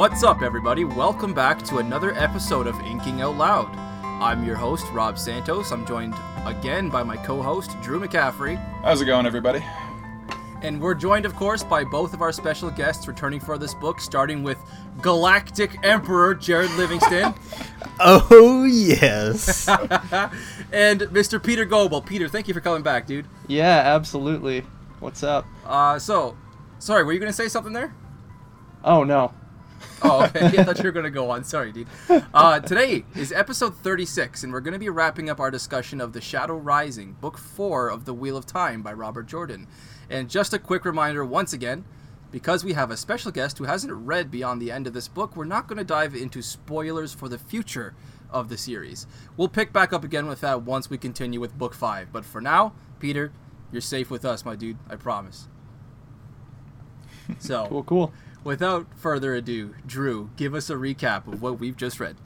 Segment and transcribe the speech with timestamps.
[0.00, 0.86] What's up, everybody?
[0.86, 3.70] Welcome back to another episode of Inking Out Loud.
[4.02, 5.72] I'm your host, Rob Santos.
[5.72, 6.14] I'm joined
[6.46, 8.56] again by my co host, Drew McCaffrey.
[8.80, 9.62] How's it going, everybody?
[10.62, 14.00] And we're joined, of course, by both of our special guests returning for this book,
[14.00, 14.56] starting with
[15.02, 17.34] Galactic Emperor Jared Livingston.
[18.00, 19.68] oh, yes.
[20.72, 21.44] and Mr.
[21.44, 22.00] Peter Goebel.
[22.00, 23.26] Peter, thank you for coming back, dude.
[23.48, 24.64] Yeah, absolutely.
[24.98, 25.44] What's up?
[25.66, 26.38] Uh, so,
[26.78, 27.94] sorry, were you going to say something there?
[28.82, 29.34] Oh, no.
[30.02, 30.46] oh, okay.
[30.58, 31.44] I thought you were going to go on.
[31.44, 31.88] Sorry, dude.
[32.34, 36.12] Uh, today is episode 36, and we're going to be wrapping up our discussion of
[36.12, 39.66] The Shadow Rising, book four of The Wheel of Time by Robert Jordan.
[40.08, 41.84] And just a quick reminder once again,
[42.30, 45.36] because we have a special guest who hasn't read beyond the end of this book,
[45.36, 47.94] we're not going to dive into spoilers for the future
[48.30, 49.06] of the series.
[49.36, 52.12] We'll pick back up again with that once we continue with book five.
[52.12, 53.32] But for now, Peter,
[53.72, 54.78] you're safe with us, my dude.
[54.88, 55.48] I promise.
[57.38, 58.12] So, cool, cool.
[58.42, 62.16] Without further ado, Drew, give us a recap of what we've just read.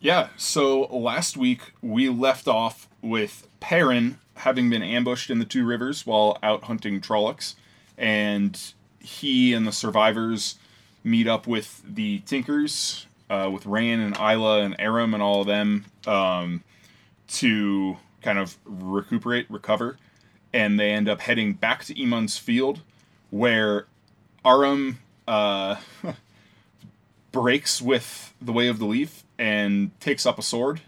[0.00, 5.66] Yeah, so last week we left off with Perrin having been ambushed in the Two
[5.66, 7.56] Rivers while out hunting Trollocs,
[7.98, 10.56] and he and the survivors
[11.04, 15.46] meet up with the Tinkers, uh, with Rand and Isla and Aram and all of
[15.46, 16.62] them, um,
[17.28, 19.98] to kind of recuperate, recover,
[20.52, 22.80] and they end up heading back to Emond's Field,
[23.30, 23.86] where
[24.48, 25.76] Aram uh,
[27.32, 30.80] breaks with the Way of the Leaf and takes up a sword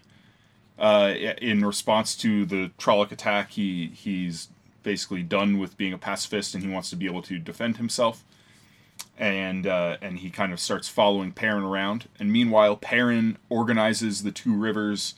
[0.80, 4.48] uh, in response to the Trolloc attack, he he's
[4.83, 8.25] basically done with being a pacifist and he wants to be able to defend himself.
[9.19, 12.08] And uh, and he kind of starts following Perrin around.
[12.19, 15.14] And meanwhile, Perrin organizes the two rivers,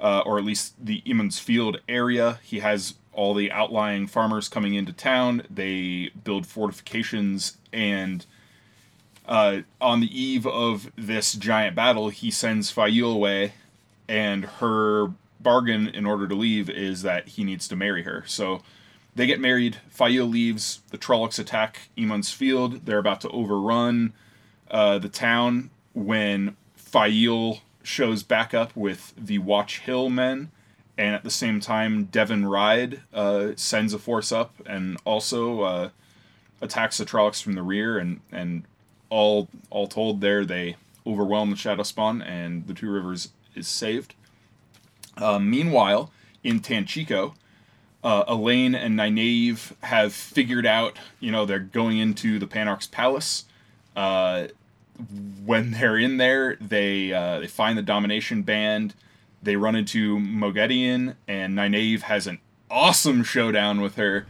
[0.00, 2.40] uh, or at least the Emond's Field area.
[2.42, 5.42] He has all the outlying farmers coming into town.
[5.50, 8.24] They build fortifications and.
[9.26, 13.52] Uh, on the eve of this giant battle, he sends Faile away
[14.10, 18.24] and her bargain in order to leave is that he needs to marry her.
[18.26, 18.60] So
[19.14, 19.78] they get married.
[19.88, 20.80] Faile leaves.
[20.90, 22.86] The Trollocs attack Emond's Field.
[22.86, 24.12] They're about to overrun
[24.68, 30.50] uh, the town when Faile shows back up with the Watch Hill men.
[31.00, 35.88] And at the same time, Deven Ride uh, sends a force up and also uh,
[36.60, 37.96] attacks the Trollocs from the rear.
[37.96, 38.64] And, and
[39.08, 44.14] all all told, there they overwhelm the Shadow Spawn, and the Two Rivers is saved.
[45.16, 46.12] Uh, meanwhile,
[46.44, 47.32] in Tanchico,
[48.04, 53.46] uh, Elayne and Nynaeve have figured out, you know, they're going into the Panarch's palace.
[53.96, 54.48] Uh,
[55.46, 58.92] when they're in there, they uh, they find the Domination Band.
[59.42, 62.40] They run into Moghedien, and Nynaeve has an
[62.70, 64.26] awesome showdown with her,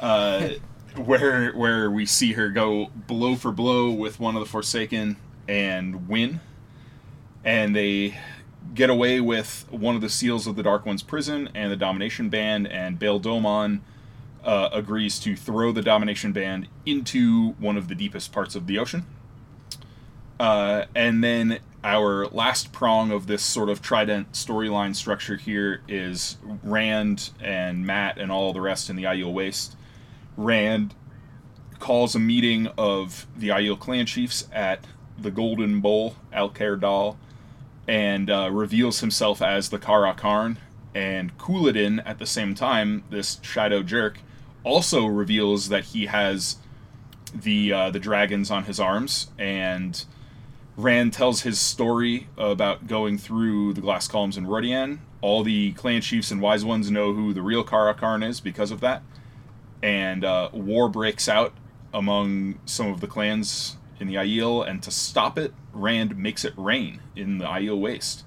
[0.00, 0.48] uh,
[0.96, 5.16] where where we see her go blow for blow with one of the Forsaken
[5.48, 6.40] and win.
[7.44, 8.18] And they
[8.74, 12.28] get away with one of the seals of the Dark One's prison and the Domination
[12.28, 13.80] Band, and Bayle Domon
[14.44, 18.78] uh, agrees to throw the Domination Band into one of the deepest parts of the
[18.78, 19.04] ocean.
[20.40, 26.36] Uh, and then our last prong of this sort of trident storyline structure here is
[26.62, 29.76] Rand and Mat and all the rest in the Aiel Waste.
[30.36, 30.94] Rand
[31.80, 34.86] calls a meeting of the Aiel clan chiefs at
[35.18, 37.18] the Golden Bowl, Alcair Dal,
[37.88, 40.58] and uh, reveals himself as the Car'a'carn.
[40.94, 44.18] And Couladin, at the same time, this shadow jerk,
[44.62, 46.56] also reveals that he has
[47.34, 49.28] the uh, the dragons on his arms.
[49.38, 50.04] And
[50.76, 55.00] Rand tells his story about going through the glass columns in Rhuidean.
[55.20, 58.80] All the clan chiefs and wise ones know who the real Car'a'carn is because of
[58.80, 59.02] that.
[59.82, 61.52] And uh, war breaks out
[61.92, 66.54] among some of the clans in the Aiel, and to stop it, Rand makes it
[66.56, 68.24] rain in the Aiel Waste.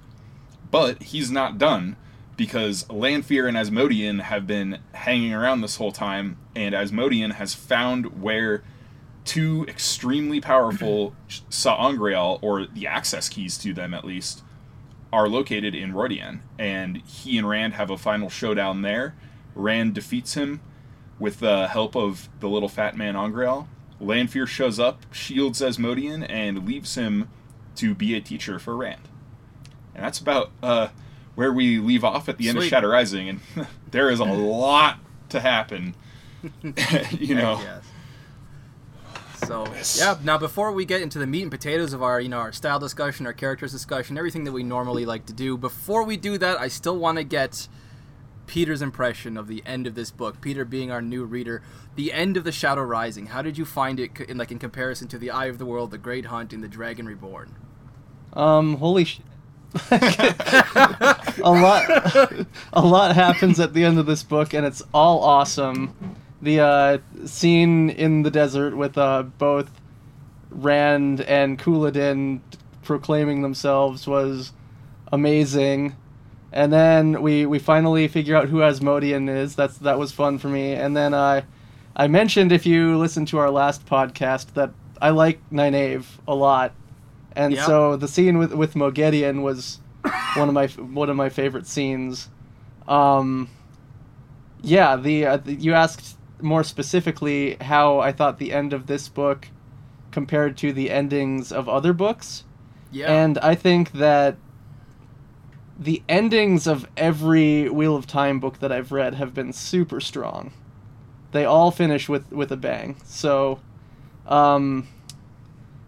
[0.72, 1.96] But he's not done
[2.38, 8.22] because Lanfear and Asmodean have been hanging around this whole time, and Asmodean has found
[8.22, 8.64] where
[9.26, 11.16] two extremely powerful
[11.50, 14.44] sa'angreal, or the access keys to them at least,
[15.12, 16.40] are located in Rhuidean.
[16.58, 19.16] And he and Rand have a final showdown there.
[19.56, 20.62] Rand defeats him
[21.20, 23.68] with the help of the little fat man Angreal,
[24.00, 27.30] Lanfear shows up, shields Asmodean, and leaves him
[27.76, 29.08] to be a teacher for Rand.
[29.94, 30.90] And that's about uh,
[31.36, 33.40] where we leave off at the end of Shadow Rising, and
[33.92, 35.00] there is a lot
[35.30, 35.96] to happen.
[37.12, 37.60] you know.
[37.62, 37.84] Yes.
[39.46, 39.66] So
[39.98, 40.18] yeah.
[40.24, 42.80] Now before we get into the meat and potatoes of our you know our style
[42.80, 46.60] discussion, our characters discussion, everything that we normally like to do, before we do that,
[46.60, 47.68] I still want to get
[48.48, 50.42] Peter's impression of the end of this book.
[50.42, 51.62] Peter being our new reader,
[51.96, 53.28] the end of the Shadow Rising.
[53.28, 55.92] How did you find it, in like in comparison to the Eye of the World,
[55.92, 57.56] the Great Hunt, and the Dragon Reborn?
[58.34, 59.22] Um, holy sh.
[59.92, 61.84] a lot,
[62.74, 65.94] a lot happens at the end of this book, and it's all awesome.
[66.42, 69.72] The uh, scene in the desert with uh, both
[70.50, 72.42] Rand and Couladin
[72.84, 74.52] proclaiming themselves was
[75.12, 75.96] amazing.
[76.52, 79.56] And then we, we finally figure out who Asmodean is.
[79.56, 80.74] That's that was fun for me.
[80.74, 81.44] And then I,
[81.96, 84.72] I mentioned if you listen to our last podcast that
[85.02, 86.74] I like Nynaeve a lot,
[87.36, 87.66] and Yeah.
[87.66, 89.80] so the scene with with Moghedien was
[90.36, 92.30] one of my one of my favorite scenes.
[92.88, 93.50] Um,
[94.62, 99.10] yeah, the, uh, the you asked more specifically how I thought the end of this
[99.10, 99.50] book
[100.12, 102.46] compared to the endings of other books.
[102.92, 103.12] Yeah.
[103.12, 104.38] And I think that
[105.78, 110.54] the endings of every Wheel of Time book that I've read have been super strong.
[111.32, 112.96] They all finish with with a bang.
[113.04, 113.60] So,
[114.26, 114.88] um,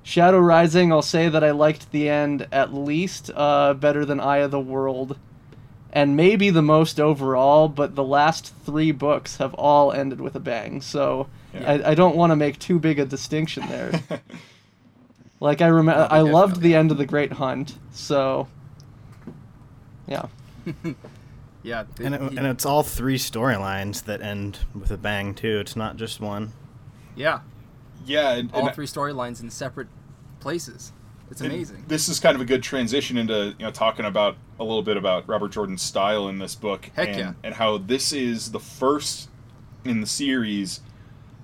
[0.03, 4.37] Shadow Rising, I'll say that I liked the end at least uh, better than Eye
[4.37, 5.17] of the World,
[5.97, 7.67] and maybe the most overall.
[7.67, 10.79] But the last three books have all ended with a bang.
[10.81, 11.71] So Yeah.
[11.85, 13.91] I, I don't want to make too big a distinction there.
[15.39, 16.31] Like I remember, I definitely.
[16.31, 17.77] loved the end of the Great Hunt.
[17.91, 18.47] So,
[20.07, 20.25] yeah,
[21.63, 21.83] yeah.
[22.01, 25.59] And, it, and it's all three storylines that end with a bang too.
[25.59, 26.53] It's not just one.
[27.15, 27.41] yeah.
[28.05, 29.89] yeah, and, All and three storylines in separate
[30.39, 30.91] places.
[31.29, 31.85] It's and amazing.
[31.87, 34.97] This is kind of a good transition into you know talking about a little bit
[34.97, 37.33] about Robert Jordan's style in this book, Heck and, yeah.
[37.43, 39.29] and how this is the first
[39.83, 40.81] in the series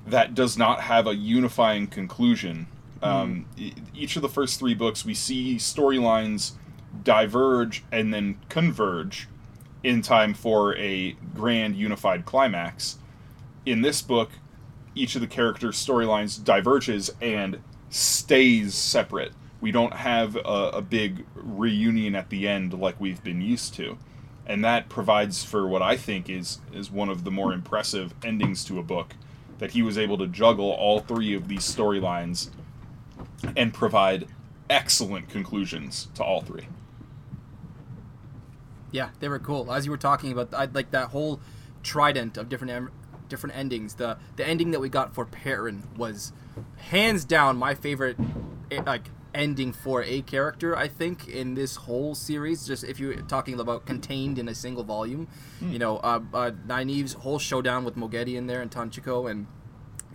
[0.07, 2.67] that does not have a unifying conclusion.
[3.01, 6.53] Um, e- each of the first three books, we see storylines
[7.03, 9.27] diverge and then converge
[9.83, 12.97] in time for a grand unified climax.
[13.65, 14.31] In this book,
[14.95, 17.59] each of the characters' storylines diverges and
[17.89, 19.33] stays separate.
[19.63, 23.97] We don't have a, a big reunion at the end like we've been used to.
[24.45, 28.65] And that provides for what I think is is one of the more impressive endings
[28.65, 29.15] to a book
[29.59, 32.49] that he was able to juggle all three of these storylines
[33.55, 34.27] and provide
[34.69, 36.67] excellent conclusions to all three.
[38.91, 39.71] Yeah, they were cool.
[39.71, 41.39] As you were talking about, I like that whole
[41.83, 42.91] trident of different em-
[43.29, 43.93] different endings.
[43.93, 46.33] The the ending that we got for Perrin was
[46.89, 48.17] hands down my favorite,
[48.69, 50.75] eh, like ending for a character.
[50.75, 54.83] I think in this whole series, just if you're talking about contained in a single
[54.83, 55.27] volume,
[55.61, 59.47] you know, uh, uh, Nynaeve's whole showdown with Moghedien there in Tanchico and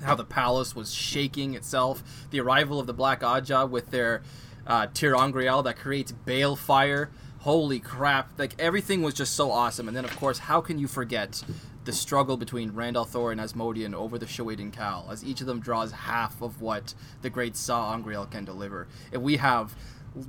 [0.02, 4.22] how the palace was shaking itself, the arrival of the Black Ajah with their
[4.66, 7.08] uh, ter'angreal that creates balefire.
[7.40, 8.38] Holy crap!
[8.38, 9.88] Like everything was just so awesome.
[9.88, 11.42] And then of course, how can you forget
[11.88, 15.58] the struggle between Rand al'Thor and Asmodean over the Choedan Kal, as each of them
[15.58, 16.92] draws half of what
[17.22, 18.86] the great sa'angreal can deliver.
[19.10, 19.74] And we have,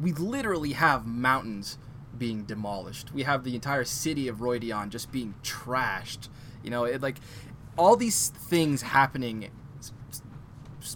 [0.01, 1.77] we literally have mountains
[2.17, 3.13] being demolished.
[3.13, 6.29] We have the entire city of Rhuidean just being trashed.
[6.63, 7.17] You know, it like
[7.77, 9.51] all these things happening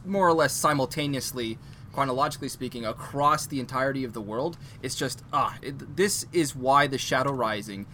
[0.06, 1.58] more or less simultaneously
[1.92, 6.88] chronologically speaking across the entirety of the world it's just ah it, this is why
[6.88, 7.86] the shadow rising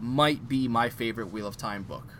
[0.00, 2.14] might be my favorite wheel of time book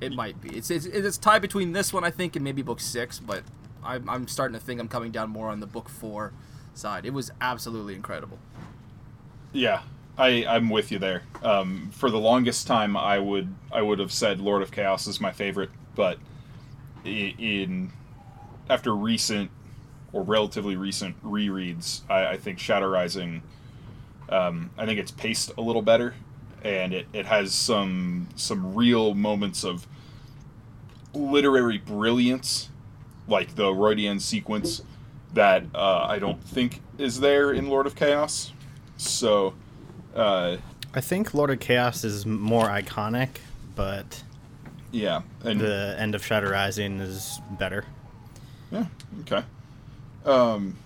[0.00, 2.80] it might be it's it's, it's tied between this one i think and maybe book
[2.80, 3.42] six but
[3.84, 6.32] I'm, I'm starting to think i'm coming down more on the book four
[6.74, 8.38] side it was absolutely incredible
[9.52, 9.82] Yeah,
[10.18, 11.22] I I'm with you there.
[11.42, 15.20] Um, for the longest time, I would I would have said Lord of Chaos is
[15.20, 16.18] my favorite, but
[17.04, 17.92] in
[18.68, 19.50] after recent
[20.12, 23.42] or relatively recent rereads, I, I think Shadow Rising.
[24.28, 26.14] Um, I think it's paced a little better,
[26.66, 29.86] and it, it has some some real moments of
[31.14, 32.70] literary brilliance,
[33.28, 34.82] like the Rhuidean sequence
[35.32, 38.52] that uh, I don't think is there in Lord of Chaos.
[38.96, 39.54] So,
[40.14, 40.56] uh,
[40.94, 43.28] I think Lord of Chaos is more iconic,
[43.76, 44.24] but
[44.90, 47.84] yeah, and the end of Shadow Rising is better.
[48.72, 48.86] yeah,
[49.20, 49.44] okay.
[50.24, 50.76] Um,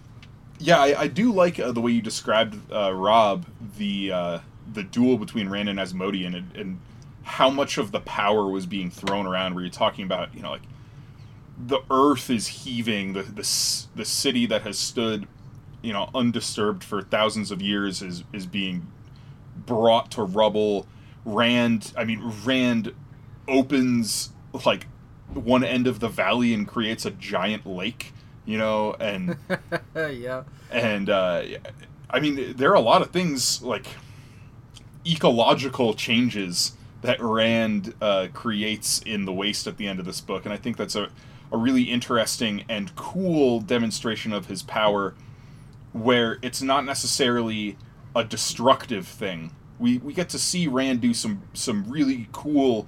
[0.59, 3.47] yeah, I, I do like uh, the way you described uh, Rob
[3.79, 4.39] the uh,
[4.73, 6.81] the duel between Rand and Asmodean and, and
[7.23, 9.55] how much of the power was being thrown around.
[9.55, 10.63] Where you're talking about, you know, like
[11.59, 15.27] the earth is heaving, the the the city that has stood,
[15.83, 18.87] you know, undisturbed for thousands of years is is being
[19.55, 20.87] brought to rubble.
[21.25, 22.95] Rand, I mean, Rand
[23.47, 24.31] opens
[24.65, 24.87] like
[25.35, 28.13] one end of the valley and creates a giant lake,
[28.47, 29.37] you know, and
[29.95, 31.43] yeah and uh,
[32.09, 33.87] I mean, there are a lot of things like
[35.11, 40.45] ecological changes that Rand uh, creates in the waste at the end of this book,
[40.45, 41.09] and I think that's a,
[41.51, 45.15] a really interesting and cool demonstration of his power,
[45.93, 47.77] where it's not necessarily
[48.15, 49.53] a destructive thing.
[49.79, 52.87] We we get to see Rand do some some really cool,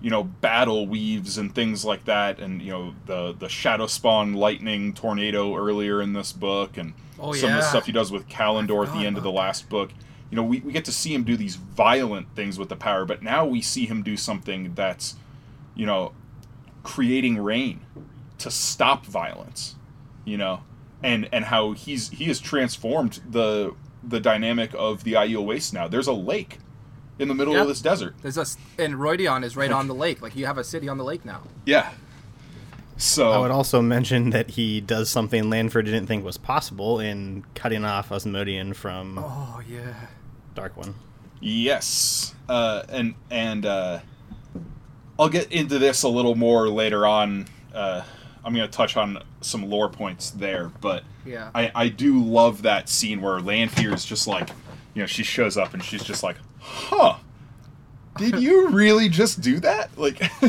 [0.00, 4.34] you know, battle weaves and things like that, and you know the the shadow spawn
[4.34, 8.28] lightning tornado earlier in this book, and Oh, some of the stuff he does with
[8.28, 9.90] Callandor at the end of the last book.
[10.30, 13.04] You know, we, we get to see him do these violent things with the power,
[13.04, 15.16] but now we see him do something that's,
[15.74, 16.12] you know,
[16.82, 17.80] creating rain
[18.38, 19.74] to stop violence.
[20.24, 20.60] You know,
[21.02, 25.88] and and how he's he has transformed the the dynamic of the Aiel Waste now.
[25.88, 26.58] There's a lake
[27.18, 27.62] in the middle Yeah.
[27.62, 28.14] of this desert.
[28.22, 28.44] There's a
[28.78, 30.20] and Rhuidean is right on the lake.
[30.20, 31.42] Like you have a city on the lake now.
[31.64, 31.90] Yeah.
[32.98, 37.44] So I would also mention that he does something Lanfear didn't think was possible in
[37.54, 39.94] cutting off Asmodean from Oh yeah.
[40.58, 40.94] Dark One.
[41.40, 44.00] Yes, uh, and and uh,
[45.18, 47.46] I'll get into this a little more later on.
[47.72, 48.02] Uh,
[48.44, 51.50] I'm going to touch on some lore points there, but Yeah.
[51.54, 54.48] I, I do love that scene where Lanfear is just like,
[54.94, 57.16] you know, she shows up and she's just like, "Huh,
[58.16, 60.20] did you really just do that?" Like,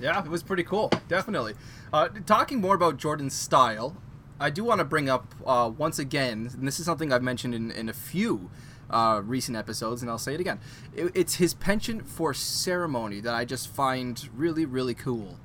[0.00, 0.90] Yeah, it was pretty cool.
[1.08, 1.54] Definitely.
[1.92, 3.96] Uh, talking more about Jordan's style,
[4.40, 7.54] I do want to bring up uh, once again, and this is something I've mentioned
[7.54, 8.50] in, in a few
[8.90, 10.60] uh, recent episodes, and I'll say it again.
[10.94, 15.38] It, it's his penchant for ceremony that I just find really, really cool.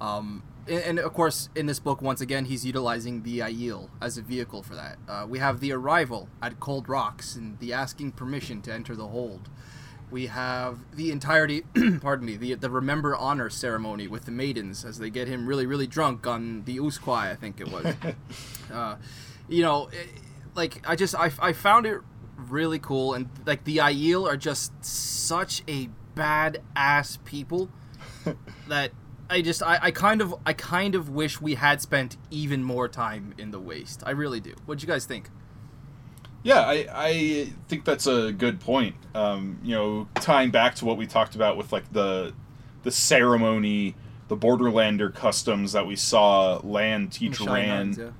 [0.00, 4.18] Um, and, and of course, in this book, once again, he's utilizing the Aiel as
[4.18, 4.98] a vehicle for that.
[5.08, 9.08] Uh, we have the arrival at Cold Rocks and the asking permission to enter the
[9.08, 9.48] hold.
[10.10, 11.62] We have the entirety,
[12.00, 15.66] pardon me, the the remember honor ceremony with the maidens as they get him really
[15.66, 17.94] really drunk on the oosquai, I think it was.
[18.72, 18.96] uh,
[19.48, 20.08] you know, it,
[20.54, 22.00] like I just I, I found it
[22.36, 27.70] really cool and like the Aiel are just such a bad ass people
[28.68, 28.92] that
[29.28, 32.88] I just I, I kind of I kind of wish we had spent even more
[32.88, 34.02] time in the waste.
[34.06, 34.54] I really do.
[34.66, 35.30] What'd you guys think?
[36.44, 38.94] Yeah, I, I think that's a good point.
[39.14, 42.34] Um, you know, tying back to what we talked about with like the
[42.82, 43.96] the ceremony,
[44.28, 48.12] the Borderlander customs that we saw Land teach Shine Rand Hands,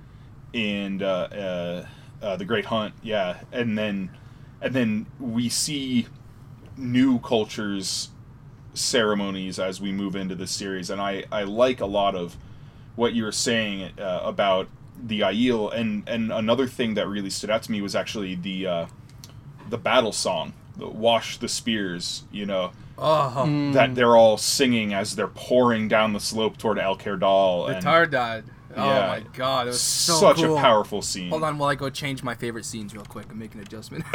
[0.54, 1.86] and uh, uh,
[2.22, 4.10] uh, the Great Hunt, yeah, and then
[4.62, 6.06] and then we see
[6.78, 8.08] new cultures
[8.72, 12.38] ceremonies as we move into this series, and I I like a lot of
[12.96, 14.68] what you were saying uh, about
[15.02, 18.66] the Aiel, and and another thing that really stood out to me was actually the
[18.66, 18.86] uh,
[19.70, 22.72] the battle song, the "Wash the Spears," you know.
[22.96, 27.66] Oh, That they're all singing as they're pouring down the slope toward Alcair Dal.
[27.66, 28.44] the and Taardad.
[28.76, 29.06] Oh Yeah.
[29.08, 30.56] my god, it was so such cool.
[30.56, 31.28] a powerful scene.
[31.30, 34.04] Hold on while I go change my favorite scenes real quick and make an adjustment.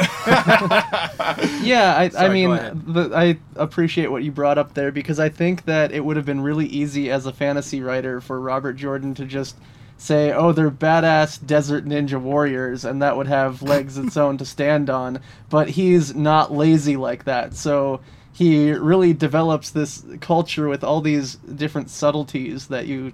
[1.62, 5.18] Yeah, I, I Sorry, go mean, the, I appreciate what you brought up there because
[5.20, 8.74] I think that it would have been really easy as a fantasy writer for Robert
[8.74, 9.56] Jordan to just
[10.00, 14.44] say, "Oh, they're badass desert ninja warriors," and that would have legs its own to
[14.46, 15.20] stand on.
[15.50, 18.00] But he's not lazy like that, so
[18.32, 23.12] he really develops this culture with all these different subtleties that you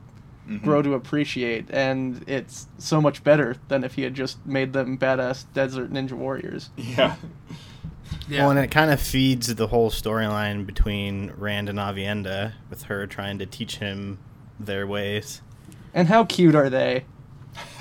[0.48, 0.64] mm-hmm.
[0.64, 4.96] grow to appreciate, and it's so much better than if he had just made them
[4.96, 6.70] badass desert ninja warriors.
[6.76, 6.86] yeah.
[6.86, 7.16] yeah.
[8.28, 13.06] Well, and it kind of feeds the whole storyline between Rand and Aviendha, with her
[13.06, 14.18] trying to teach him
[14.60, 15.42] their ways.
[15.96, 17.06] And how cute are they?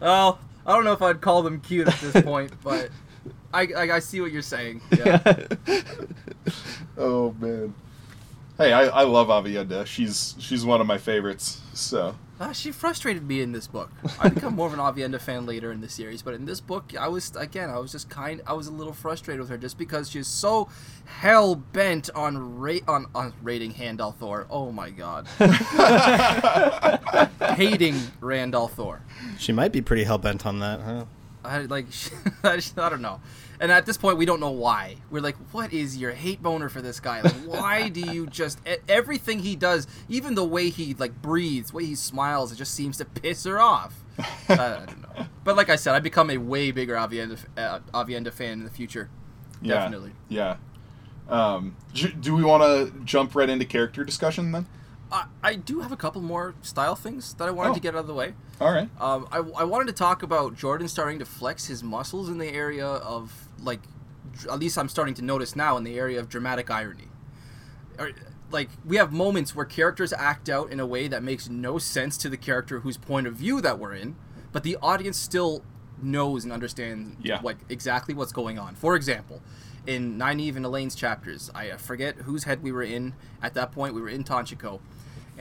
[0.00, 2.88] well, I don't know if I'd call them cute at this point, but
[3.52, 4.80] I, I, I see what you're saying.
[4.90, 5.46] Yeah.
[6.98, 7.72] Oh man.
[8.58, 9.86] Hey, I, I love Aviendha.
[9.86, 11.62] She's she's one of my favorites.
[11.72, 13.88] So Uh, she frustrated me in this book.
[14.18, 16.92] I become more of an Aviendha fan later in the series, but in this book,
[16.98, 19.78] I was again, I was just kind, I was a little frustrated with her just
[19.78, 20.68] because she's so
[21.04, 24.48] hell bent on ra- on on rating Handal Thor.
[24.50, 25.28] Oh my god,
[27.54, 28.98] hating Rand al'Thor.
[29.38, 31.04] She might be pretty hell bent on that, huh?
[31.44, 31.86] I like,
[32.42, 33.20] I just- I don't know.
[33.62, 34.96] And at this point, we don't know why.
[35.08, 37.20] We're like, what is your hate boner for this guy?
[37.22, 41.76] Like, why do you just everything he does, even the way he like breathes, the
[41.76, 44.02] way he smiles, it just seems to piss her off.
[44.48, 45.26] I don't know.
[45.44, 48.70] But like I said, I become a way bigger Aviendha, uh, Aviendha fan in the
[48.70, 49.08] future.
[49.62, 50.12] yeah, Definitely.
[50.28, 50.56] Yeah.
[51.28, 51.76] Um,
[52.20, 54.66] do we want to jump right into character discussion then?
[55.10, 57.74] I, I do have a couple more style things that I wanted Oh.
[57.74, 58.34] to get out of the way.
[58.60, 58.88] All right.
[59.00, 62.48] Um, I, I wanted to talk about Jordan starting to flex his muscles in the
[62.48, 63.80] area of like,
[64.50, 67.08] at least I'm starting to notice now in the area of dramatic irony.
[68.50, 72.16] Like we have moments where characters act out in a way that makes no sense
[72.18, 74.16] to the character whose point of view that we're in,
[74.52, 75.62] but the audience still
[76.02, 77.40] knows and understands Yeah.
[77.40, 78.74] what exactly what's going on.
[78.74, 79.40] For example,
[79.86, 83.94] in Nynaeve and Elayne's chapters, I forget whose head we were in at that point.
[83.94, 84.80] We were in Tanchico,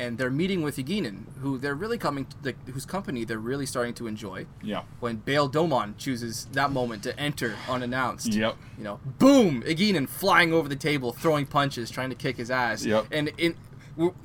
[0.01, 3.65] and they're meeting with Egeanin, who they're really coming, to, the, whose company they're really
[3.65, 4.45] starting to enjoy.
[4.63, 4.81] Yeah.
[4.99, 8.33] When Bayle Domon chooses that moment to enter unannounced.
[8.33, 8.55] Yep.
[8.77, 9.61] You know, boom!
[9.63, 12.83] Egeanin flying over the table, throwing punches, trying to kick his ass.
[12.85, 13.05] Yep.
[13.11, 13.55] And in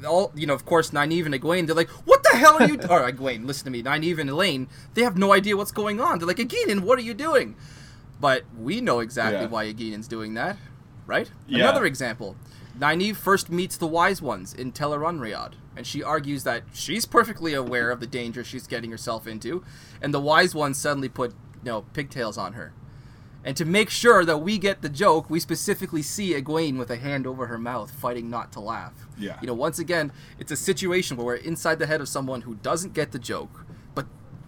[0.06, 2.76] all you know, of course, Nynaeve and Egwene, they're like, "What the hell are you?"
[2.76, 2.90] Doing?
[2.96, 3.82] Or Egwene, listen to me.
[3.82, 6.18] Nynaeve and Elayne, they have no idea what's going on.
[6.18, 7.56] They're like, "Egeanin, what are you doing?"
[8.20, 9.48] But we know exactly Yeah.
[9.48, 10.56] why Egeanin's doing that,
[11.06, 11.30] right?
[11.46, 11.64] Yeah.
[11.64, 12.36] Another example.
[12.78, 17.90] Nynaeve first meets the Wise Ones in Tel'aran'rhiod, and she argues that she's perfectly aware
[17.90, 19.64] of the danger she's getting herself into,
[20.00, 22.72] and the Wise Ones suddenly put, you know, pigtails on her.
[23.44, 26.96] And to make sure that we get the joke, we specifically see Egwene with a
[26.96, 29.06] hand over her mouth, fighting not to laugh.
[29.16, 29.38] Yeah.
[29.40, 32.56] You know, once again, it's a situation where we're inside the head of someone who
[32.56, 33.64] doesn't get the joke,
[33.94, 34.06] but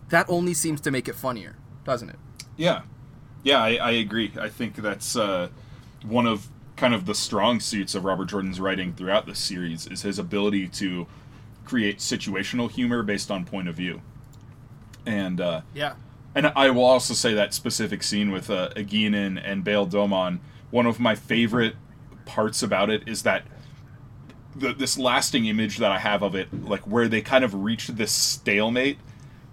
[0.08, 2.16] that only seems to make it funnier, doesn't it?
[2.56, 2.82] Yeah,
[3.44, 4.32] yeah, I, I agree.
[4.40, 5.48] I think that's uh,
[6.04, 10.02] one of kind of the strong suits of Robert Jordan's writing throughout this series is
[10.02, 11.06] his ability to
[11.64, 14.00] create situational humor based on point of view.
[15.04, 15.94] And uh, Yeah.
[16.34, 20.38] and I will also say that specific scene with uh, and Bayle Domon.
[20.70, 21.74] One of my favorite
[22.24, 23.42] parts about it is that
[24.54, 27.88] the, this lasting image that I have of it, like where they kind of reach
[27.88, 28.98] this stalemate,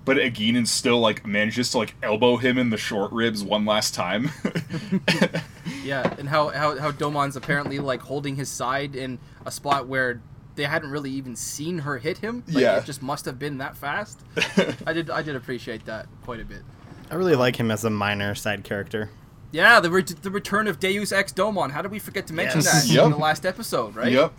[0.06, 3.94] but Egeanin still like manages to like elbow him in the short ribs one last
[3.94, 4.30] time.
[5.84, 10.20] Yeah, and how, how, how Domon's apparently like holding his side in a spot where
[10.56, 12.44] they hadn't really even seen her hit him.
[12.48, 12.78] Like, Yeah.
[12.78, 14.22] It just must have been that fast.
[14.88, 16.62] I did I did appreciate that quite a bit.
[17.12, 19.10] I really like him as a minor side character.
[19.52, 21.72] Yeah, the, re- the return of Deus Ex Domon.
[21.72, 22.88] How did we forget to mention Yes.
[22.88, 23.06] that Yep.
[23.06, 24.12] in the last episode, right?
[24.12, 24.34] Yep.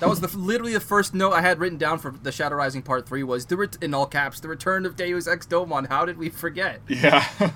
[0.00, 2.82] That was the literally the first note I had written down for the Shadow Rising
[2.82, 5.88] Part Three was the ret- in all caps the return of Deus Ex Domon.
[5.88, 6.80] How did we forget?
[6.88, 7.26] Yeah.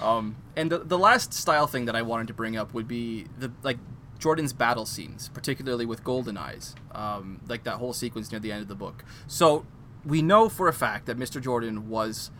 [0.00, 3.26] Um, and the the last style thing that I wanted to bring up would be
[3.38, 3.76] the like
[4.18, 8.62] Jordan's battle scenes, particularly with Golden Eyes, um, like that whole sequence near the end
[8.62, 9.04] of the book.
[9.26, 9.66] So
[10.04, 11.42] we know for a fact that Mr.
[11.42, 12.30] Jordan was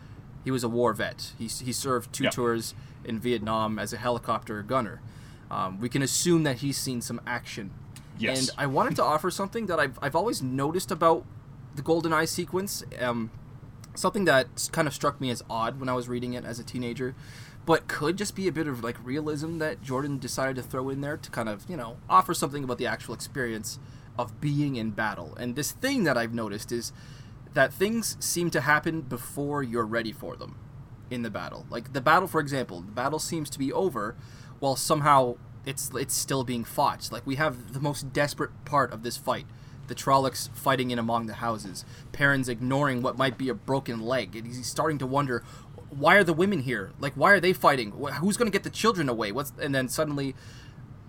[0.43, 1.33] he was a war vet.
[1.37, 2.29] He he served two Yeah.
[2.31, 5.01] tours in Vietnam as a helicopter gunner.
[5.51, 7.71] Um, we can assume that he's seen some action.
[8.21, 8.39] Yes.
[8.39, 11.25] And I wanted to offer something that I've I've always noticed about
[11.75, 12.83] the Golden Eye sequence.
[12.99, 13.31] Um,
[13.95, 16.63] something that kind of struck me as odd when I was reading it as a
[16.63, 17.13] teenager,
[17.65, 21.01] but could just be a bit of like realism that Jordan decided to throw in
[21.01, 23.79] there to kind of you know offer something about the actual experience
[24.17, 25.35] of being in battle.
[25.35, 26.91] And this thing that I've noticed is
[27.53, 30.57] that things seem to happen before you're ready for them
[31.09, 31.65] in the battle.
[31.69, 34.15] Like the battle, for example, the battle seems to be over,
[34.59, 37.09] while somehow it's it's still being fought.
[37.11, 39.45] Like we have the most desperate part of this fight.
[39.87, 41.83] The Trollocs fighting in among the houses.
[42.13, 45.43] Perrin's ignoring what might be a broken leg, and he's starting to wonder,
[45.89, 46.91] why are the women here?
[46.99, 47.91] Like, why are they fighting?
[47.91, 49.31] Who's going to get the children away?
[49.31, 50.35] What's and then suddenly,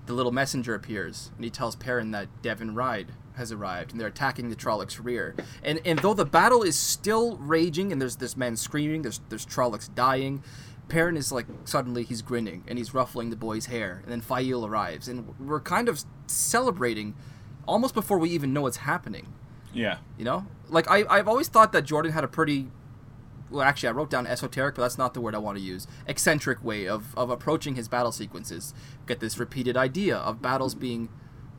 [0.07, 4.09] the little messenger appears, and he tells Perrin that Deven Ride has arrived, and they're
[4.09, 5.35] attacking the Trollocs' rear.
[5.63, 9.47] And and though the battle is still raging, and there's this man screaming, there's there's
[9.47, 10.43] Trollocs dying,
[10.93, 14.67] Perrin is like suddenly he's grinning and he's ruffling the boy's hair, and then Faile
[14.67, 17.15] arrives, and we're kind of celebrating
[17.67, 19.33] almost before we even know what's happening.
[19.73, 19.99] yeah.
[20.19, 22.69] You know, like I I've always thought that Jordan had a pretty
[23.51, 25.87] well, actually, I wrote down esoteric, but that's not the word I want to use.
[26.07, 28.75] Eccentric way of, of approaching his battle sequences.
[29.07, 31.09] Get this repeated idea of battles being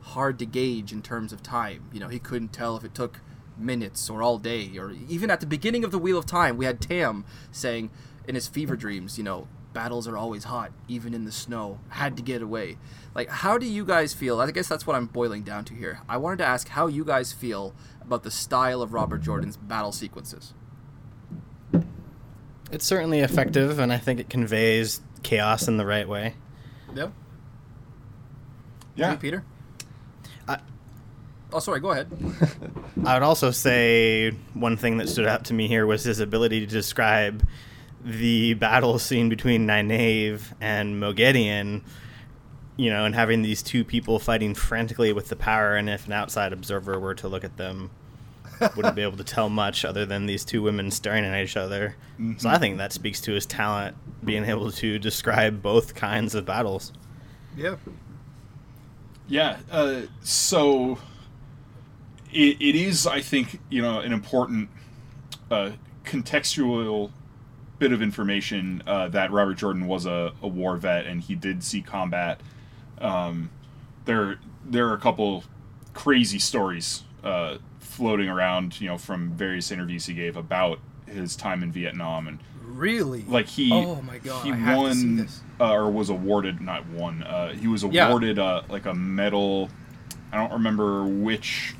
[0.00, 1.88] hard to gauge in terms of time.
[1.92, 3.20] You know, he couldn't tell if it took
[3.56, 6.64] minutes or all day, or even at the beginning of the Wheel of Time, we
[6.64, 7.90] had Tam saying
[8.26, 11.80] in his fever dreams, you know, battles are always hot, even in the snow.
[11.90, 12.78] Had to get away.
[13.14, 14.40] Like, how do you guys feel?
[14.40, 16.00] I guess that's what I'm boiling down to here.
[16.08, 19.92] I wanted to ask how you guys feel about the style of Robert Jordan's battle
[19.92, 20.54] sequences.
[22.70, 26.34] It's certainly effective, and I think it conveys chaos in the right way.
[26.94, 27.08] Yeah.
[28.96, 29.10] Yeah.
[29.12, 29.44] Hey, Peter.
[30.48, 30.60] I-
[31.52, 31.80] oh, sorry.
[31.80, 32.08] Go ahead.
[33.04, 36.60] I would also say one thing that stood out to me here was his ability
[36.60, 37.46] to describe
[38.04, 41.82] the battle scene between Nynaeve and Moghedien,
[42.76, 46.12] you know, and having these two people fighting frantically with the power, and if an
[46.12, 47.90] outside observer were to look at them,
[48.76, 51.96] wouldn't be able to tell much other than these two women staring at each other.
[52.36, 56.44] So I think that speaks to his talent, being able to describe both kinds of
[56.44, 56.92] battles.
[57.56, 57.76] Yeah.
[59.26, 59.58] Yeah.
[59.70, 60.98] Uh, so
[62.32, 64.68] it, it is, I think, you know, an important
[65.50, 65.70] uh,
[66.04, 67.10] contextual
[67.78, 71.62] bit of information uh, that Robert Jordan was a, a war vet and he did
[71.64, 72.40] see combat.
[72.98, 73.50] Um,
[74.04, 75.44] there, there are a couple
[75.92, 81.62] crazy stories uh, floating around, you know, from various interviews he gave about his time
[81.62, 83.22] in Vietnam and Really?
[83.28, 85.28] Like he, Oh my God, he I have to see won
[85.60, 87.22] uh, or was awarded, not won.
[87.22, 88.08] Uh, he was Yeah.
[88.08, 89.68] awarded uh, like a medal.
[90.32, 91.76] I don't remember which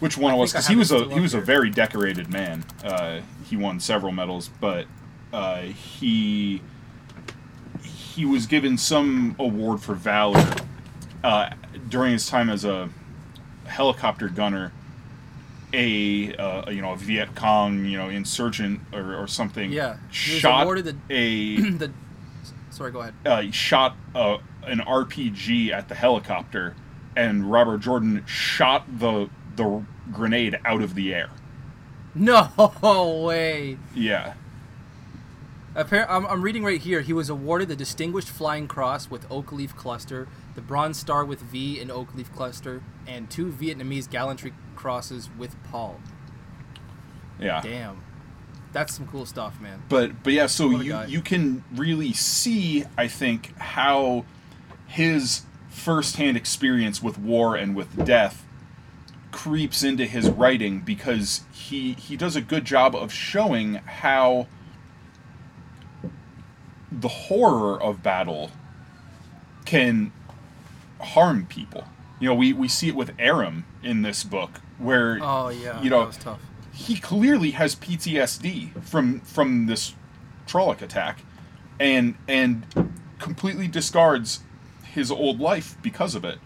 [0.00, 2.64] which one it was because he was a he was a very decorated man.
[2.82, 4.86] Uh, he won several medals, but
[5.32, 6.62] uh, he
[7.82, 10.44] he was given some award for valor
[11.22, 11.50] uh,
[11.88, 12.88] during his time as a
[13.66, 14.72] helicopter gunner.
[15.72, 20.66] A uh, you know a Viet Cong you know insurgent or, or something Yeah, shot
[20.76, 21.92] the- a the.
[22.70, 23.14] Sorry, go ahead.
[23.26, 26.76] uh, shot uh, an RPG at the helicopter,
[27.16, 31.30] and Robert Jordan shot the the grenade out of the air.
[32.14, 33.76] No way.
[33.94, 34.34] Yeah,
[35.76, 37.02] Appar- I'm, I'm reading right here.
[37.02, 41.40] He was awarded the Distinguished Flying Cross with Oak Leaf Cluster, the Bronze Star with
[41.40, 46.02] V in Oak Leaf Cluster, and two Vietnamese Gallantry Crosses with Palm.
[47.38, 47.60] yeah.
[47.62, 48.02] Damn.
[48.72, 49.82] That's some cool stuff, man.
[49.88, 51.06] But but yeah, so you guy.
[51.06, 54.26] you can really see, I think, how
[54.86, 58.44] his firsthand experience with war and with death
[59.30, 64.46] creeps into his writing because he he does a good job of showing how
[66.98, 68.50] the horror of battle
[69.64, 70.12] can
[71.00, 71.84] harm people.
[72.20, 75.90] You know, we, we see it with Aram in this book, where Oh yeah, you
[75.90, 76.40] know that was tough.
[76.72, 79.94] he clearly has PTSD from from this
[80.46, 81.20] Trolloc attack,
[81.78, 82.64] and and
[83.18, 84.40] completely discards
[84.84, 86.38] his old life because of it,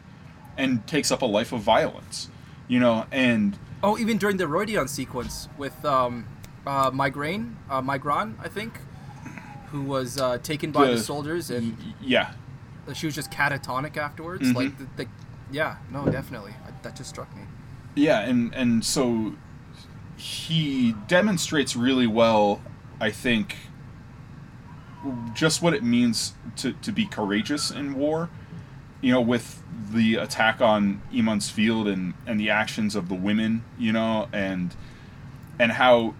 [0.56, 2.28] and takes up a life of violence.
[2.66, 6.26] You know, and Oh, even during the Rhuidean sequence with um,
[6.66, 8.74] uh, Migraine, uh, Migron, I think,
[9.70, 12.32] who was uh, taken by the, The- soldiers, and yeah,
[12.94, 14.48] she was just catatonic afterwards.
[14.48, 14.54] Mhm.
[14.54, 15.06] Like, the, the,
[15.52, 17.42] yeah, no, definitely, I, that just struck me.
[17.94, 19.34] yeah, and and so
[20.16, 22.60] he demonstrates really well,
[23.00, 23.56] I think,
[25.34, 28.28] just what it means to to be courageous in war.
[29.00, 33.64] You know, with the attack on Emond's Field and and the actions of the women,
[33.78, 34.74] you know, and
[35.58, 36.14] and how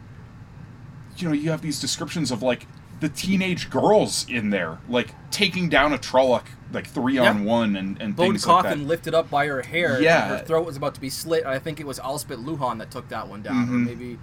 [1.18, 2.66] you know you have these descriptions of like
[3.00, 8.00] the teenage girls in there, like taking down a Trolloc like three on one and
[8.00, 8.68] and Bone things like that.
[8.70, 10.00] coffin lifted up by her hair.
[10.00, 10.28] Yeah.
[10.28, 11.44] her throat was about to be slit.
[11.44, 13.86] I think it was Alsbet Luhhan that took that one down, or Mhm.
[13.86, 14.18] maybe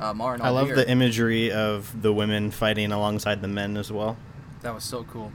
[0.00, 4.16] uh, Marin I love the imagery of the women fighting alongside the men as well.
[4.62, 5.32] That was so cool.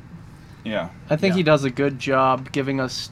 [0.63, 1.38] Yeah, I think Yeah.
[1.38, 3.12] he does a good job giving us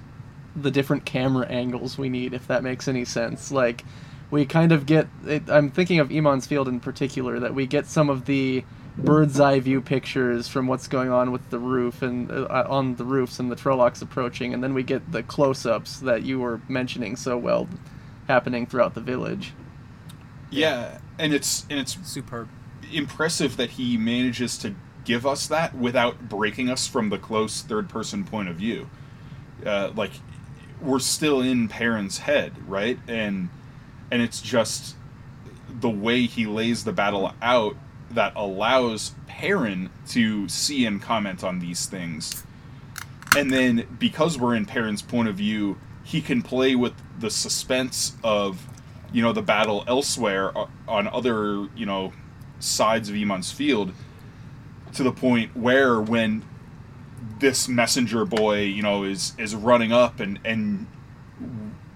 [0.55, 3.51] the different camera angles we need, if that makes any sense.
[3.51, 3.83] Like,
[4.31, 5.07] we kind of get.
[5.27, 8.63] It, I'm thinking of Emond's Field in particular, that we get some of the
[8.97, 13.03] bird's eye view pictures from what's going on with the roof and uh, on the
[13.05, 17.15] roofs and the Trollocs approaching, and then we get the close-ups that you were mentioning
[17.15, 17.67] so well
[18.27, 19.53] happening throughout the village.
[20.49, 22.49] yeah, and it's and it's Superb.
[22.91, 27.89] impressive that he manages to give us that without breaking us from the close third
[27.89, 28.89] person point of view.
[29.65, 30.11] Uh, like
[30.81, 32.99] we're still in Perrin's head, right?
[33.07, 33.49] And
[34.11, 34.95] and it's just
[35.69, 37.75] the way he lays the battle out
[38.11, 42.43] that allows Perrin to see and comment on these things.
[43.35, 48.15] And then because we're in Perrin's point of view, he can play with the suspense
[48.23, 48.67] of
[49.11, 52.13] you know the battle elsewhere uh, on other you know
[52.59, 53.93] sides of Emond's field
[54.93, 56.43] to the point where when
[57.39, 60.87] this messenger boy you know is is running up and and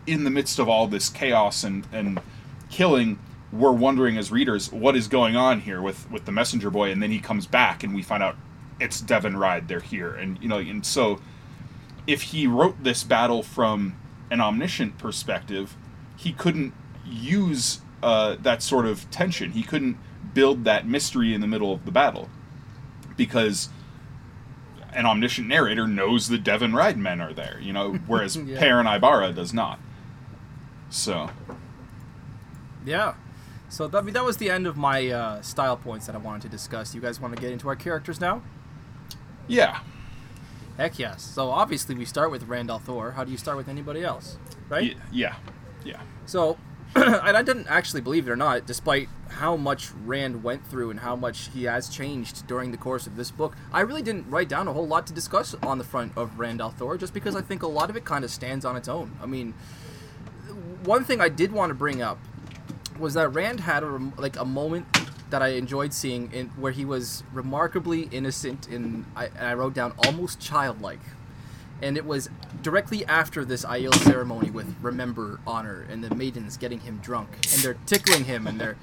[0.08, 2.20] in the midst of all this chaos and and
[2.70, 3.20] killing
[3.52, 7.02] we're wondering as readers what is going on here with with the messenger boy and
[7.02, 8.36] then he comes back and we find out
[8.80, 11.20] it's Deven Ride they're here and you know and so
[12.06, 13.96] if he wrote this battle from
[14.30, 15.76] an omniscient perspective
[16.16, 16.74] he couldn't
[17.06, 19.98] use uh, that sort of tension he couldn't
[20.34, 22.30] build that mystery in the middle of the battle
[23.18, 23.70] because
[24.94, 28.60] an omniscient narrator knows the Deven Ride men are there, you know, whereas Yeah.
[28.60, 29.80] Perrin Aybara does not.
[30.90, 31.30] So,
[32.86, 33.14] Yeah.
[33.70, 36.18] So that, I mean, that was the end of my uh, style points that I
[36.18, 36.94] wanted to discuss.
[36.96, 38.42] You guys want to get into our characters now?
[39.48, 39.80] yeah.
[40.78, 41.22] Heck yes.
[41.22, 43.16] So obviously we start with Rand al'Thor.
[43.16, 44.38] How do you start with anybody else?
[44.70, 44.96] Right?
[45.12, 45.36] Yeah.
[45.84, 46.00] Yeah.
[46.26, 46.58] So,
[46.96, 51.02] and I didn't actually believe it or not, despite how much Rand went through and
[51.02, 54.48] how much he has changed during the course of this book, I really didn't write
[54.48, 57.42] down a whole lot to discuss on the front of Rand Thor, just because I
[57.42, 59.18] think a lot of it kind of stands on its own.
[59.22, 59.54] I mean,
[60.86, 62.20] one thing I did want to bring up
[63.00, 64.86] was that Rand had a like a moment
[65.30, 69.74] that I enjoyed seeing in where he was remarkably innocent and I, and I wrote
[69.74, 71.02] down almost childlike.
[71.82, 72.30] And it was
[72.62, 77.30] directly after this Aiel ceremony with remember honor and the maidens getting him drunk.
[77.54, 78.76] And they're tickling him and they're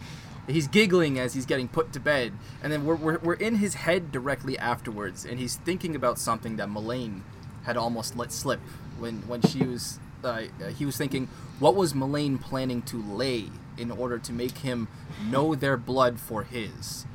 [0.49, 3.75] he's giggling as he's getting put to bed, and then we're, we're, we're in his
[3.75, 7.25] head directly afterwards, and he's thinking about something that Mullane
[7.65, 8.61] had almost let slip
[8.99, 10.45] when when she was uh,
[10.77, 14.89] he was thinking, what was Mullane planning to lay in order to make him
[15.29, 17.07] know their blood for his?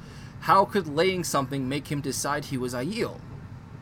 [0.41, 3.19] How could laying something make him decide he was Aiel?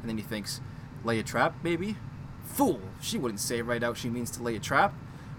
[0.02, 0.62] And then he thinks,
[1.04, 1.96] lay a trap, maybe?
[2.44, 2.82] Fool!
[3.02, 4.94] She wouldn't say right out she means to lay a trap.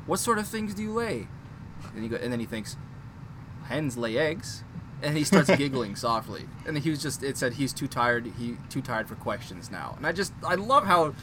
[0.07, 1.29] What sort of things do you lay?
[1.95, 2.77] And, he go, and then he thinks,
[3.65, 4.65] hens lay eggs.
[5.03, 6.47] And he starts giggling softly.
[6.67, 9.95] And he was just, it said he's too tired, he too tired for questions now.
[9.97, 11.15] And I just, I love how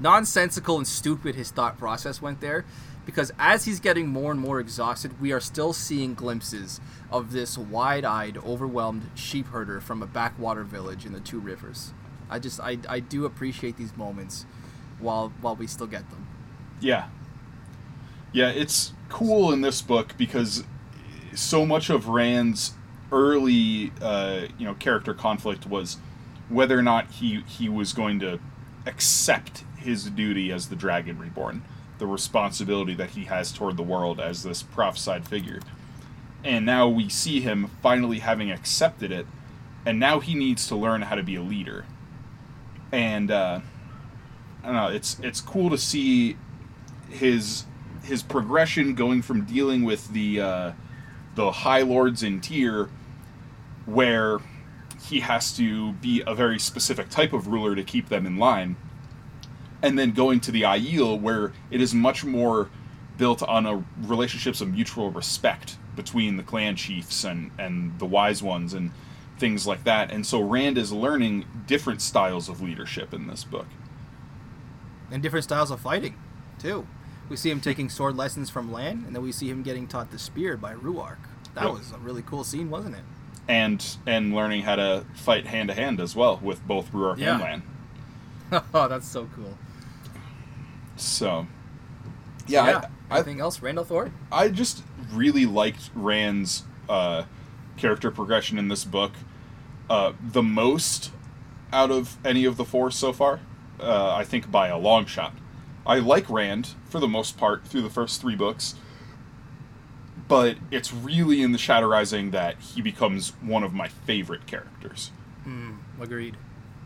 [0.00, 2.64] nonsensical and stupid his thought process went there
[3.04, 7.58] because as he's getting more and more exhausted, we are still seeing glimpses of this
[7.58, 11.92] wide-eyed, overwhelmed sheep herder from a backwater village in the Two Rivers.
[12.30, 14.46] I just I, I do appreciate these moments
[14.98, 16.26] while while we still get them.
[16.80, 17.08] Yeah.
[18.32, 20.64] Yeah, it's cool in this book because
[21.34, 22.72] so much of Rand's
[23.10, 25.98] early uh, you know character conflict was
[26.48, 28.40] whether or not he he was going to
[28.86, 31.62] accept his duty as the Dragon Reborn,
[32.02, 35.60] the responsibility that he has toward the world as this prophesied figure.
[36.42, 39.24] And now we see him finally having accepted it,
[39.86, 41.86] and now he needs to learn how to be a leader.
[42.90, 43.60] And uh,
[44.64, 46.36] I don't know, it's it's cool to see
[47.08, 47.66] his
[48.02, 50.72] his progression going from dealing with the uh,
[51.36, 52.90] the high lords in Tear,
[53.86, 54.40] where
[55.08, 58.74] he has to be a very specific type of ruler to keep them in line,
[59.82, 62.70] and then going to the Aiel, where it is much more
[63.18, 68.42] built on a relationships of mutual respect between the clan chiefs and and the wise
[68.42, 68.90] ones and
[69.38, 70.10] things like that.
[70.10, 73.66] And so Rand is learning different styles of leadership in this book.
[75.10, 76.14] And different styles of fighting,
[76.58, 76.86] too.
[77.28, 80.10] We see him taking sword lessons from Lan, and then we see him getting taught
[80.10, 81.16] the spear by Rhuarc.
[81.54, 81.72] That Yep.
[81.72, 83.02] was a really cool scene, wasn't it?
[83.48, 87.32] And and learning how to fight hand to hand as well with both Rhuarc Yeah.
[87.34, 87.62] and Lan.
[88.74, 89.58] oh, that's so cool.
[90.96, 91.46] So
[92.46, 92.80] yeah, yeah.
[93.10, 94.10] I, I Anything else, Rand al'Thor?
[94.30, 97.24] I just really liked Rand's uh,
[97.76, 99.12] character progression in this book
[99.92, 101.12] uh, the most
[101.72, 103.40] out of any of the four so far.
[103.78, 105.34] Uh, I think by a long shot.
[105.84, 108.76] I like Rand for the most part through the first three books,
[110.28, 115.10] but it's really in the Shadow Rising that he becomes one of my favorite characters.
[115.44, 116.36] Hmm, agreed.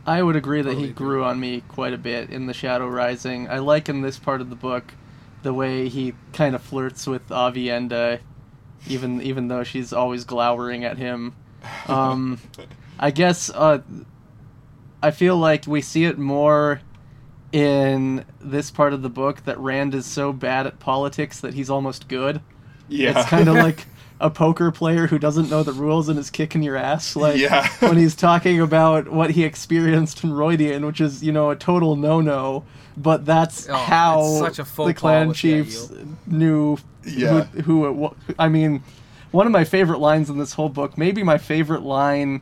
[0.06, 2.88] I would agree that Totally he grew on me quite a bit in the Shadow
[2.88, 3.48] Rising.
[3.48, 4.94] I like in this part of the book
[5.42, 8.20] the way he kind of flirts with Aviendha,
[8.88, 11.34] even even though she's always glowering at him.
[11.88, 12.38] Um,
[12.98, 13.80] I guess uh,
[15.02, 16.80] I feel like we see it more
[17.50, 21.68] in this part of the book that Rand is so bad at politics that he's
[21.68, 22.40] almost good.
[22.88, 23.86] Yeah, It's kind of like
[24.20, 27.16] a poker player who doesn't know the rules and is kicking your ass.
[27.16, 27.68] Like Yeah.
[27.80, 31.96] when he's talking about what he experienced in Rhuidean, which is you know a total
[31.96, 32.64] no-no.
[32.96, 35.92] But that's Oh, how such a the clan with the chiefs
[36.26, 37.42] knew Yeah.
[37.44, 38.82] who, who it wa- I mean,
[39.32, 42.40] one of my favorite lines in this whole book, maybe my favorite line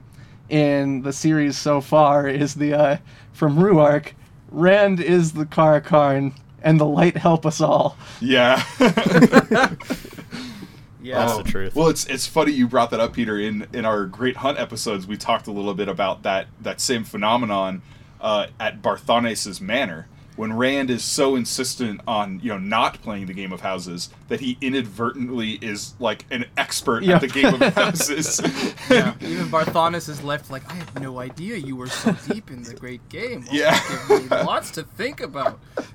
[0.49, 2.97] in the series so far, is the uh,
[3.33, 4.13] from Rhuarc.
[4.53, 6.33] Rand is the Car'a'carn,
[6.63, 7.97] and the light help us all.
[8.21, 8.63] yeah.
[11.05, 11.19] Yeah.
[11.27, 11.75] That's the truth.
[11.77, 13.39] Well, it's it's funny you brought that up, Peter.
[13.39, 17.05] In in our Great Hunt episodes, we talked a little bit about that that same
[17.05, 17.83] phenomenon
[18.21, 23.33] uh, at Barthanes' manor when Rand is so insistent on you know not playing the
[23.35, 27.17] game of houses that he inadvertently is like an expert Yeah.
[27.17, 28.41] at the game of houses.
[28.91, 29.15] yeah.
[29.21, 32.75] Even Barthanes is left like, I have no idea you were so deep in the
[32.75, 33.45] great game.
[33.49, 33.79] Oh, Yeah.
[34.09, 35.61] Give me lots to think about.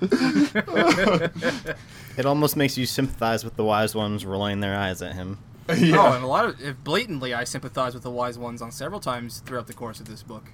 [2.20, 5.38] It almost makes you sympathize with the wise ones rolling their eyes at him.
[5.74, 5.96] yeah.
[5.98, 9.00] Oh, and a lot of if blatantly, I sympathize with the wise ones on several
[9.00, 10.44] times throughout the course of this book.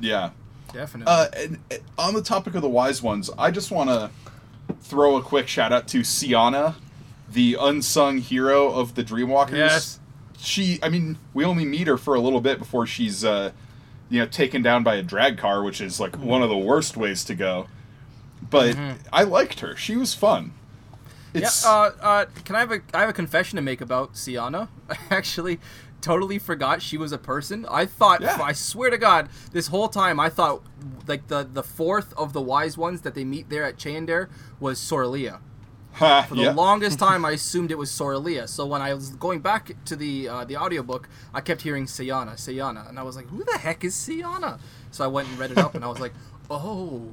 [0.00, 0.30] yeah.
[0.72, 1.12] Definitely.
[1.12, 4.10] Uh, and, and on the topic of the wise ones, I just want to
[4.80, 6.76] throw a quick shout out to Seana,
[7.30, 9.50] the unsung hero of the Dreamwalkers.
[9.58, 10.00] Yes.
[10.38, 13.52] She, I mean, we only meet her for a little bit before she's, uh,
[14.08, 17.22] you know, taken down by a draghkar, which is like one of the worst ways
[17.24, 17.66] to go.
[18.48, 18.74] But
[19.12, 19.76] I liked her.
[19.76, 20.54] She was fun.
[21.34, 21.70] It's yeah.
[21.70, 24.68] Uh, uh, can I have a I have a confession to make about Seana?
[24.90, 25.60] I actually
[26.00, 27.64] totally forgot she was a person.
[27.70, 28.38] I thought Yeah.
[28.42, 30.62] I swear to God, this whole time I thought
[31.06, 34.28] like the the fourth of the wise ones that they meet there at Chaendaer
[34.60, 35.38] was Sorilea.
[35.92, 36.52] ha, For the yeah.
[36.52, 38.48] longest time, I assumed it was Sorilea.
[38.48, 42.32] So when I was going back to the uh, the audiobook, I kept hearing Sayana,
[42.36, 44.58] Sayana, and I was like, "Who the heck is Sayana?"
[44.90, 46.12] So I went and read it up, and I was like,
[46.50, 47.12] "Oh,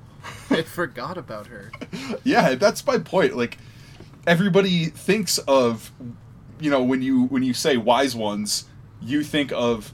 [0.49, 1.71] I forgot about her."
[2.23, 3.35] yeah, that's my point.
[3.37, 3.57] Like
[4.29, 5.91] everybody thinks of
[6.59, 8.65] you know, when you when you say wise ones,
[9.01, 9.93] you think of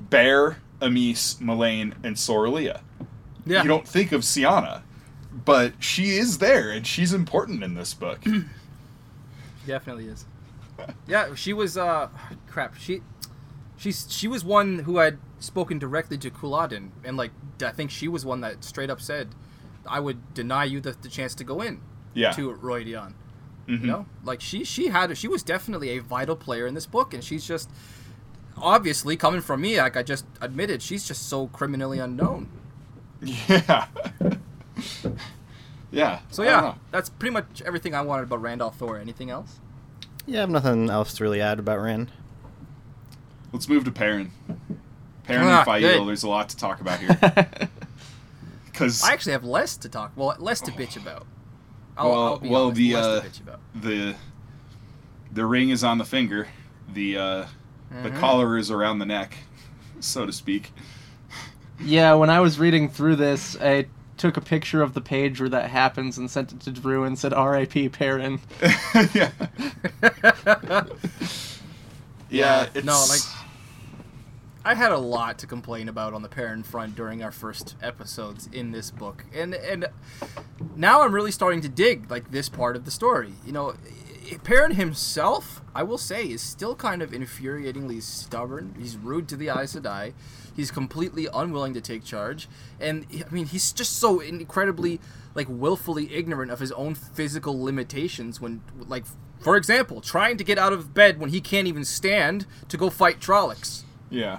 [0.00, 2.80] Bair, Amys, Melaine, and Sorilea.
[3.46, 3.62] Yeah.
[3.62, 4.82] You don't think of Seana,
[5.44, 8.20] but she is there and she's important in this book.
[9.66, 10.24] Definitely is.
[11.08, 11.76] Yeah, she was.
[11.76, 12.08] uh
[12.46, 12.76] Crap.
[12.76, 13.02] She,
[13.76, 18.06] she's she was one who had spoken directly to Couladin, and like I think she
[18.06, 19.34] was one that straight up said,
[19.84, 21.80] "I would deny you the, the chance to go in."
[22.14, 22.30] Yeah.
[22.32, 23.14] To Rhuidean.
[23.68, 23.80] Mhm.
[23.82, 27.12] You know, like she she had she was definitely a vital player in this book,
[27.12, 27.68] and she's just
[28.56, 29.76] obviously coming from me.
[29.78, 32.48] Like I just admitted, she's just so criminally unknown.
[33.20, 33.86] Yeah.
[35.90, 36.20] yeah.
[36.30, 39.00] So yeah, that's pretty much everything I wanted about Rand al'Thor.
[39.00, 39.58] Anything else?
[40.26, 42.10] Yeah, I have nothing else to really add about Rand.
[43.52, 44.30] Let's move to Perrin.
[45.24, 46.08] Perrin Ah, and Faile, good.
[46.08, 47.18] there's a lot to talk about here.
[48.66, 50.12] Because I actually have less to talk.
[50.14, 51.26] Well, less to bitch about.
[51.98, 53.60] I'll, Well- I'll be well, honest, the, less uh, to bitch about.
[53.74, 54.14] the
[55.32, 56.48] the ring is on the finger,
[56.94, 57.46] the uh,
[58.02, 58.16] the Mhm.
[58.18, 59.36] collar is around the neck,
[60.00, 60.72] so to speak.
[61.80, 65.48] Yeah, when I was reading through this, I took a picture of the page where
[65.48, 67.88] that happens and sent it to Drew and said "R.I.P.
[67.90, 68.40] Perrin."
[69.14, 69.30] yeah.
[72.30, 73.20] Yeah, it's, no, like
[74.64, 78.48] I had a lot to complain about on the Perrin front during our first episodes
[78.52, 79.86] in this book, and and
[80.76, 83.32] now I'm really starting to dig like this part of the story.
[83.46, 83.74] You know,
[84.42, 88.74] Perrin himself, I will say, is still kind of infuriatingly stubborn.
[88.78, 90.12] He's rude to the Aes Sedai.
[90.54, 92.48] He's completely unwilling to take charge,
[92.80, 95.00] and I mean, he's just so incredibly
[95.34, 98.40] like willfully ignorant of his own physical limitations.
[98.40, 99.04] When, like,
[99.38, 102.90] for example, trying to get out of bed when he can't even stand to go
[102.90, 104.38] fight Trollocs yeah.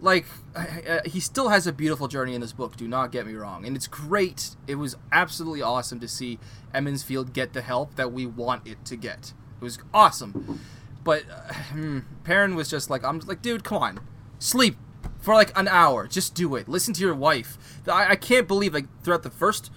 [0.00, 3.34] like uh, he still has a beautiful journey in this book do not get me
[3.34, 3.66] wrong.
[3.66, 4.56] And it's great.
[4.66, 6.38] It was absolutely awesome to see
[6.74, 9.32] Emond's field get the help that we want it to get.
[9.60, 10.60] It was awesome.
[11.04, 14.00] But uh, hmm, Perrin was just like i'm like dude come on.
[14.38, 14.76] Sleep
[15.20, 16.06] for like an hour.
[16.06, 16.68] Just do it.
[16.68, 17.56] Listen to your wife.
[17.86, 19.70] I, I can't believe like throughout the first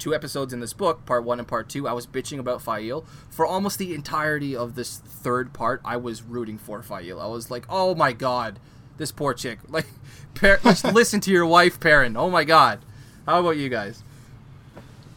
[0.00, 3.04] two episodes in this book, part one and part two, I was bitching about Faile.
[3.28, 7.20] For almost the entirety of this third part, I was rooting for Faile.
[7.20, 8.58] I was like, oh my god,
[9.00, 9.58] this poor chick.
[9.68, 9.86] Like,
[10.34, 12.16] par- just listen to your wife, Perrin.
[12.16, 12.80] Oh my god.
[13.26, 14.02] How about you guys?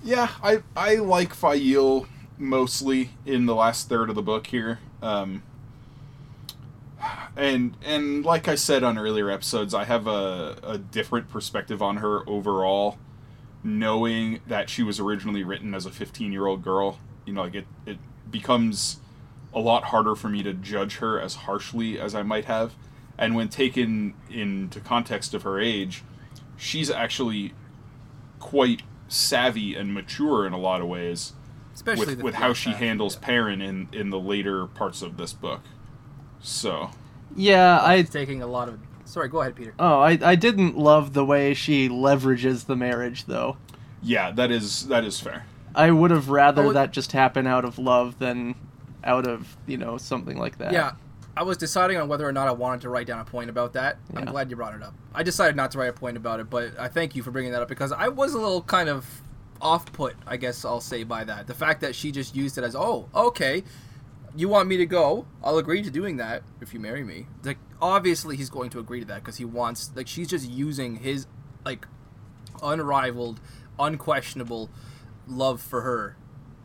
[0.04, 4.80] Yeah, I I like Faile mostly in the last third of the book here.
[5.02, 5.44] Um,
[7.36, 11.98] and and like I said on earlier episodes, I have a, a different perspective on
[11.98, 12.98] her overall,
[13.64, 17.00] knowing that she was originally written as a 15 year old girl.
[17.26, 17.98] You know, like it, it
[18.30, 19.00] becomes
[19.54, 22.74] a lot harder for me to judge her as harshly as I might have.
[23.18, 26.04] And when taken into context of her age,
[26.58, 27.54] she's actually
[28.40, 31.34] quite savvy and mature in a lot of ways
[31.76, 33.26] Especially with, the with how she half, handles yeah.
[33.28, 35.62] Perrin in, in the later parts of this book.
[36.42, 36.90] So,
[37.36, 38.80] Yeah, I It's taking a lot of.
[39.06, 39.74] Sorry, go ahead, Peter.
[39.80, 43.58] oh I I didn't love the way she leverages the marriage though.
[44.02, 45.46] yeah, that is that is fair.
[45.76, 48.56] I would have rather Oh, that just happen out of love than
[49.04, 50.72] out of you know something like that.
[50.72, 50.94] Yeah,
[51.36, 53.74] I was deciding on whether or not I wanted to write down a point about
[53.74, 53.98] that.
[54.16, 54.94] I'm glad you brought it up.
[55.16, 57.52] I decided not to write a point about it, but I thank you for bringing
[57.54, 59.22] that up because I was a little kind of
[59.60, 61.48] off put, I guess I'll say, by that.
[61.48, 63.64] The fact that she just used it as, oh, okay,
[64.36, 65.26] you want me to go?
[65.44, 67.28] I'll agree to doing that if you marry me.
[67.44, 70.98] Like, obviously, he's going to agree to that because he wants, like, she's just using
[70.98, 71.26] his,
[71.66, 71.88] like,
[72.62, 73.40] unrivaled,
[73.80, 74.70] unquestionable
[75.28, 76.16] love for her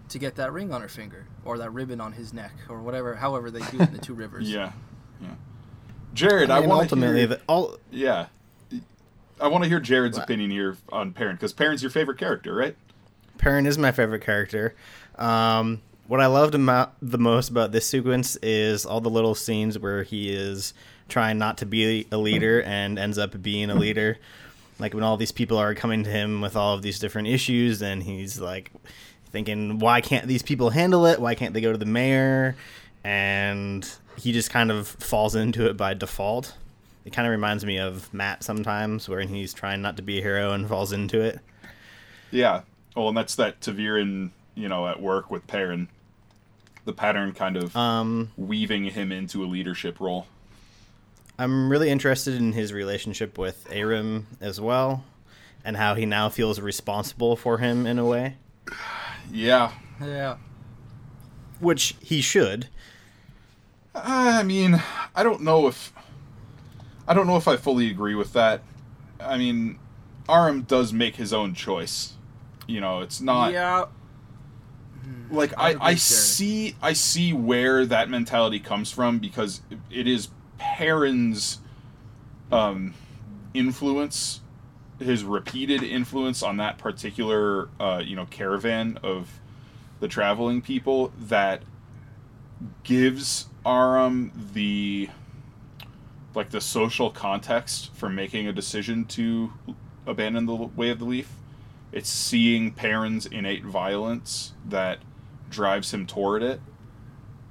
[0.08, 3.14] to get that ring on her finger or that ribbon on his neck or whatever,
[3.14, 4.50] however they do it in the two rivers.
[4.50, 4.72] Yeah,
[5.20, 5.28] yeah.
[6.12, 8.26] Jared, I, mean, want ultimately, hear, the, all yeah,
[9.40, 10.24] I want to hear Jared's What?
[10.24, 12.76] opinion here on Perrin because Perrin's your favorite character, right?
[13.38, 14.74] Perrin is my favorite character.
[15.16, 19.78] Um, what I loved about the most about this sequence is all the little scenes
[19.78, 20.74] where he is
[21.08, 24.18] trying not to be a leader and ends up being a leader.
[24.78, 27.80] Like when all these people are coming to him with all of these different issues,
[27.80, 28.70] and he's like
[29.30, 31.20] thinking, "Why can't these people handle it?
[31.20, 32.56] Why can't they go to the mayor?"
[33.04, 36.56] And he just kind of falls into it by default.
[37.04, 40.22] It kind of reminds me of Mat sometimes, where he's trying not to be a
[40.22, 41.40] hero and falls into it.
[42.30, 42.62] Yeah.
[42.94, 45.88] Well, and that's that ta'veren, you know, at work with Perrin.
[46.84, 50.26] The pattern kind of Um, weaving him into a leadership role.
[51.38, 55.04] I'm really interested in his relationship with Aram as well,
[55.64, 58.34] and how he now feels responsible for him in a way,
[59.30, 59.72] Yeah.
[60.00, 60.36] Yeah.
[61.60, 62.68] which he should.
[63.94, 64.80] I mean,
[65.14, 65.92] I don't know if
[67.06, 68.62] I don't know if I fully agree with that.
[69.20, 69.78] I mean,
[70.28, 72.14] Aram does make his own choice.
[72.66, 73.86] You know, it's not Yeah.
[75.30, 76.20] like I I, would I be scared.
[76.20, 81.58] see I see where that mentality comes from because it is Perrin's
[82.52, 82.94] um,
[83.54, 84.40] influence,
[84.98, 89.40] his repeated influence on that particular uh, you know caravan of
[90.00, 91.62] the traveling people that
[92.82, 95.08] gives Aram the
[96.34, 99.52] like the social context for making a decision to
[100.06, 101.32] abandon the way of the leaf.
[101.90, 104.98] It's seeing Perrin's innate violence that
[105.50, 106.60] drives him toward it.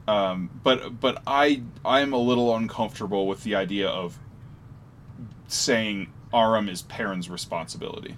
[0.07, 4.17] Um, but but I I'm a little uncomfortable with the idea of
[5.47, 8.17] saying Aram is Perrin's responsibility.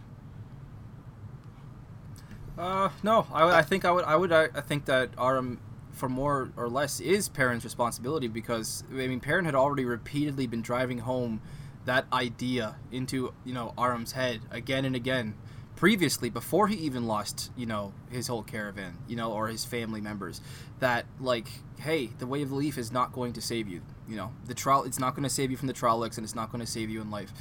[2.58, 5.62] Uh, no, I, I think I would, I would, I, think that Aram,
[5.94, 10.62] for more or less, is Perrin's responsibility because I mean, Perrin had already repeatedly been
[10.62, 11.42] driving home
[11.86, 15.36] that idea into you know Aram's head again and again,
[15.78, 20.02] previously before he even lost you know his whole caravan, you know, or his family
[20.02, 20.42] members,
[20.80, 21.48] that like,
[21.80, 23.82] hey, the way of the leaf is not going to save you.
[24.06, 26.36] You know, the trial, it's not going to save you from the Trollocs, and it's
[26.36, 27.32] not going to save you in life.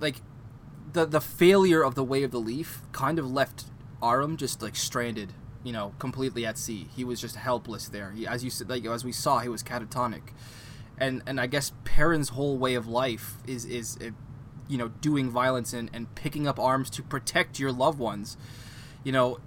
[0.00, 0.16] Like,
[0.92, 3.64] the the failure of the way of the leaf kind of left
[4.02, 6.88] Aram just like stranded, you know, completely at sea.
[6.94, 8.12] He was just helpless there.
[8.12, 10.22] He, as you said, like as we saw, he was catatonic,
[10.98, 14.10] and and I guess Perrin's whole way of life is is uh,
[14.68, 18.36] you know doing violence and and picking up arms to protect your loved ones.
[19.04, 19.38] You know,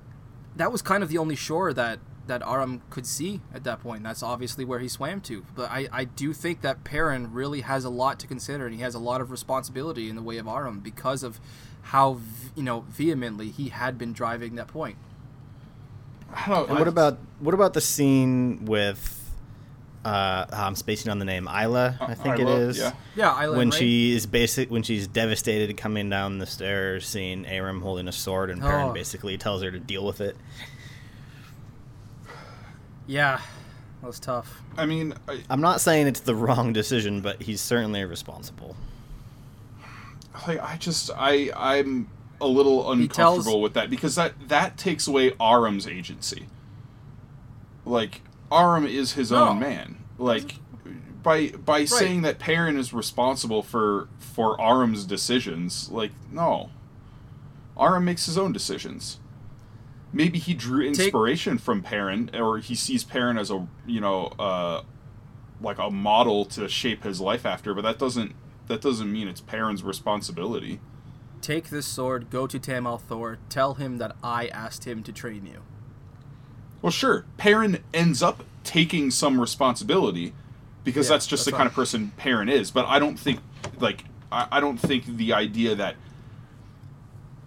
[0.56, 4.04] that was kind of the only shore that that Aram could see at that point.
[4.04, 5.46] That's obviously where he swam to.
[5.56, 8.82] But I, I do think that Perrin really has a lot to consider, and he
[8.82, 11.40] has a lot of responsibility in the way of Aram because of
[11.84, 12.20] how
[12.56, 14.98] you know vehemently he had been driving that point.
[16.34, 16.70] I don't.
[16.70, 19.22] And what about what about the scene with?
[20.04, 21.98] Uh, I'm spacing on the name Isla.
[22.00, 22.78] I think it Isla, is.
[22.78, 22.92] yeah.
[23.16, 23.78] Yeah, Island when Ray.
[23.80, 28.52] she is basic when she's devastated coming down the stairs, seeing Aram holding a sword,
[28.52, 28.94] and Perrin Oh.
[28.94, 30.38] basically tells her to deal with it.
[33.08, 33.40] Yeah,
[34.02, 34.62] that was tough.
[34.78, 38.76] I mean, I, I'm not saying it's the wrong decision, but he's certainly responsible.
[40.48, 42.10] like I just I I'm
[42.42, 46.48] a little He tells- uncomfortable with that because that that takes away Aram's agency.
[47.86, 49.50] Like Aram is his No.
[49.50, 49.98] own man.
[50.18, 50.56] Like
[51.24, 56.70] by by saying that Perrin is responsible for for Aram's decisions, like no.
[57.80, 59.20] Aram makes his own decisions.
[60.14, 64.84] Maybe he drew inspiration from Perrin, or he sees Perrin as a you know uh,
[65.62, 67.74] like a model to shape his life after.
[67.74, 68.34] But that doesn't
[68.68, 70.80] that doesn't mean it's Perrin's responsibility.
[71.42, 75.46] Take this sword, go to Tam al'Thor, tell him that I asked him to train
[75.46, 75.62] you.
[76.82, 80.34] Well, sure, Perrin ends up taking some responsibility
[80.84, 82.72] because Yeah, that's just that's the kind of person Perrin is.
[82.72, 83.40] But I don't think
[83.80, 85.96] like I, I don't think the idea that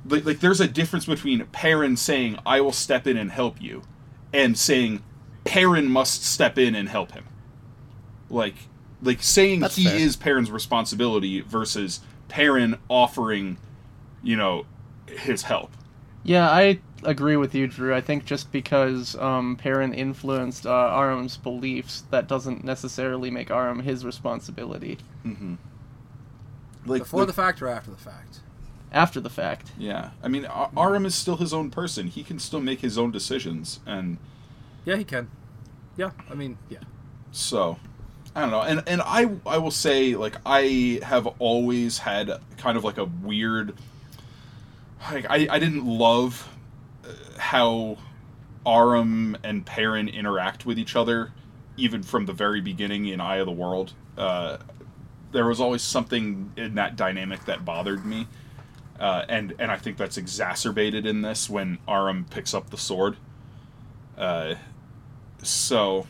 [0.06, 3.82] like, like there's a difference between Perrin saying I will step in and help you
[4.32, 5.02] and saying
[5.44, 7.24] Perrin must step in and help him.
[8.30, 8.54] Like
[9.02, 9.96] like saying That's he fair.
[9.96, 13.56] is Perrin's responsibility versus Perrin offering,
[14.22, 14.66] you know,
[15.06, 15.70] his help.
[16.24, 17.94] Yeah, I agree with you, Drew.
[17.94, 23.78] I think just because um, Perrin influenced uh, Aram's beliefs, that doesn't necessarily make Aram
[23.80, 24.98] his responsibility
[26.84, 28.40] Like Before like- the fact or after the fact?
[28.92, 29.72] After the fact.
[29.78, 32.08] Yeah, I mean, Aram is still his own person.
[32.08, 34.18] He can still make his own decisions, and
[34.84, 35.30] Yeah, he can.
[35.96, 36.78] Yeah, I mean, yeah.
[37.32, 37.78] so
[38.34, 38.62] I don't know.
[38.62, 43.04] And and I I will say like I have always had kind of like a
[43.04, 43.74] weird.
[45.10, 46.48] Like I I didn't love
[47.04, 47.08] uh,
[47.38, 47.98] how
[48.66, 51.32] Aram and Perrin interact with each other,
[51.76, 53.92] even from the very beginning in Eye of the World.
[54.16, 54.58] Uh,
[55.32, 58.26] there was always something in that dynamic that bothered me.
[58.98, 63.16] Uh, and and I think that's exacerbated in this when Aram picks up the sword.
[64.16, 64.56] Uh,
[65.42, 66.06] so,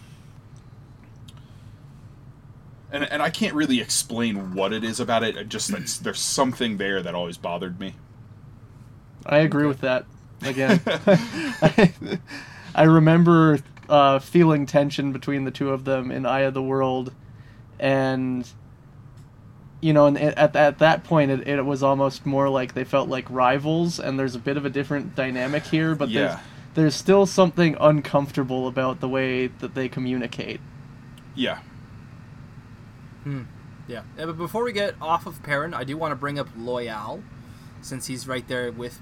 [2.91, 5.49] and and I can't really explain what it is about it.
[5.49, 7.95] just that's, there's something there that always bothered me.
[9.27, 10.07] I agree with that.
[10.43, 11.93] Again, I,
[12.75, 13.59] I remember
[13.89, 17.13] uh, feeling tension between the two of them in Eye of the World,
[17.79, 18.49] and
[19.81, 23.09] you know, and at at that point, it, it was almost more like they felt
[23.09, 23.99] like rivals.
[24.01, 26.21] And there's a bit of a different dynamic here, but Yeah.
[26.21, 26.39] there's
[26.75, 30.61] there's still something uncomfortable about the way that they communicate.
[31.35, 31.59] Yeah,
[33.27, 33.43] Yeah,
[33.89, 37.23] Yeah, but before we get off of Perrin, I do want to bring up Loial,
[37.81, 39.01] since he's right there with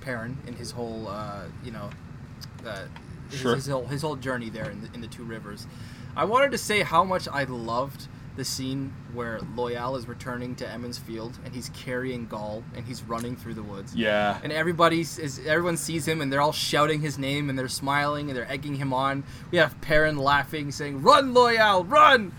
[0.00, 1.90] Perrin in his whole, uh, you know,
[2.66, 2.84] uh,
[3.30, 3.54] his, Sure.
[3.54, 5.66] his whole his whole journey there in the, in the two rivers.
[6.16, 8.06] I wanted to say how much I loved
[8.36, 13.02] the scene where Loial is returning to Emond's Field and he's carrying Gaul and he's
[13.04, 13.94] running through the woods.
[13.94, 14.38] Yeah.
[14.42, 18.28] And everybody is everyone sees him and they're all shouting his name and they're smiling
[18.30, 19.22] and they're egging him on.
[19.52, 22.32] We have Perrin laughing, saying, "Run, Loial, run!"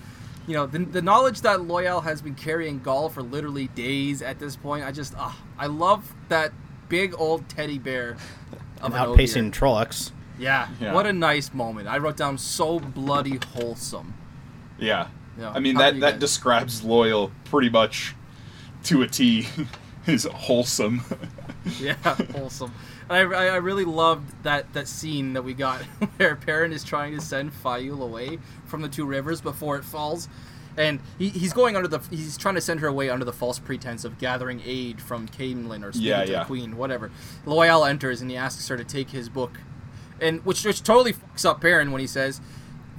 [0.48, 4.38] You know, the, the knowledge that Loial has been carrying Gaul for literally days at
[4.38, 4.84] this point.
[4.86, 6.52] I just, ah, I love that
[6.88, 8.18] big old teddy bear
[8.82, 9.52] of an outpacing Ogier.
[9.52, 10.12] Trollocs.
[10.38, 10.93] Yeah, Yeah.
[10.93, 11.88] what a nice moment.
[11.88, 14.14] I wrote down so bloody wholesome.
[14.78, 15.08] Yeah.
[15.39, 15.51] Yeah.
[15.51, 18.15] I mean How that that guys- describes Loial pretty much
[18.83, 19.47] to a T.
[20.07, 21.01] is wholesome.
[21.79, 21.95] Yeah,
[22.33, 22.71] wholesome.
[23.09, 25.81] And I, I really loved that, that scene that we got
[26.17, 30.29] where Perrin is trying to send Faile away from the two rivers before it falls.
[30.77, 33.57] And he, he's going under the he's trying to send her away under the false
[33.57, 36.39] pretense of gathering aid from Caemlyn or speaking Yeah, to yeah.
[36.39, 37.11] the queen, whatever.
[37.45, 39.59] Loial enters and he asks her to take his book,
[40.21, 42.41] and which which totally fucks up Perrin when he says,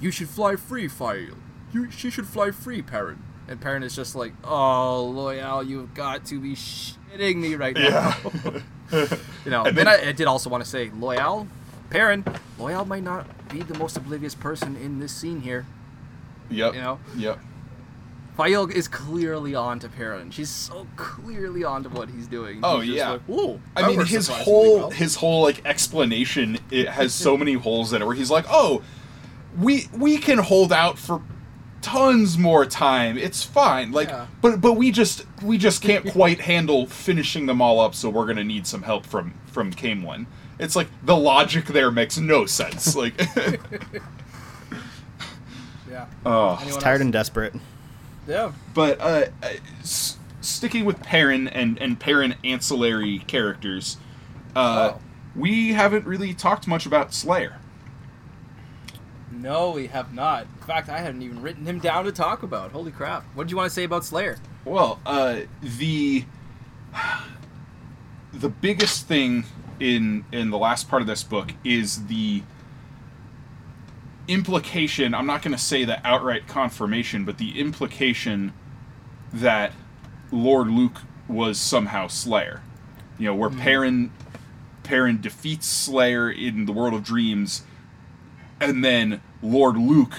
[0.01, 1.35] "You should fly free, Faile.
[1.73, 6.25] You she should fly free, Perrin." And Perrin is just like, "Oh, Loial, you've got
[6.25, 8.15] to be shitting me right now."
[9.43, 11.45] You know, And then- I, I did also want to say, Loial,
[11.89, 12.23] Perrin,
[12.57, 15.65] Loial might not be the most oblivious person in this scene here.
[16.49, 16.73] Yep.
[16.73, 16.99] You know?
[17.17, 17.39] Yep.
[18.37, 20.31] Faile is clearly on to Perrin.
[20.31, 22.61] She's so clearly on to what he's doing.
[22.63, 23.09] Oh, He's yeah.
[23.11, 27.53] like, Ooh, I mean, his whole well." his whole like explanation it has so many
[27.55, 28.83] holes in it where he's like, "Oh,
[29.59, 31.21] we we can hold out for
[31.91, 33.17] tons more time.
[33.17, 33.91] It's fine.
[33.91, 34.27] Like, Yeah.
[34.41, 37.95] but but we just we just can't quite handle finishing them all up.
[37.95, 40.25] So we're gonna need some help from from Caemlyn.
[40.59, 42.95] It's like the logic there makes no sense.
[42.95, 43.13] Like,
[45.89, 46.05] Yeah.
[46.25, 47.01] oh, Anyone Tired else?
[47.01, 47.53] and desperate.
[48.27, 48.51] Yeah.
[48.73, 53.97] but uh, uh, s- sticking with Perrin and and Perrin ancillary characters,
[54.55, 55.01] uh, Oh.
[55.35, 57.59] we haven't really talked much about Slayer.
[59.41, 60.43] No, we have not.
[60.43, 62.71] In fact, I hadn't even written him down to talk about.
[62.71, 63.23] Holy crap.
[63.35, 64.37] What did you want to say about Slayer?
[64.65, 66.25] Well, uh, the
[68.33, 69.45] the biggest thing
[69.79, 72.41] in in the last part of this book is the
[74.27, 75.13] implication.
[75.13, 78.53] I'm not going to say the outright confirmation, but the implication
[79.31, 79.71] that
[80.31, 82.61] Lord Luc was somehow Slayer.
[83.17, 84.11] You know, where Perrin
[84.83, 87.63] Perrin defeats Slayer in the World of Dreams,
[88.59, 90.13] and then Lord Luc,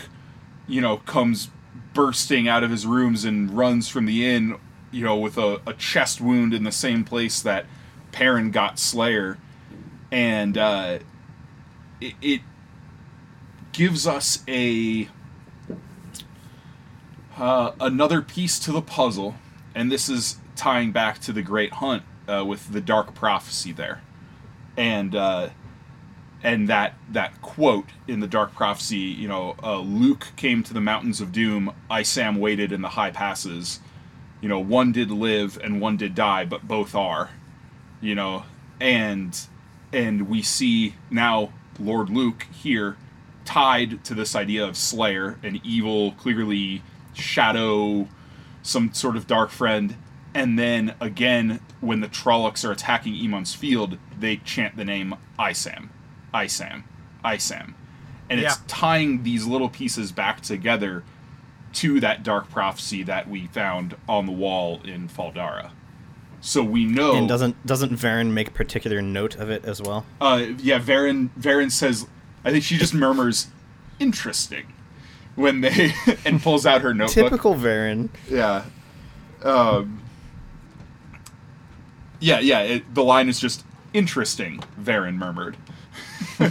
[0.66, 1.51] you know, comes
[1.95, 4.57] bursting out of his rooms and runs from the inn,
[4.91, 7.66] you know, with a, a chest wound in the same place that
[8.12, 9.39] Perrin got Slayer,
[10.11, 10.99] and uh,
[12.01, 12.41] it, it
[13.72, 15.09] gives us a
[17.36, 19.36] uh, another piece to the puzzle,
[19.74, 24.03] and this is tying back to the Great Hunt uh, with the Dark Prophecy there,
[24.76, 25.51] and uh,
[26.43, 30.80] and that that quote in the Dark Prophecy, you know, uh, Luc came to the
[30.80, 31.72] mountains of doom.
[31.91, 33.80] Isam waited in the high passes.
[34.41, 37.30] You know, one did live and one did die, but both are.
[38.01, 38.45] You know,
[38.80, 39.39] and
[39.93, 42.97] and we see now Lord Luc here
[43.45, 46.82] tied to this idea of Slayer, an evil, clearly
[47.14, 48.07] shadow,
[48.62, 49.97] some sort of dark friend.
[50.34, 55.89] And then again, when the Trollocs are attacking Emond's field, they chant the name Isam,
[56.35, 56.85] Isam,
[57.24, 57.74] Isam.
[58.31, 58.62] And it's Yeah.
[58.66, 61.03] tying these little pieces back together
[61.74, 65.72] to that dark prophecy that we found on the wall in Fal Dara.
[66.41, 70.07] So we know And doesn't doesn't Verin make particular note of it as well?
[70.20, 72.07] uh, yeah, Verin Verin says,
[72.45, 73.49] I think she just murmurs,
[73.99, 74.66] "Interesting,"
[75.35, 75.93] when they
[76.24, 77.14] and pulls out her notebook.
[77.14, 78.09] Typical Verin.
[78.31, 78.64] Yeah.
[79.43, 80.01] Um.
[82.20, 82.61] Yeah, yeah.
[82.61, 84.61] It, the line is just interesting.
[84.81, 85.57] Verin murmured.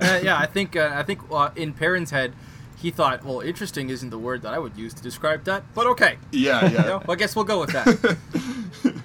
[0.00, 2.32] Uh, yeah, I think uh, I think uh, in Perrin's head,
[2.78, 5.86] he thought, well, interesting isn't the word that I would use to describe that, but
[5.86, 6.16] okay.
[6.32, 8.16] Yeah, You know, I guess we'll go with that.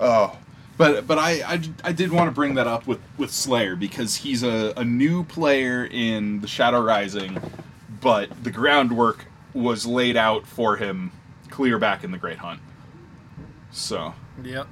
[0.00, 0.36] Oh,
[0.76, 4.16] but but I, I, I did want to bring that up with with Slayer because
[4.16, 7.40] he's a, a new player in the Shadow Rising,
[8.00, 11.12] but the groundwork was laid out for him
[11.48, 12.60] clear back in the Great Hunt.
[13.70, 14.66] So yep.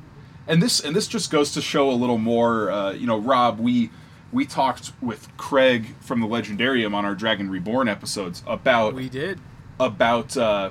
[0.47, 2.71] And this and this just goes to show a little more.
[2.71, 3.91] Uh, you know, Rob, we
[4.33, 9.39] we talked with Craig from the Legendarium on our Dragon Reborn episodes about We did.
[9.79, 10.71] about uh,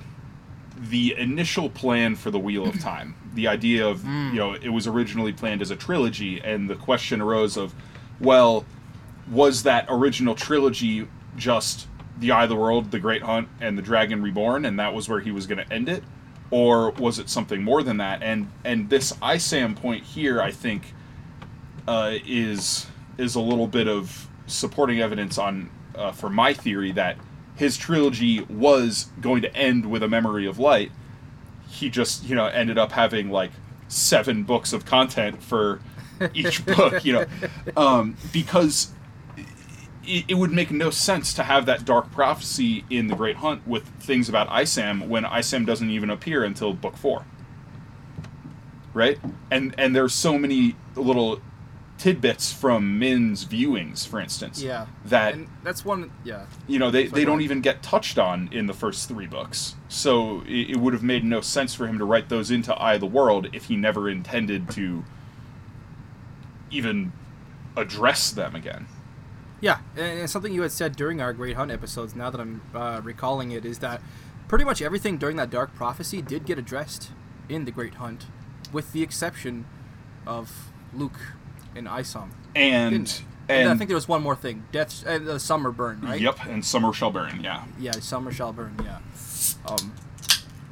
[0.77, 3.15] the initial plan for the Wheel of Time.
[3.35, 7.21] The idea of you know it was originally planned as a trilogy, and the question
[7.21, 7.73] arose of,
[8.19, 8.65] well,
[9.31, 11.07] was that original trilogy
[11.37, 11.87] just
[12.19, 15.07] the Eye of the World, the Great Hunt, and the Dragon Reborn, and that was
[15.07, 16.03] where he was going to end it,
[16.51, 18.21] or was it something more than that?
[18.21, 20.93] And and this ISAM point here, I think,
[21.87, 22.85] uh, is
[23.17, 27.17] is a little bit of supporting evidence on uh, for my theory that
[27.55, 30.91] his trilogy was going to end with a memory of light.
[31.69, 33.51] He just, you know, ended up having like
[33.87, 35.79] seven books of content for
[36.33, 37.25] each book, you know,
[37.77, 38.91] um, because
[40.05, 43.67] it, it would make no sense to have that dark prophecy in the Great Hunt
[43.67, 47.25] with things about Isam when Isam doesn't even appear until book four.
[48.93, 49.19] Right?
[49.49, 51.41] And and there's so many little
[51.97, 54.61] tidbits from Min's viewings, for instance.
[54.61, 54.87] Yeah.
[55.05, 56.11] That and that's one.
[56.23, 56.45] Yeah.
[56.67, 60.41] you know they, they don't even get touched on in the first three books so
[60.47, 63.01] it, it would have made no sense for him to write those into eye of
[63.01, 65.03] the world if he never intended to
[66.71, 67.11] even
[67.77, 68.87] address them again
[69.61, 72.15] Yeah, and, and something you had said during our Great Hunt episodes.
[72.15, 74.01] Now that I'm uh, recalling it, is that
[74.47, 77.11] pretty much everything during that Dark Prophecy did get addressed
[77.47, 78.25] in the Great Hunt,
[78.73, 79.65] with the exception
[80.25, 81.13] of Luc
[81.75, 82.29] and Isam.
[82.55, 85.99] and Didn't- and, I think there was one more thing: Death, uh, the Summer Burn,
[86.01, 86.21] right?
[86.21, 88.77] yep and summer shall burn yeah Yeah, Summer shall burn.
[88.81, 88.99] Yeah.
[89.65, 89.93] Um,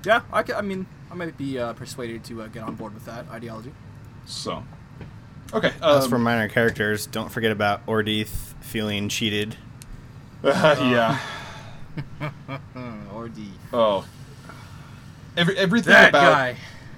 [0.05, 2.93] yeah, I, ca- I mean, I might be uh, persuaded to uh, get on board
[2.93, 3.73] with that ideology.
[4.25, 4.63] so
[5.51, 9.55] okay As um, for minor characters, don't forget about Ordeith feeling cheated.
[10.43, 11.19] yeah
[12.73, 13.49] Hmm, or D.
[13.73, 14.05] oh
[15.35, 16.55] Every, everything That about guy.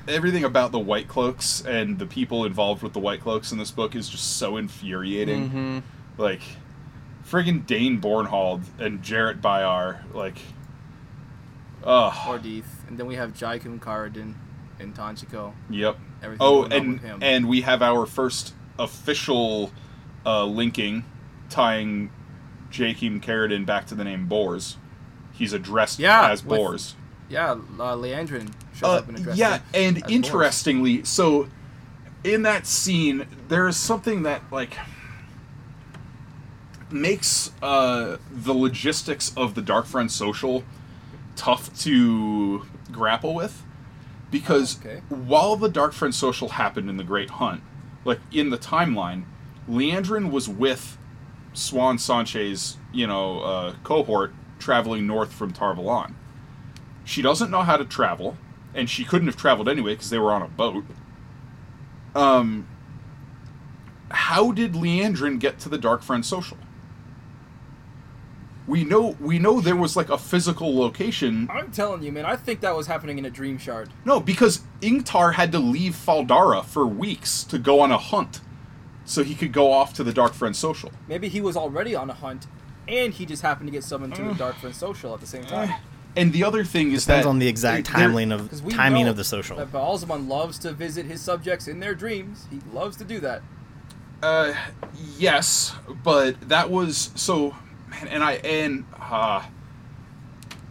[0.07, 3.71] everything about the white cloaks and the people involved with the white cloaks in this
[3.71, 5.79] book is just so infuriating hmm
[6.17, 6.41] like
[7.27, 10.37] friggin' Dain Bornhald and Jaret Byar, like
[11.83, 12.13] ugh.
[12.13, 14.35] Ordeith, and then we have Jaichim Carridin
[14.79, 15.53] and Tanchico.
[15.69, 15.97] Yep.
[16.21, 17.19] Everything Oh, and with him.
[17.23, 19.71] and we have our first official
[20.25, 21.05] uh, linking
[21.51, 22.09] tying
[22.71, 24.77] Jaichim Carridin back to the name Bors.
[25.33, 26.95] He's addressed Yeah, as with- Bors.
[27.29, 31.47] yeah, uh, Liandrin shows Uh, up and addresses yeah, and interestingly, so
[32.23, 34.77] in that scene, there is something that like
[36.89, 40.63] makes uh, the logistics of the Dark Friend social
[41.35, 43.63] tough to grapple with,
[44.29, 45.01] because Oh, okay.
[45.09, 47.61] while the Dark Friend social happened in the Great Hunt,
[48.03, 49.23] like in the timeline,
[49.69, 50.97] Liandrin was with
[51.53, 56.13] Siuan Sanche, you know, uh, cohort traveling north from Tar Valon.
[57.03, 58.37] She doesn't know how to travel,
[58.73, 60.85] and she couldn't have traveled anyway because they were on a boat.
[62.15, 62.67] Um,
[64.11, 66.57] how did Liandrin get to the Dark Friend social?
[68.67, 71.49] We know we know there was like a physical location.
[71.51, 73.89] I'm telling you, man, I think that was happening in a dream shard.
[74.05, 78.39] No, because Ingtar had to leave Fal Dara for weeks to go on a hunt,
[79.11, 80.89] so he could go off to the Dark Friend social.
[81.09, 82.47] Maybe he was already on a hunt,
[82.87, 85.43] and he just happened to get summoned to the Dark Friend Social at the same
[85.43, 85.73] time.
[86.15, 88.71] And the other thing is Depends that on the exact there- timeline of 'Cause we
[88.73, 89.57] timing of the social.
[89.57, 92.47] That Baalzamon loves to visit his subjects in their dreams.
[92.49, 93.41] He loves to do that.
[94.23, 94.53] Uh,
[95.17, 97.55] yes, but that was so,
[97.89, 99.41] man, and I and uh,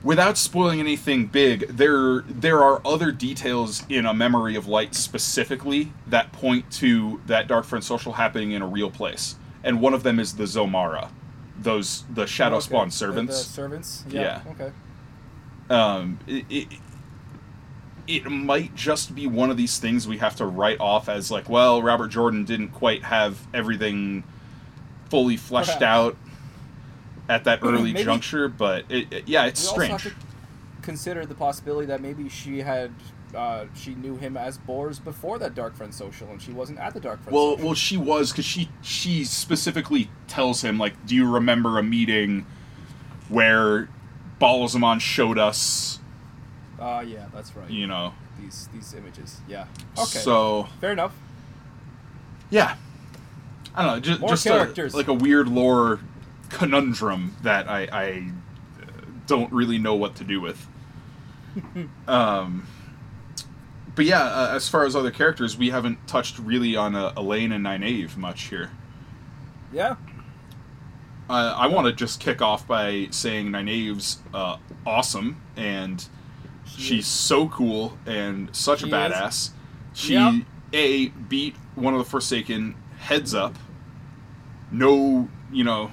[0.03, 5.93] without spoiling anything big, there there are other details in a memory of light specifically
[6.07, 10.03] that point to that Dark Friend social happening in a real place, and one of
[10.03, 11.11] them is the Zomara,
[11.59, 12.67] those the Shadow Okay.
[12.67, 13.45] Spawn servants.
[13.45, 14.05] The, servants.
[14.09, 14.43] Yeah.
[14.51, 14.73] Okay.
[15.69, 16.69] um, it, it,
[18.07, 21.49] it might just be one of these things we have to write off as like,
[21.49, 24.25] well, Robert Jordan didn't quite have everything
[25.09, 25.83] fully fleshed Perhaps.
[25.85, 26.17] out
[27.31, 29.93] at that early Maybe- juncture, but it, it- yeah, it's we strange.
[29.93, 30.27] also have to
[30.83, 32.91] consider the possibility that maybe she had.
[33.35, 36.95] Uh, she knew him as Bors before that Dark Friend Social, and she wasn't at
[36.95, 37.65] the Dark Friend Well, Social.
[37.67, 42.45] well, she was because she she specifically tells him like, do you remember a meeting
[43.29, 43.89] where
[44.41, 46.01] Baalzamon showed us,
[46.81, 47.71] Uh, yeah, that's right.
[47.71, 48.13] you know?
[48.41, 49.41] These these images.
[49.47, 49.67] Yeah.
[49.97, 50.19] Okay.
[50.19, 51.15] So Fair enough.
[52.51, 52.75] Yeah.
[53.77, 54.93] I don't know, just, More just characters.
[54.93, 56.01] A, like a weird lore
[56.51, 58.33] conundrum that I, I
[58.83, 58.87] uh,
[59.27, 60.67] don't really know what to do with.
[62.09, 62.67] um,
[63.95, 67.53] but yeah, uh, as far as other characters, we haven't touched really on uh, Elayne
[67.55, 68.71] and Nynaeve much here.
[69.73, 69.97] Yeah.
[71.29, 76.05] Uh, I want to just kick off by saying Nynaeve's uh, awesome and
[76.67, 77.07] She she's is.
[77.07, 78.95] so cool and such a She is.
[78.95, 79.51] badass.
[79.93, 80.39] She Yeah.
[80.73, 83.57] a beat one of the Forsaken heads up.
[84.73, 85.91] No, you know,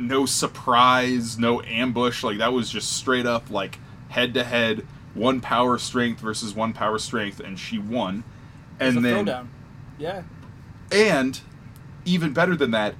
[0.00, 2.22] no surprise, no ambush.
[2.24, 3.78] Like that was just straight up like
[4.08, 8.24] head to head, one power strength versus one power strength, and she won.
[8.78, 9.46] And a then throwdown.
[9.98, 10.22] Yeah.
[10.90, 11.40] and
[12.06, 12.94] even better than that,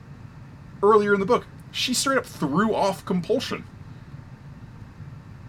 [0.83, 3.65] earlier in the book, she straight up threw off compulsion.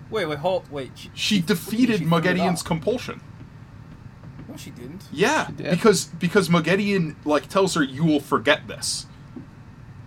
[0.10, 0.92] Wait, wait, hold, wait.
[0.96, 2.66] She, She what do you mean defeated she threw it Moghedien's off?
[2.66, 3.22] compulsion.
[4.50, 5.04] No, she didn't.
[5.12, 5.72] Yeah, She did.
[5.72, 9.06] because because Moghedien like tells her you will forget this,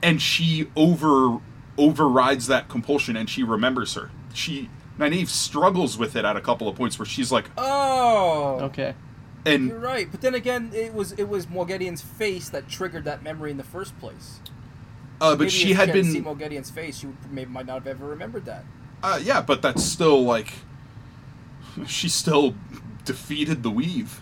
[0.04, 1.40] and she over
[1.76, 4.10] overrides that compulsion and she remembers her.
[4.32, 8.58] She Nynaeve struggles with it at a couple of points where she's like, Oh.
[8.62, 8.94] Okay.
[9.44, 13.22] and You're right, but then again, it was it was Moghedien's face that triggered that
[13.24, 14.38] memory in the first place.
[15.20, 17.74] uh, but Maybe she if had hadn't seen been, Moghedien's face, she maybe might not
[17.74, 18.64] have ever remembered that.
[19.02, 20.52] uh, yeah, but that's still like,
[21.86, 22.54] she still
[23.04, 24.20] defeated the weave.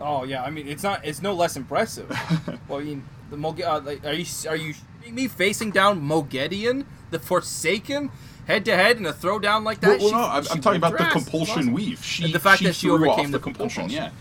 [0.00, 2.08] Oh yeah, I mean it's not it's no less impressive.
[2.68, 4.78] well, I mean the Moge- uh, like, are you are you shitting
[5.14, 8.10] me facing down Moghedien, the Forsaken,
[8.46, 9.98] head to head in a throwdown like that?
[9.98, 11.16] Well, well She- no, I'm, she I'm talking about the her ass.
[11.16, 12.04] It's compulsion weave.
[12.04, 13.82] She, And the fact that she overcame off the compulsion.
[13.88, 14.12] compulsion.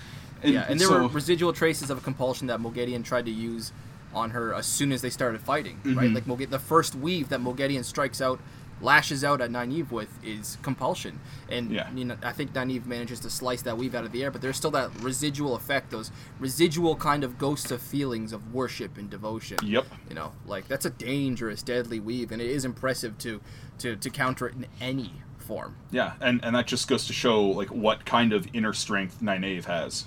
[0.43, 3.31] Yeah, Yeah, and there so- were residual traces of a compulsion that Moghedien tried to
[3.31, 3.71] use
[4.13, 5.79] on her as soon as they started fighting.
[5.83, 6.15] Right, Mhm.
[6.15, 8.39] like Moge- the first weave that Moghedien strikes out,
[8.81, 11.19] lashes out at Nynaeve with is compulsion,
[11.49, 11.91] and Yeah.
[11.93, 14.41] you know, I think Nynaeve manages to slice that weave out of the air, but
[14.41, 19.09] there's still that residual effect, those residual kind of ghosts of feelings of worship and
[19.09, 19.57] devotion.
[19.63, 19.85] Yep.
[20.09, 23.41] You know, like that's a dangerous, deadly weave, and it is impressive to
[23.79, 25.75] to to counter it in any form.
[25.91, 29.65] Yeah, and and that just goes to show like what kind of inner strength Nynaeve
[29.65, 30.05] has.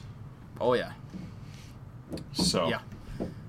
[0.60, 0.92] Oh yeah,
[2.32, 2.80] So yeah,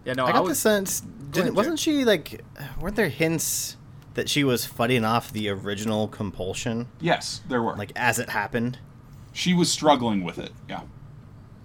[0.05, 0.13] yeah.
[0.13, 0.59] No, I got the was.
[0.59, 1.01] sense.
[1.31, 2.41] Didn't, wasn't she like?
[2.79, 3.77] Weren't there hints
[4.13, 7.75] that she was fighting off the original compulsion, yes, there were.
[7.75, 8.79] like as it happened?
[9.33, 10.51] she was struggling with it.
[10.67, 10.81] Yeah.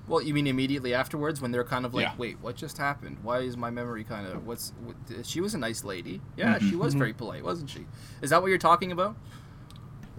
[0.06, 2.12] Well, you mean immediately afterwards when they're kind of like, Yeah.
[2.16, 3.16] wait, what just happened?
[3.24, 4.72] Why is my memory kind of what's?
[4.84, 6.20] What, she was a nice lady.
[6.36, 6.70] Yeah, Mhm.
[6.70, 7.86] she was very polite, wasn't she?
[8.22, 9.16] Is that what you're talking about?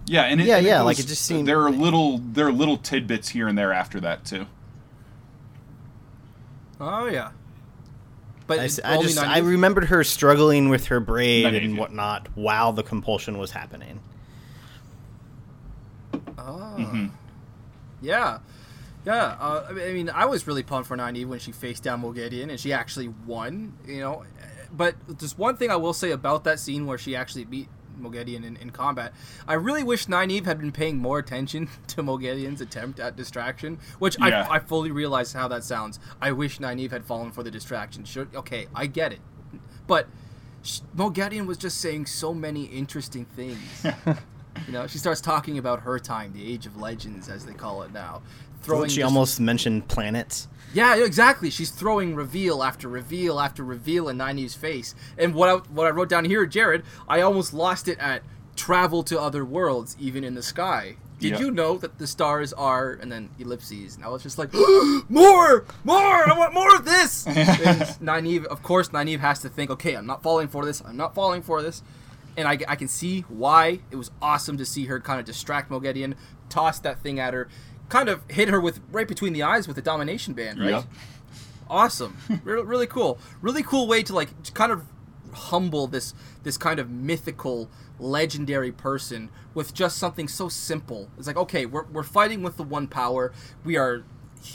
[0.04, 2.46] Yeah, and it, Yeah, and yeah, goes- like, it just seemed- there are little there
[2.48, 4.44] are little tidbits here and there after that too.
[6.80, 7.30] Oh yeah.
[8.48, 9.28] But I, it- s- I only just Nynaeve?
[9.28, 11.80] I remembered her struggling with her braid Nynaeve, and yeah.
[11.80, 14.00] whatnot while the compulsion was happening.
[16.38, 16.74] Oh.
[16.78, 17.10] Mhm.
[18.00, 18.38] Yeah.
[19.04, 21.82] Yeah, uh, I mean- I mean, I was really pumped for Nynaeve when she faced
[21.82, 24.24] down Moghedien and she actually won, you know.
[24.72, 27.68] But there's one thing I will say about that scene where she actually beat
[28.00, 29.12] Moghedien in, in combat.
[29.46, 34.16] I really wish Nynaeve had been paying more attention to Moghedien's attempt at distraction, which
[34.18, 34.46] Yeah.
[34.50, 35.98] I, I fully realize how that sounds.
[36.20, 38.04] I wish Nynaeve had fallen for the distraction.
[38.04, 39.20] Sure, okay, I get it.
[39.86, 40.06] But
[40.62, 43.84] sh- Moghedien was just saying so many interesting things.
[44.66, 47.82] You know, she starts talking about her time, the Age of Legends, as they call
[47.82, 48.22] it now.
[48.62, 50.48] Throwing she just- almost mentioned planets.
[50.74, 51.50] Yeah, exactly.
[51.50, 54.94] She's throwing reveal after reveal after reveal in Nynaeve's face.
[55.16, 58.22] And what I, what I wrote down here, Jared, I almost lost it at
[58.56, 60.96] travel to other worlds, even in the sky.
[61.20, 61.38] Did Yeah.
[61.40, 63.96] you know that the stars are and then ellipses?
[63.96, 64.52] And I was just like,
[65.08, 66.30] more, more!
[66.30, 67.26] I want more of this.
[67.26, 67.36] and
[68.00, 70.80] Nynaeve, of course, Nynaeve has to think, okay, I'm not falling for this.
[70.84, 71.82] I'm not falling for this.
[72.36, 75.70] And I, I can see why it was awesome to see her kind of distract
[75.70, 76.14] Moghedien,
[76.50, 77.48] toss that thing at her,
[77.88, 80.70] kind of hit her with right between the eyes with the domination band, right?
[80.70, 80.84] Yep.
[81.70, 82.16] awesome.
[82.44, 83.18] Really, really cool.
[83.40, 84.84] Really cool way to like kind of
[85.32, 91.10] humble this this kind of mythical legendary person with just something so simple.
[91.18, 93.32] It's like okay we're, we're fighting with the one power.
[93.64, 94.04] We are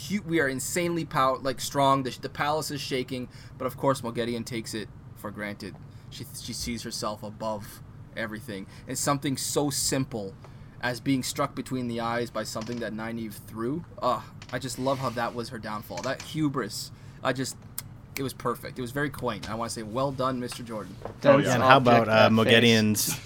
[0.08, 2.02] hu- we are insanely power like strong.
[2.02, 3.28] The, the palace is shaking.
[3.58, 5.74] But of course Moghedien takes it for granted.
[6.10, 7.80] She, she sees herself above
[8.16, 8.66] everything.
[8.86, 10.34] And something so simple
[10.84, 13.82] as being struck between the eyes by something that Nynaeve threw.
[14.02, 14.22] Ugh,
[14.52, 16.02] I just love how that was her downfall.
[16.02, 17.56] That hubris, I just,
[18.18, 18.78] it was perfect.
[18.78, 19.50] It was very quaint.
[19.50, 20.62] I want to say, well done, Mr.
[20.62, 20.94] Jordan.
[21.24, 21.54] Oh, yeah.
[21.54, 22.32] And how about uh, that.
[22.32, 23.18] Moghedien's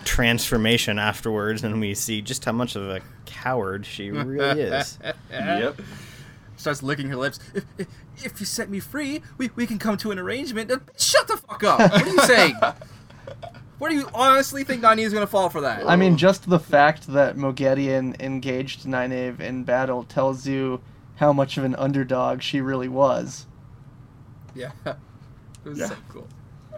[0.04, 4.98] transformation afterwards, and we see just how much of a coward she really is.
[5.30, 5.80] Yep.
[6.56, 7.38] Starts licking her lips.
[7.54, 7.86] If, if,
[8.24, 10.72] if you set me free, we, we can come to an arrangement.
[10.98, 11.78] Shut the fuck up.
[11.78, 12.56] What are you saying?
[13.78, 15.88] what do you honestly think Nynaeve's going to fall for that?
[15.88, 20.80] I mean, just the fact that Moghedien engaged Nynaeve in battle tells you
[21.16, 23.46] how much of an underdog she really was.
[24.54, 24.70] yeah.
[25.64, 25.86] It was Yeah.
[25.88, 26.28] so cool.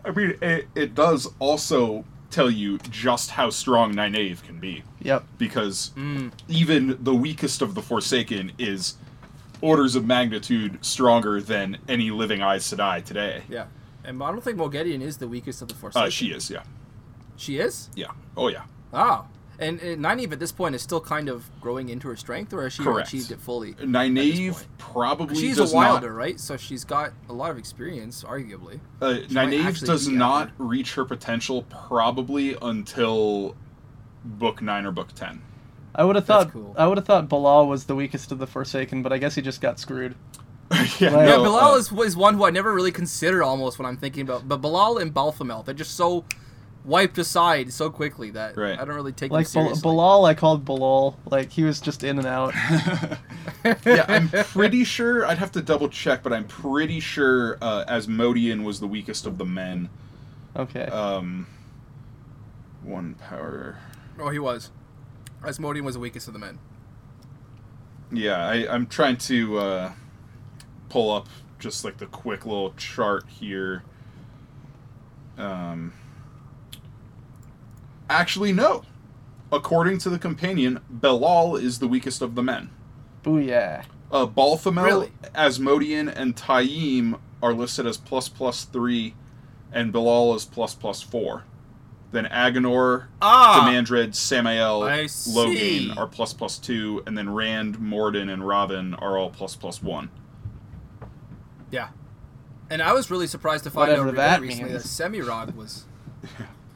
[0.04, 5.24] I mean, it, it does also tell you just how strong Nynaeve can be, Yep.
[5.36, 6.32] because Mm.
[6.48, 8.94] even the weakest of the Forsaken is
[9.60, 13.42] orders of magnitude stronger than any living Aes Sedai today.
[13.48, 13.66] Yeah.
[14.04, 16.06] And I don't think Moghedien is the weakest of the Forsaken.
[16.06, 16.62] Uh, she is, yeah,
[17.40, 17.88] She is?
[17.96, 18.62] yeah, oh yeah.
[18.92, 19.26] Oh.
[19.58, 22.62] And, and Nynaeve at this point is still kind of growing into her strength, or
[22.62, 23.08] has she Correct.
[23.08, 23.74] achieved it fully?
[23.74, 24.66] Nynaeve point.
[24.78, 26.16] probably She's does a wilder, not.
[26.16, 26.40] right?
[26.40, 28.80] So she's got a lot of experience, arguably.
[29.02, 30.64] Uh, She Nynaeve does not upper.
[30.64, 33.54] reach her potential probably until
[34.24, 35.42] book nine or book ten.
[35.94, 36.74] I would have thought cool.
[36.78, 39.42] I would have thought Be'lal was the weakest of the Forsaken, but I guess he
[39.42, 40.14] just got screwed.
[40.72, 43.78] yeah, Yeah, Yeah, no, Be'lal uh, is, is one who I never really consider almost
[43.78, 44.48] when I'm thinking about.
[44.48, 46.24] But Be'lal and Balthamel, they're just so
[46.84, 48.78] wiped aside so quickly that Right.
[48.78, 49.90] I don't really take Like them Bal- seriously.
[49.90, 51.16] Be'lal, I called Be'lal.
[51.30, 52.54] Like he was just in and out.
[53.84, 55.26] yeah, I'm pretty sure.
[55.26, 59.36] I'd have to double check, but I'm pretty sure uh, Asmodean was the weakest of
[59.38, 59.88] the men.
[60.56, 60.84] Okay.
[60.86, 61.46] Um,
[62.82, 63.78] one power.
[64.18, 64.70] Oh, he was.
[65.44, 66.58] Asmodean was the weakest of the men.
[68.12, 69.92] Yeah, I, I'm trying to uh,
[70.88, 71.28] pull up
[71.58, 73.84] just like the quick little chart here.
[75.38, 75.92] Um,
[78.10, 78.82] actually, no.
[79.52, 82.70] According to the companion, Belal is the weakest of the men.
[83.24, 83.84] Booyah.
[84.12, 85.12] Uh, Balthamel, Really?
[85.34, 89.14] Asmodean, and Taim are listed as plus plus three,
[89.72, 91.44] and Belal is plus plus four.
[92.12, 93.64] Then Aginor, Ah!
[93.64, 94.80] Demandred, Samael.
[94.80, 99.80] Logain are plus plus two, and then Rand, Moridin, and Rahvin are all plus plus
[99.80, 100.10] one.
[101.70, 101.88] Yeah.
[102.68, 104.96] And I was really surprised to find Whatever out that recently means.
[104.98, 105.84] that Semirhage was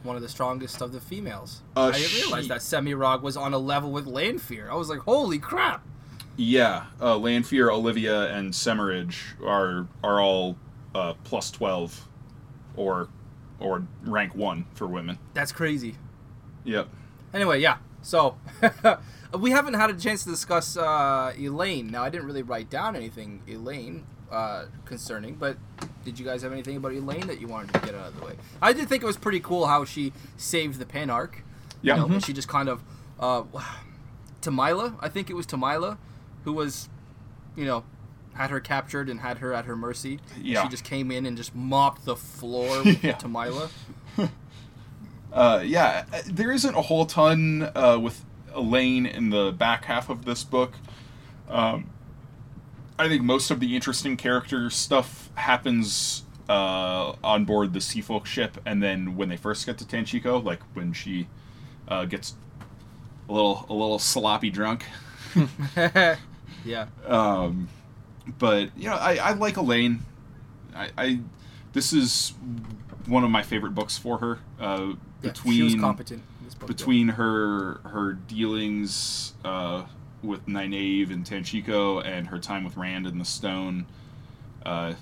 [0.04, 1.62] one of the strongest of the females.
[1.76, 4.70] Uh, I didn't realize she- that Semirhage was on a level with Lanfear.
[4.70, 5.84] I was like, holy crap.
[6.36, 10.56] Yeah, uh, Lanfear, Alivia, and Semirhage are are all
[10.94, 12.08] uh, plus twelve,
[12.76, 13.08] or
[13.60, 15.18] or rank one for women.
[15.32, 15.94] That's crazy.
[16.64, 16.88] Yep.
[17.32, 17.76] Anyway, yeah.
[18.02, 18.36] So
[19.38, 21.90] we haven't had a chance to discuss uh, Elayne.
[21.90, 25.56] Now, I didn't really write down anything Elayne uh, concerning, but
[26.04, 28.26] did you guys have anything about Elayne that you wanted to get out of the
[28.26, 28.34] way?
[28.60, 31.36] I did think it was pretty cool how she saved the Panarch.
[31.82, 32.02] Yeah.
[32.02, 32.82] You know, She just kind of
[33.20, 33.42] uh,
[34.42, 35.98] Tamila, I think it was Tamila,
[36.44, 36.88] who was,
[37.56, 37.84] you know,
[38.34, 40.18] had her captured and had her at her mercy.
[40.40, 40.62] Yeah.
[40.62, 43.14] She just came in and just mopped the floor with Yeah.
[43.16, 43.70] Tamila.
[45.32, 48.24] Uh, yeah, uh, there isn't a whole ton uh, with
[48.54, 50.74] Elayne in the back half of this book.
[51.48, 51.90] Um,
[52.98, 58.58] I think most of the interesting character stuff happens uh, on board the Seafolk ship,
[58.64, 61.26] and then when they first get to Tanchico, like when she
[61.88, 62.34] uh, gets
[63.28, 64.84] a little a little sloppy drunk.
[66.64, 66.86] yeah.
[67.06, 67.68] Um,
[68.38, 70.00] but you know, I, I like Elayne.
[70.74, 71.20] I, I
[71.72, 72.34] this is
[73.06, 74.38] one of my favorite books for her.
[74.60, 74.92] Uh,
[75.22, 76.68] Yeah, between she was competent in this book.
[76.68, 76.74] yeah.
[76.76, 79.84] between her her dealings uh,
[80.24, 83.86] with Nynaeve and Tanchico and her time with Rand and the Stone,
[84.64, 84.94] uh,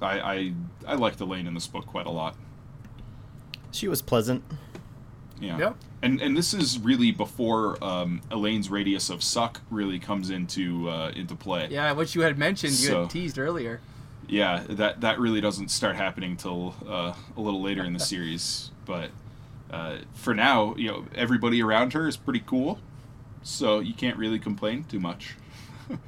[0.00, 0.52] I, I
[0.86, 2.36] I liked Elayne in this book quite a lot.
[3.72, 4.44] She was pleasant.
[5.40, 5.58] Yeah.
[5.58, 5.72] Yeah.
[6.02, 11.10] And and this is really before um, Elayne's radius of suck really comes into uh,
[11.14, 11.68] into play.
[11.70, 13.80] Yeah, which you had mentioned, you So- had teased earlier.
[14.30, 18.70] Yeah, that that really doesn't start happening till uh, a little later in the series.
[18.88, 19.10] But
[19.70, 22.78] uh, for now, you know, everybody around her is pretty cool,
[23.48, 25.36] so you can't really complain too much.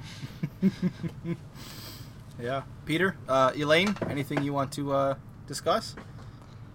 [2.40, 2.62] Yeah.
[2.86, 5.14] Peter, uh, Elayne, anything you want to uh,
[5.46, 5.94] discuss?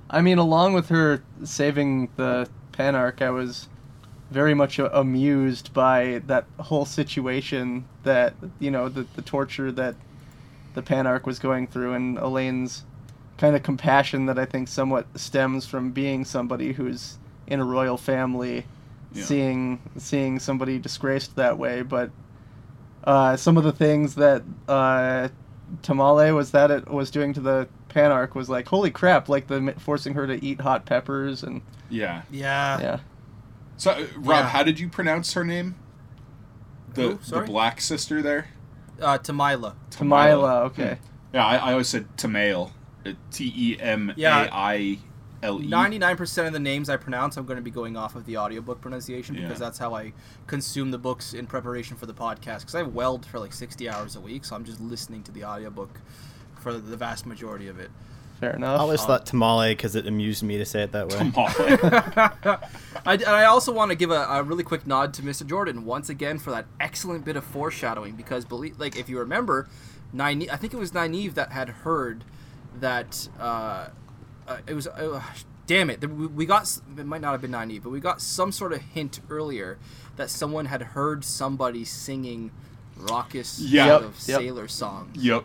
[0.09, 3.67] I mean, along with her saving the Panarch, I was
[4.29, 9.95] very much amused by that whole situation that, you know, the, the torture that
[10.75, 12.83] the Panarch was going through, and Elayne's
[13.37, 17.97] kind of compassion that I think somewhat stems from being somebody who's in a royal
[17.97, 18.65] family,
[19.15, 19.23] Yeah.
[19.25, 21.81] seeing seeing somebody disgraced that way.
[21.81, 22.11] But
[23.03, 25.29] uh, some of the things that uh,
[25.81, 29.29] Tamale was that it was doing to the Panarch was like, holy crap!
[29.29, 32.23] Like the forcing her to eat hot peppers and Yeah.
[32.29, 32.79] Yeah.
[32.79, 32.99] yeah.
[33.77, 34.49] So, uh, Rob, Yeah.
[34.49, 35.75] how did you pronounce her name?
[36.93, 37.19] The Who?
[37.39, 38.47] the black sister there.
[39.01, 39.75] Uh, Tamila.
[39.91, 40.97] Tamila, okay.
[41.33, 42.71] Yeah, I, I always said Tamail.
[43.31, 44.97] T e m a i
[45.45, 45.67] l e.
[45.67, 48.81] 99% of the names I pronounce, I'm going to be going off of the audiobook
[48.81, 49.65] pronunciation because Yeah.
[49.65, 50.13] that's how I
[50.47, 52.59] consume the books in preparation for the podcast.
[52.59, 55.43] Because I weld for like 60 hours a week, so I'm just listening to the
[55.45, 55.99] audiobook
[56.59, 57.91] for the vast majority of it.
[58.39, 58.67] Fair enough.
[58.67, 58.81] I enough.
[58.81, 61.17] always thought tamale because it amused me to say it that way.
[61.17, 62.59] Tamale.
[63.05, 65.45] I, and I also want to give a, a really quick nod to Mr.
[65.47, 69.69] Jordan once again for that excellent bit of foreshadowing because believe like if you remember,
[70.13, 72.25] Nynaeve, I think it was Nynaeve that had heard
[72.79, 73.87] that uh,
[74.47, 75.21] uh, it was uh,
[75.67, 78.73] damn it we, got it might not have been Nynaeve but we got some sort
[78.73, 79.77] of hint earlier
[80.15, 82.51] that someone had heard somebody singing
[82.97, 83.59] raucous.
[83.59, 85.43] Yep, sailor songs yep.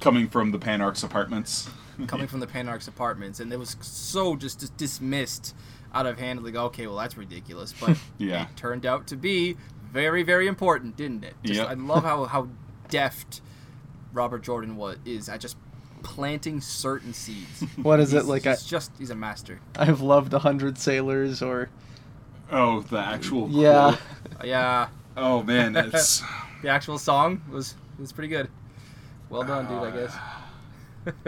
[0.00, 1.70] Coming from the Panarch's apartments.
[2.08, 5.54] coming from the Panarch's apartments, and it was so just, just dismissed
[5.94, 6.42] out of hand.
[6.42, 8.48] Like, okay, well, that's ridiculous, but Yeah.
[8.48, 9.56] it turned out to be
[9.92, 11.34] very, very important, didn't it?
[11.44, 11.68] Just, Yep.
[11.68, 12.48] I love how how
[12.88, 13.40] deft
[14.12, 15.56] Robert Jordan was is at just
[16.02, 17.64] planting certain seeds.
[17.82, 18.46] What is He's- it like?
[18.46, 19.60] I, He's just he's a master.
[19.76, 21.68] I've loved a hundred sailors, or
[22.50, 23.48] Oh, the actual.
[23.48, 24.40] yeah, quote.
[24.42, 26.22] Uh, yeah, Oh man, it's.
[26.62, 28.48] the actual song was was pretty good.
[29.30, 29.94] Well done, dude.
[29.94, 30.16] I guess.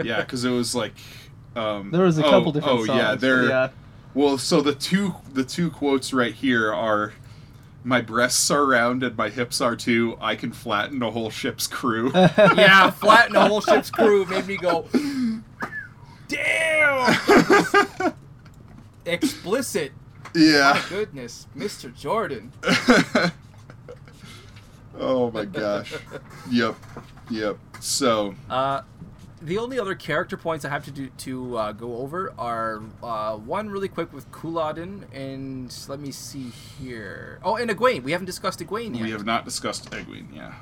[0.03, 0.93] yeah, because it was like.
[1.55, 2.99] Um, there was a oh, couple different oh, songs.
[2.99, 3.47] yeah, there.
[3.47, 3.69] yeah.
[4.13, 4.37] well.
[4.37, 7.13] So the two the two quotes right here are,
[7.85, 10.17] "My breasts are round and my hips are too.
[10.19, 14.57] I can flatten a whole ship's crew." yeah, flatten a whole ship's crew made me
[14.57, 14.85] go.
[16.27, 17.15] Damn.
[19.05, 19.91] explicit.
[20.33, 20.73] Yeah.
[20.81, 21.95] My goodness, Mr.
[21.95, 22.51] Jordan.
[24.99, 25.93] oh my gosh.
[26.51, 26.75] Yep.
[27.29, 27.57] Yep.
[27.79, 28.81] So, Uh,
[29.41, 33.35] the only other character points I have to do to uh, go over are uh,
[33.35, 37.39] one really quick with Couladin, and let me see here.
[37.43, 38.03] Oh, and Egwene.
[38.03, 39.03] We haven't discussed Egwene yet.
[39.03, 40.53] we have not discussed Egwene, yeah.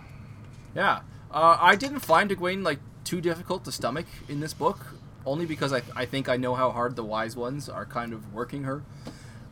[0.76, 1.02] Yeah,
[1.32, 4.80] uh, I didn't find Egwene like too difficult to stomach in this book,
[5.26, 8.34] only because I, I think I know how hard the wise ones are kind of
[8.34, 8.84] working her.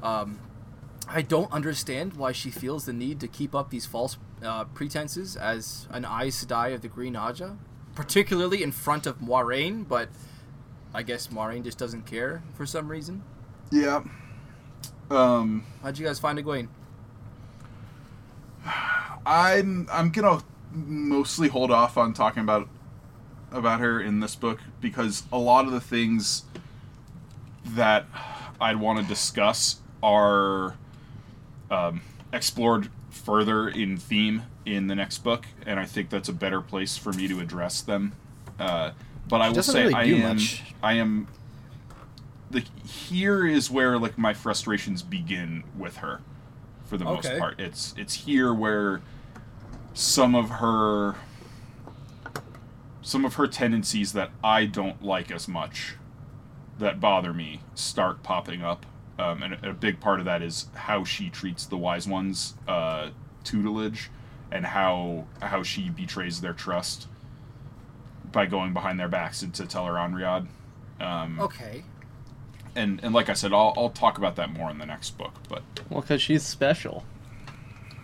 [0.01, 0.39] Um,
[1.07, 5.35] I don't understand why she feels the need to keep up these false uh, pretenses
[5.35, 7.57] as an Aes Sedai of the Green Ajah,
[7.95, 10.09] particularly in front of Moiraine, but
[10.93, 13.23] I guess Moiraine just doesn't care for some reason.
[13.71, 14.03] Yeah.
[15.09, 16.67] Um, How'd you guys find Egwene?
[19.25, 22.67] I'm I'm gonna mostly hold off on talking about
[23.51, 26.43] about her in this book because a lot of the things
[27.65, 28.05] that
[28.59, 30.75] I'd want to discuss are
[31.69, 36.61] um, explored further in theme in the next book, and I think that's a better
[36.61, 38.13] place for me to address them.
[38.59, 38.91] Uh,
[39.27, 40.63] but I will say really I am much.
[40.83, 41.27] I am
[42.51, 46.21] like here is where like my frustrations begin with her
[46.85, 47.59] for the most part.
[47.59, 49.01] It's it's here where
[49.93, 51.15] some of her
[53.01, 55.95] some of her tendencies that I don't like as much
[56.79, 58.85] that bother me start popping up.
[59.17, 62.55] Um, and a, a big part of that is how she treats the wise ones
[62.67, 63.09] uh,
[63.43, 64.09] tutelage
[64.51, 67.07] and how how she betrays their trust
[68.31, 70.47] by going behind their backs and to Tel'aran'rhiod.
[70.99, 71.83] Um, Okay.
[72.75, 75.33] and and like I said, I'll, I'll talk about that more in the next book.
[75.49, 77.03] But Well, because she's special.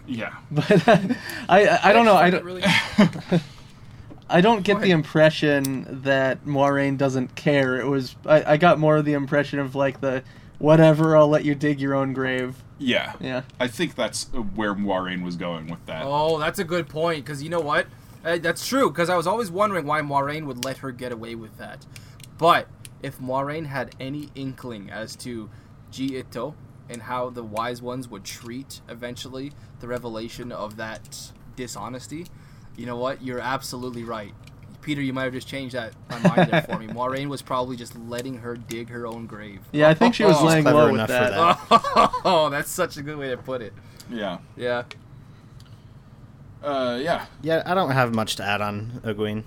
[0.06, 1.16] yeah, But I,
[1.50, 2.16] I, I don't know.
[2.16, 2.64] I don't, Really...
[4.30, 7.80] I don't get the impression that Moiraine doesn't care.
[7.80, 10.24] It was I, I got more of the impression of like the
[10.60, 11.16] whatever.
[11.16, 12.56] I'll let you dig your own grave.
[12.78, 13.42] yeah, Yeah.
[13.60, 16.04] I think that's where Moiraine was going with that.
[16.06, 17.26] Oh, that's a good point.
[17.26, 17.88] Because you know what?
[18.24, 18.90] Uh, that's true.
[18.90, 21.86] Because I was always wondering why Moiraine would let her get away with that.
[22.38, 22.68] But
[23.02, 25.50] if Moiraine had any inkling as to
[25.92, 26.54] ji'e'toh
[26.90, 32.28] and how the wise ones would treat eventually the revelation of that dishonesty,
[32.76, 33.22] you know what?
[33.24, 34.34] You're absolutely right.
[34.88, 36.88] Peter, you might have just changed that my mind there for me.
[36.88, 39.60] Moiraine was probably just letting her dig her own grave.
[39.74, 41.32] Yeah, I think she was Oh, laying clever low with enough for that.
[41.70, 42.12] that.
[42.24, 43.74] Oh, that's such a good way to put it.
[44.10, 44.84] Yeah, Yeah.
[46.64, 49.44] uh, yeah, Yeah, I don't have much to add on Egwene.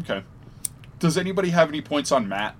[0.00, 0.22] okay.
[1.00, 2.56] Does anybody have any points on Mat?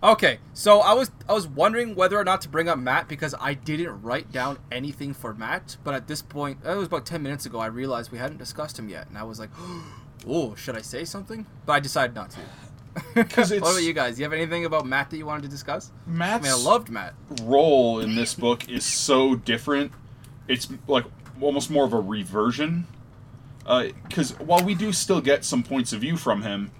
[0.00, 3.34] Okay, so I was I was wondering whether or not to bring up Mat because
[3.40, 7.20] I didn't write down anything for Mat, but at this point, it was about ten
[7.20, 7.58] minutes ago.
[7.58, 9.50] I realized we hadn't discussed him yet, and I was like,
[10.26, 13.24] "Oh, should I say something?" But I decided not to.
[13.24, 14.14] 'Cause what about you guys?
[14.16, 15.90] Do you have anything about Mat that you wanted to discuss?
[16.08, 17.14] I mean, I loved Mat.
[17.42, 19.92] role in this book is so different.
[20.48, 21.04] It's like
[21.40, 22.86] almost more of a reversion.
[23.66, 26.70] Uh, because while we do still get some points of view from him,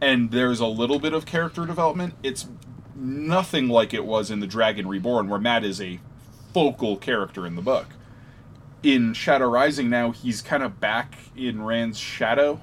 [0.00, 2.46] and there's a little bit of character development, it's
[2.94, 5.98] nothing like it was in The Dragon Reborn, where Mat is a
[6.54, 7.88] focal character in the book.
[8.82, 12.60] In Shadow Rising now, he's kind of back in Rand's shadow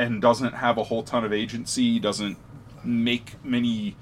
[0.00, 2.38] and doesn't have a whole ton of agency, doesn't
[2.82, 3.96] make many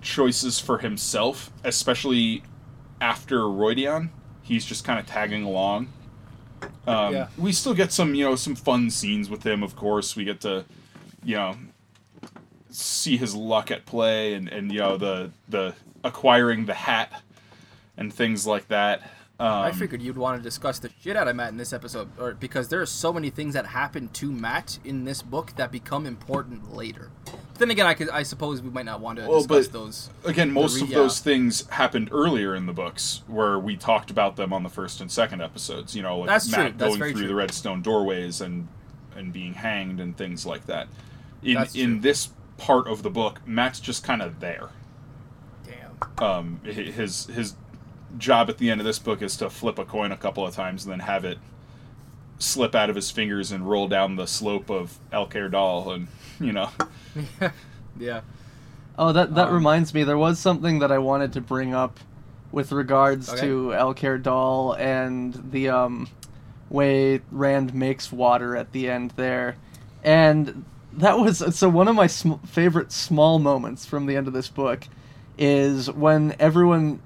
[0.00, 2.42] choices for himself, especially
[3.00, 4.08] after Rhuidean.
[4.42, 5.88] He's just kind of tagging along.
[6.86, 7.28] Um, Yeah.
[7.36, 9.62] We still get some, you know, some fun scenes with him.
[9.62, 10.64] Of course, we get to,
[11.22, 11.56] you know,
[12.70, 15.74] see his luck at play, and and you know the the
[16.04, 17.22] acquiring the hat
[17.96, 19.02] and things like that.
[19.38, 22.08] Um, I figured you'd want to discuss the shit out of Mat in this episode,
[22.18, 25.70] or because there are so many things that happen to Mat in this book that
[25.70, 27.10] become important later.
[27.26, 30.08] But then again, I could, I suppose we might not want to Well, discuss those.
[30.24, 30.96] again, most re- of yeah.
[30.98, 35.02] those things happened earlier in the books, where we talked about them on the first
[35.02, 35.94] and second episodes.
[35.94, 36.50] You know, like That's.
[36.50, 37.28] Mat going through true.
[37.28, 38.68] the redstone doorways and
[39.14, 40.88] and being hanged and things like that.
[41.42, 42.00] In That's in true.
[42.00, 44.70] this part of the book, Mat's just kind of there.
[45.64, 46.24] Damn.
[46.26, 47.54] Um, his his
[48.18, 50.54] job at the end of this book is to flip a coin a couple of
[50.54, 51.38] times and then have it
[52.38, 56.08] slip out of his fingers and roll down the slope of El Dal, and
[56.40, 56.70] you know,
[57.98, 58.20] Yeah.
[58.98, 60.04] Oh, that that Um, reminds me.
[60.04, 61.98] There was something that I wanted to bring up
[62.52, 63.40] with regards Okay.
[63.42, 66.08] to El Doll and the um,
[66.70, 69.56] way Rand makes water at the end there,
[70.04, 74.32] and that was so one of my sm- favorite small moments from the end of
[74.32, 74.86] this book
[75.38, 77.00] is when everyone.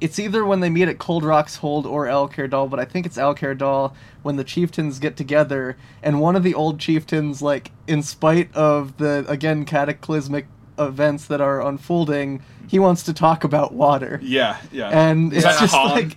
[0.00, 3.06] It's either when they meet at Cold Rock's Hold or El Doll, but I think
[3.06, 7.70] it's El Doll when the chieftains get together, and one of the old chieftains, like,
[7.86, 10.46] in spite of the again cataclysmic
[10.78, 14.18] events that are unfolding, he wants to talk about water.
[14.22, 14.88] Yeah, yeah.
[14.88, 15.90] And Is it's that just Han?
[15.90, 16.16] like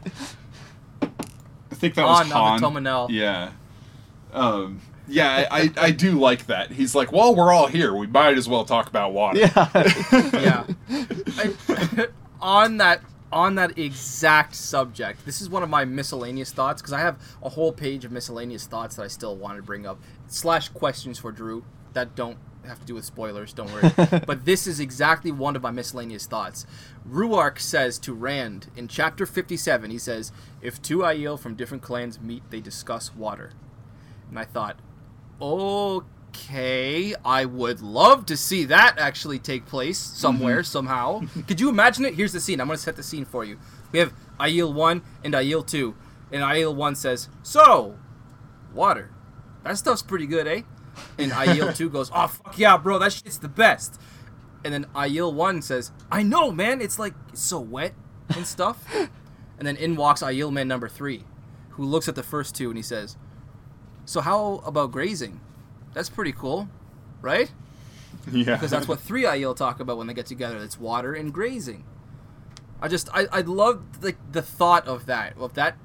[1.71, 2.61] I think that was Han on Han.
[2.61, 3.09] the Tomanelle.
[3.09, 3.51] Yeah.
[4.34, 6.71] Um, yeah, I, I, I do like that.
[6.71, 7.93] He's like, well, we're all here.
[7.95, 9.39] We might as well talk about water.
[9.39, 9.69] yeah.
[10.34, 10.65] yeah.
[10.89, 12.07] I,
[12.41, 13.01] on that
[13.32, 17.49] on that exact subject, this is one of my miscellaneous thoughts because I have a
[17.49, 21.32] whole page of miscellaneous thoughts that I still want to bring up slash questions for
[21.32, 21.63] Drew
[21.93, 23.53] that don't have to do with spoilers.
[23.53, 23.91] Don't worry.
[24.25, 26.65] but this is exactly one of my miscellaneous thoughts.
[27.09, 29.89] Rhuarc says to Rand in chapter fifty-seven.
[29.89, 33.51] He says, "If two Aiel from different clans meet, they discuss water."
[34.30, 34.78] And I thought,
[35.41, 36.05] okay,
[36.50, 41.22] I would love to see that actually take place somewhere, somehow.
[41.48, 42.16] Could you imagine it?
[42.16, 42.62] Here's the scene.
[42.62, 43.58] I'm going to set the scene for you.
[43.92, 45.96] We have Aiel 1 and Aiel 2.
[46.32, 47.98] And Aiel 1 says, So,
[48.74, 49.12] water.
[49.64, 50.62] That stuff's pretty good, eh?
[51.18, 54.00] And Aiel 2 goes, Oh, fuck yeah, bro, that shit's the best.
[54.64, 57.94] And then Aiel 1 says, I know, man, it's like, it's so wet
[58.36, 58.86] and stuff.
[59.58, 61.24] and then in walks Aiel man number 3,
[61.72, 63.18] who looks at the first two and he says,
[64.06, 65.42] So, how about grazing?
[65.98, 66.70] That's pretty cool,
[67.22, 67.52] right?
[68.32, 68.56] Yeah.
[68.56, 70.58] because that's what three Aiel talk about when they get together.
[70.58, 71.86] It's water and grazing.
[72.82, 75.78] I just I, I love the the thought of that of that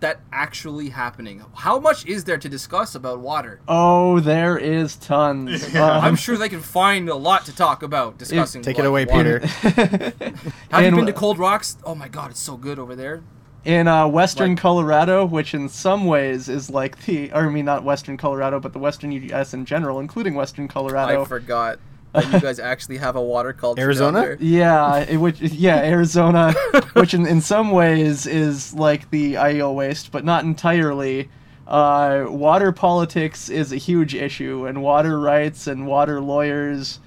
[0.00, 1.44] that actually happening.
[1.54, 3.60] How much is there to discuss about water?
[3.68, 5.72] Oh, there is tons.
[5.74, 5.90] Yeah.
[5.98, 8.62] Um, I'm sure they can find a lot to talk about discussing.
[8.62, 9.40] Take it away, water.
[9.40, 9.46] Peter.
[10.70, 11.76] Have you been to Cold Rocks?
[11.84, 13.22] Oh my god, it's so good over there.
[13.64, 17.66] In uh, western Like- Colorado, which in some ways is like the, or I mean,
[17.66, 19.52] not western Colorado, but the western U.S.
[19.52, 21.22] in general, including western Colorado.
[21.22, 21.78] I forgot
[22.12, 23.80] that you guys actually have a water culture.
[23.82, 24.36] Arizona?
[24.40, 26.52] Yeah, it, which yeah, Arizona,
[26.94, 31.28] which in, in some ways is like the Aiel waste, but not entirely.
[31.66, 36.98] Uh, water politics is a huge issue, and water rights and water lawyers.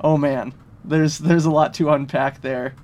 [0.00, 2.74] Oh man, there's there's a lot to unpack there.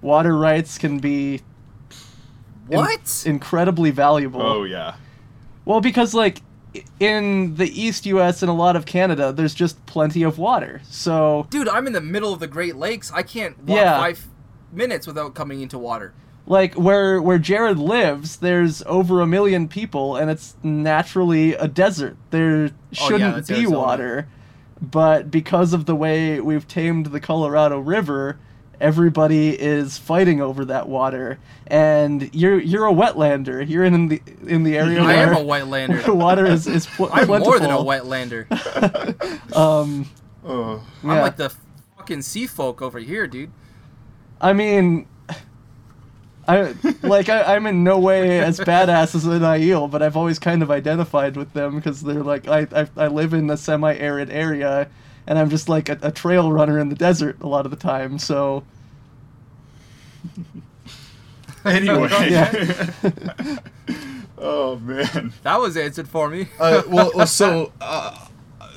[0.00, 1.42] Water rights can be
[2.70, 3.22] in- What?
[3.26, 4.42] incredibly valuable.
[4.42, 4.96] oh, yeah.
[5.64, 6.42] Well, because like
[7.00, 8.42] in the East U.S.
[8.42, 10.80] and a lot of Canada, there's just plenty of water.
[10.90, 13.10] So Dude, I'm in the middle of the Great Lakes.
[13.12, 13.98] I can't walk Yeah.
[13.98, 14.26] five
[14.72, 16.12] minutes without coming into water.
[16.48, 22.16] like where where Jared lives, there's over a million people, and it's naturally a desert.
[22.30, 23.78] There oh, shouldn't that's be Arizona.
[23.78, 24.28] water,
[24.80, 28.38] but because of the way we've tamed the Colorado River,
[28.80, 31.38] everybody is fighting over that water.
[31.68, 33.68] And you're you're a wetlander.
[33.68, 36.06] You're in the in the area I where am a wetlander.
[36.06, 37.38] where water is is pl- I'm plentiful.
[37.50, 38.46] more than a wetlander.
[39.56, 40.08] Um,
[40.48, 40.80] Oh.
[41.02, 41.52] I'm like the
[41.96, 43.50] fucking sea folk over here, dude.
[44.40, 45.08] I mean,
[46.46, 50.38] I like I, I'm in no way as badass as an Aiel, but I've always
[50.38, 54.30] kind of identified with them because they're like I, I I live in a semi-arid
[54.30, 54.88] area,
[55.26, 57.76] and I'm just like a, a trail runner in the desert a lot of the
[57.76, 58.18] time.
[58.18, 58.64] So
[61.64, 62.08] Anyway.
[62.30, 62.52] Yeah.
[64.38, 65.32] oh, man.
[65.42, 66.48] That was answered for me.
[66.60, 68.26] uh, well, well, so uh,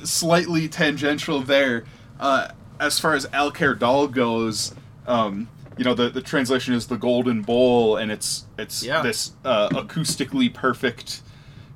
[0.02, 1.84] slightly tangential there.
[2.18, 2.48] Uh,
[2.80, 4.74] as far as Alcair Dal goes,
[5.06, 9.02] um, you know the, the translation is the Golden Bowl, and it's it's Yeah.
[9.02, 11.22] this uh, acoustically perfect,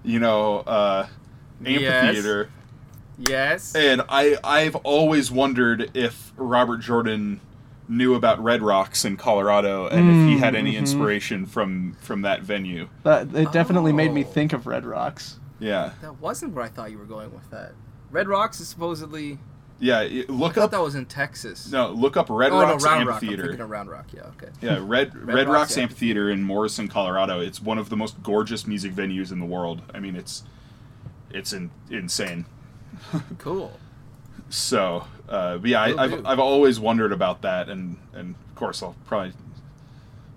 [0.02, 1.06] you know, uh,
[1.64, 2.50] amphitheater.
[2.50, 2.63] yes.
[3.74, 7.40] And I I've always wondered if Robert Jordan
[7.88, 10.78] knew about Red Rocks in Colorado, and if he had any Mm, mhm.
[10.78, 12.88] inspiration from from that venue.
[13.02, 14.28] that it definitely made me Oh.
[14.28, 15.38] think of Red Rocks.
[15.60, 17.72] Yeah, That wasn't where I thought you were going with that.
[18.10, 19.38] Red Rocks is supposedly.
[19.78, 20.00] yeah.
[20.00, 21.70] y- I Look thought up that was in Texas.
[21.70, 23.16] no, look up Red oh Rocks no, Round Rock.
[23.16, 23.42] I'm Amphitheater.
[23.44, 24.06] thinking of Round Rock.
[24.12, 24.22] Yeah.
[24.36, 24.48] Okay.
[24.60, 27.40] Yeah, Red Red Red, Rocks Rocks Amphitheater in Morrison, Colorado.
[27.40, 29.82] It's one of the most gorgeous music venues in the world.
[29.94, 30.42] I mean, it's
[31.30, 32.46] it's in, insane.
[33.38, 33.78] Cool.
[34.50, 38.82] So, uh, but yeah, I, I've, I've always wondered about that, and and of course
[38.82, 39.32] I'll probably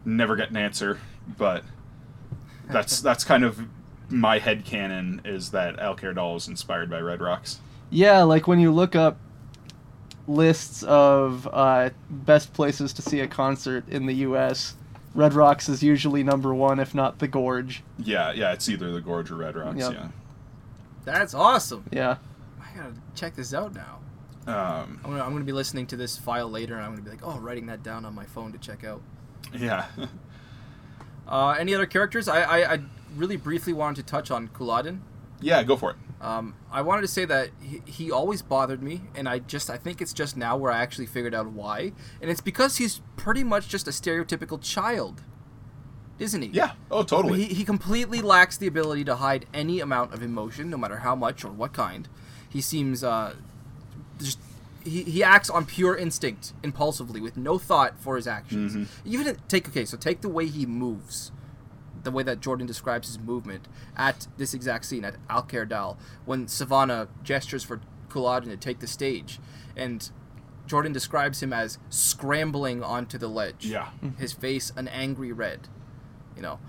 [0.05, 0.99] never get an answer,
[1.37, 1.63] but
[2.69, 3.67] that's that's kind of
[4.09, 7.59] my head canon is that Alcair Dal is inspired by Red Rocks.
[7.89, 9.17] Yeah, like when you look up
[10.27, 14.75] lists of uh, best places to see a concert in the U.S.,
[15.15, 17.83] Red Rocks is usually number one, if not the Gorge.
[17.97, 19.77] Yeah, yeah, it's either the Gorge or Red Rocks.
[19.77, 19.93] Yep.
[19.93, 20.07] Yeah.
[21.05, 21.85] That's awesome.
[21.91, 22.17] Yeah.
[22.77, 23.99] Gotta check this out now.
[24.45, 27.09] Um, I'm gonna, I'm gonna be listening to this file later, and I'm gonna be
[27.09, 29.01] like, oh, writing that down on my phone to check out.
[29.53, 29.85] yeah.
[31.27, 32.29] Uh, any other characters?
[32.29, 32.79] I, I, I
[33.17, 34.99] really briefly wanted to touch on Couladin.
[35.41, 35.97] yeah, go for it.
[36.21, 39.75] Um, I wanted to say that he, he always bothered me, and I just I
[39.75, 41.91] think it's just now where I actually figured out why,
[42.21, 45.21] and it's because he's pretty much just a stereotypical child,
[46.17, 46.47] isn't he?
[46.47, 46.71] Yeah.
[46.89, 47.43] Oh, totally.
[47.43, 51.13] He, he completely lacks the ability to hide any amount of emotion, no matter how
[51.13, 52.07] much or what kind.
[52.49, 53.35] He seems uh,
[54.19, 54.39] just
[54.87, 58.75] he, he acts on pure instinct, impulsively, with no thought for his actions.
[58.75, 59.11] Mm-hmm.
[59.11, 61.31] Even take okay, so take the way he moves,
[62.03, 66.47] the way that Jordan describes his movement at this exact scene at Alcair Dal when
[66.47, 69.39] Sevanna gestures for Couladin to take the stage,
[69.75, 70.09] and
[70.65, 73.65] Jordan describes him as scrambling onto the ledge.
[73.65, 73.89] Yeah.
[74.17, 75.67] his face an angry red.
[76.35, 76.59] You know,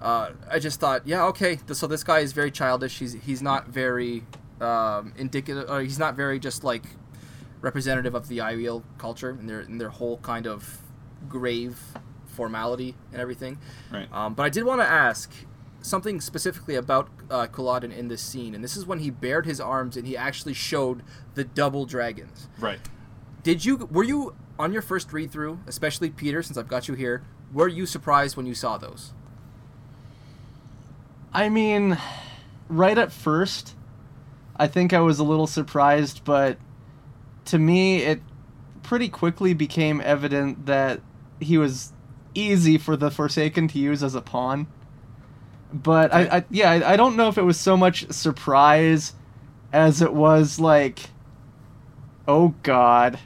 [0.00, 1.58] uh, I just thought, yeah, okay.
[1.72, 2.98] So this guy is very childish.
[2.98, 4.24] He's he's not very
[4.60, 5.68] um, indicative.
[5.68, 6.84] Or he's not very just like
[7.60, 10.78] representative of the Aiel culture and their in their whole kind of
[11.28, 11.78] grave
[12.26, 13.58] formality and everything.
[13.92, 14.12] Right.
[14.12, 15.32] Um, but I did want to ask
[15.80, 19.60] something specifically about uh, Couladin in this scene, and this is when he bared his
[19.60, 21.02] arms and he actually showed
[21.34, 22.48] the double dragons.
[22.58, 22.80] Right.
[23.42, 26.94] Did you were you on your first read through, especially Peter, since I've got you
[26.94, 27.22] here?
[27.52, 29.12] Were you surprised when you saw those?
[31.32, 31.98] I mean,
[32.68, 33.74] right at first,
[34.58, 36.58] I think I was a little surprised, but
[37.46, 38.20] to me, it
[38.82, 41.00] pretty quickly became evident that
[41.40, 41.92] he was
[42.34, 44.66] easy for the Forsaken to use as a pawn.
[45.72, 49.12] But I, I yeah, I, I don't know if it was so much surprise
[49.72, 51.10] as it was like,
[52.26, 53.18] oh god,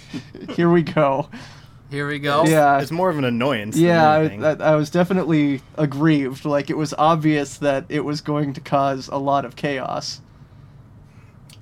[0.50, 1.28] here we go.
[1.90, 2.44] Here we go.
[2.44, 2.80] Yeah.
[2.80, 3.74] It's more of an annoyance.
[3.74, 4.24] than Yeah, I.
[4.38, 6.44] I, I was definitely aggrieved.
[6.44, 10.20] Like it was obvious that it was going to cause a lot of chaos.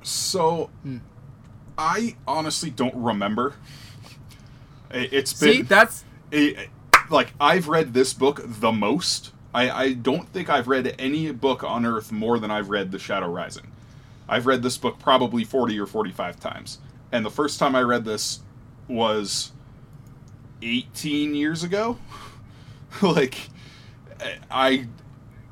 [0.08, 0.98] So, Hmm.
[1.76, 3.54] I honestly don't remember.
[4.90, 6.70] It's See, been that's it,
[7.10, 9.32] like I've read this book the most.
[9.54, 12.98] I, I don't think I've read any book on Earth more than I've read The
[12.98, 13.70] Shadow Rising.
[14.28, 16.78] I've read this book probably 40 or 45 times.
[17.12, 18.40] And the first time I read this
[18.88, 19.52] was
[20.62, 21.98] 18 years ago.
[23.02, 23.50] like
[24.50, 24.86] I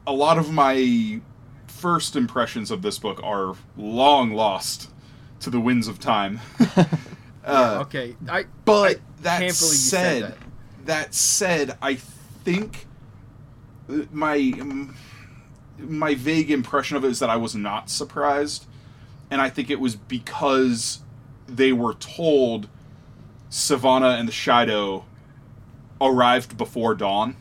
[0.06, 1.20] a lot of my
[1.76, 4.90] first impressions of this book are long lost
[5.40, 6.40] to the winds of time.
[7.44, 8.16] uh, okay.
[8.28, 10.38] I but I that can't believe you said, said that.
[10.86, 12.86] that said, I think
[14.10, 14.52] my
[15.78, 18.66] my vague impression of it is that I was not surprised,
[19.30, 21.00] and I think it was because
[21.46, 22.68] they were told
[23.50, 25.04] Sevanna and the Shaido
[26.00, 27.36] arrived before dawn.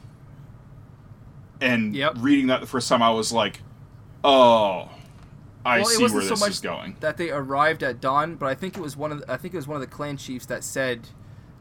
[1.62, 2.16] And Yep.
[2.18, 3.62] reading that the first time, I was like,
[4.26, 4.90] "Oh,
[5.66, 8.36] I well, see wasn't where so this much is going." that they arrived at dawn,
[8.36, 9.94] but I think it was one of the, I think it was one of the
[9.96, 11.08] clan chiefs that said,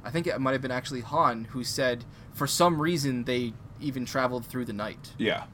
[0.04, 4.04] I think it might have been actually Han who said for some reason they even
[4.04, 5.12] traveled through the night.
[5.18, 5.44] Yeah,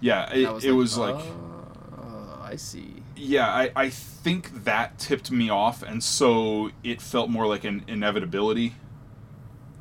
[0.00, 0.32] yeah.
[0.32, 3.02] It, was it was like, oh, I see.
[3.16, 7.84] yeah, I, I think that tipped me off, and so it felt more like an
[7.88, 8.74] inevitability.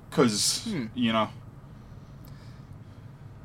[0.09, 0.87] Because, Hmm.
[0.93, 1.29] you know,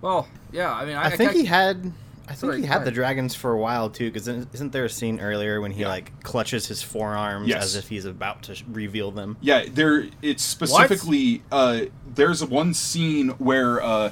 [0.01, 0.73] Well, yeah.
[0.73, 1.93] I mean, I, I think I, he had.
[2.29, 4.11] I think he had the dragons for a while too.
[4.11, 5.89] Because isn't there a scene earlier when he Yeah.
[5.89, 7.65] like clutches his forearms Yes.
[7.65, 9.37] as if he's about to sh- reveal them?
[9.41, 11.83] yeah, there, it's specifically, uh,
[12.15, 14.11] there's one scene where uh,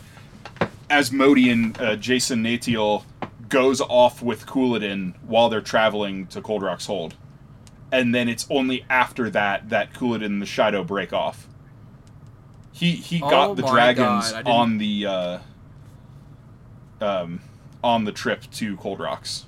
[0.90, 3.02] Asmodean, uh, Jasin Natael,
[3.48, 7.14] goes off with Couladin while they're traveling to Cold Rock's Hold.
[7.92, 11.46] And then it's only after that that Couladin and the Shaido break off.
[12.72, 15.38] He he Oh got the dragons God, I didn't- on the uh,
[17.00, 17.40] um
[17.84, 19.44] on the trip to Cold Rocks.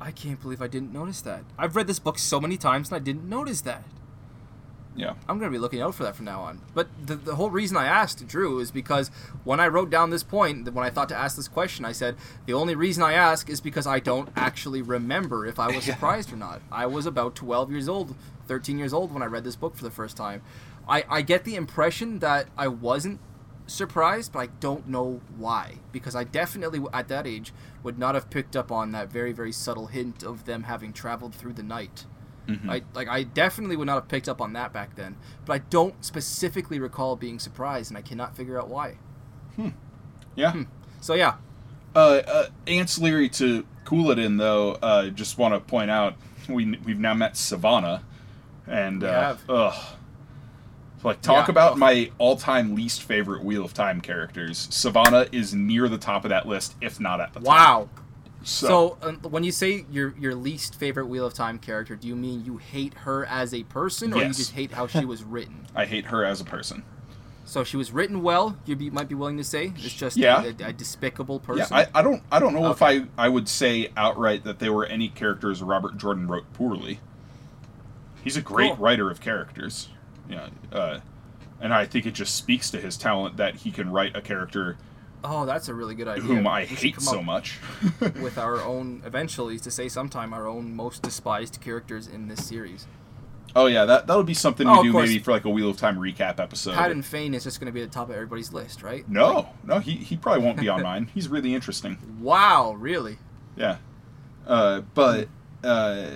[0.00, 1.44] I can't believe I didn't notice that.
[1.58, 3.84] I've read this book so many times and I didn't notice that.
[4.96, 5.14] Yeah.
[5.28, 6.62] I'm gonna be looking out for that from now on.
[6.72, 9.08] But the, the whole reason I asked Drew is because
[9.44, 12.16] when I wrote down this point, when I thought to ask this question, I said
[12.46, 16.32] the only reason I ask is because I don't actually remember if I was surprised
[16.32, 16.62] or not.
[16.72, 18.14] I was about 12 years old,
[18.46, 20.40] 13 years old when I read this book for the first time.
[20.88, 23.20] I, I get the impression that I wasn't
[23.66, 25.76] surprised, but I don't know why.
[25.92, 29.52] Because I definitely, at that age, would not have picked up on that very, very
[29.52, 32.06] subtle hint of them having traveled through the night.
[32.68, 35.16] I like I definitely would not have picked up on that back then,
[35.46, 38.98] but I don't specifically recall being surprised, and I cannot figure out why.
[39.56, 39.70] Hmm.
[40.36, 40.64] Yeah.
[41.00, 41.36] So yeah,
[41.96, 46.16] Uh, uh, ancillary to Couladin, though, uh, just want to point out
[46.46, 48.02] we we've now met Sevanna,
[48.66, 49.96] and We uh, ugh,
[51.04, 54.68] like talk Yeah, about my all-time least favorite Wheel of Time characters.
[54.70, 57.72] Sevanna is near the top of that list, if not at the top.
[57.72, 57.88] wow.
[58.44, 62.08] So, So, um, when you say your your least favorite Wheel of Time character, do
[62.08, 65.24] you mean you hate her as a person, or you just hate how she was
[65.24, 65.68] written?
[65.74, 66.84] I hate her as a person.
[67.44, 68.58] So she was written well.
[68.64, 70.42] You be, might be willing to say it's just Yeah.
[70.42, 71.76] a, a despicable Yeah, person.
[71.76, 72.70] I, I don't I don't know Okay.
[72.70, 77.00] if I I would say outright that there were any characters Robert Jordan wrote poorly.
[78.22, 78.78] He's a great Cool.
[78.78, 79.88] writer of characters.
[80.28, 81.00] Yeah, uh,
[81.60, 84.76] and I think it just speaks to his talent that he can write a character
[85.24, 86.22] oh, that's a really good idea.
[86.22, 87.58] whom I hate so much.
[88.00, 92.86] with our own eventually to say sometime our own most despised characters in this series.
[93.56, 95.70] Oh yeah, that that would be something Oh, we do maybe for like a Wheel
[95.70, 96.74] of Time recap episode.
[96.74, 99.08] Padan Fain is just going to be at the top of everybody's list, right?
[99.08, 101.10] no, no, he he probably won't be on mine.
[101.14, 101.98] He's really interesting.
[102.20, 103.18] Wow, really?
[103.56, 103.78] Yeah.
[104.46, 105.28] Uh, but
[105.62, 106.10] uh,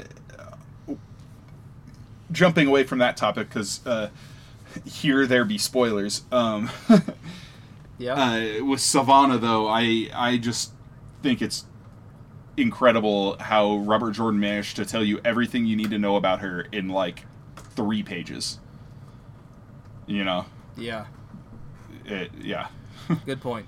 [2.33, 4.11] jumping away from that topic because uh,
[4.85, 6.23] here there be spoilers.
[6.33, 6.71] Um,
[7.99, 8.15] Yeah.
[8.15, 10.73] uh, with Sevanna though, I I just
[11.21, 11.65] think it's
[12.57, 16.67] incredible how Robert Jordan managed to tell you everything you need to know about her
[16.71, 17.25] in like
[17.75, 18.61] three pages.
[20.07, 20.47] You know,
[20.77, 21.07] yeah.
[22.05, 22.69] it, yeah.
[23.27, 23.67] Good point.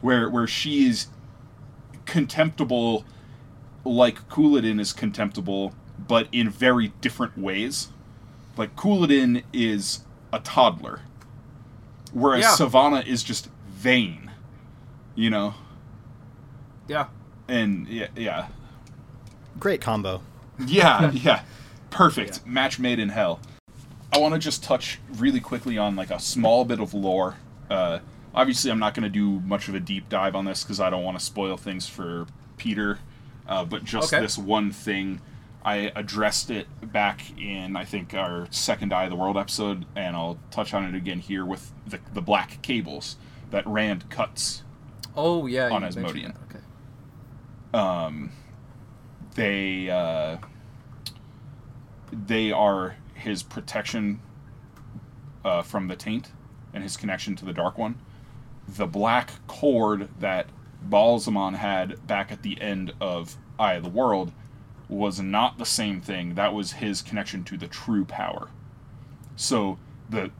[0.00, 1.08] where where she's
[2.06, 3.04] contemptible
[3.84, 7.88] like Couladin is contemptible, but in very different ways.
[8.56, 10.00] Like Couladin is
[10.32, 11.00] a toddler.
[12.12, 12.54] Whereas Yeah.
[12.56, 14.30] Sevanna is just vain.
[15.14, 15.54] You know?
[16.88, 17.06] Yeah.
[17.48, 18.48] And yeah yeah.
[19.58, 20.20] Great combo.
[20.66, 21.42] Yeah, yeah.
[21.90, 22.40] Perfect.
[22.44, 22.52] Yeah.
[22.52, 23.40] Match made in hell.
[24.12, 27.36] I want to just touch really quickly on like a small bit of lore.
[27.70, 27.98] Uh,
[28.34, 30.88] obviously, I'm not going to do much of a deep dive on this because I
[30.90, 32.26] don't want to spoil things for
[32.56, 32.98] Peter.
[33.48, 34.20] Uh, but just Okay.
[34.22, 35.20] this one thing,
[35.66, 40.14] I addressed it back in I think our second Eye of the World episode, and
[40.14, 43.16] I'll touch on it again here with the, the black cables
[43.50, 44.62] that Rand cuts.
[45.16, 45.68] Oh, yeah.
[45.70, 46.34] On you Asmodean.
[46.48, 46.60] Okay.
[47.74, 48.30] um,
[49.34, 50.36] they uh,
[52.12, 54.20] they are his protection
[55.44, 56.30] uh, from the taint
[56.72, 57.98] and his connection to the dark one.
[58.68, 60.46] The black cord that
[60.88, 64.32] Baalzamon had back at the end of Eye of the World
[64.88, 66.34] was not the same thing.
[66.34, 68.48] That was his connection to the true power.
[69.36, 70.30] So the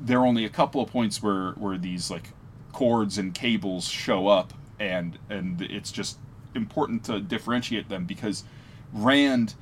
[0.00, 2.30] there are only a couple of points where where these like
[2.72, 6.18] cords and cables show up and and it's just
[6.54, 8.44] important to differentiate them because
[8.92, 9.54] Rand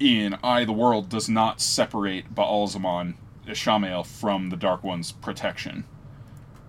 [0.00, 3.14] in Eye of the World does not separate Baalzamon
[3.46, 5.84] Ishamael from the Dark One's protection.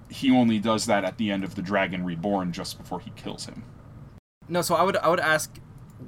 [0.10, 3.48] He only does that at the end of the Dragon Reborn just before he kills
[3.48, 3.64] him.
[4.48, 5.58] No, so I would I would ask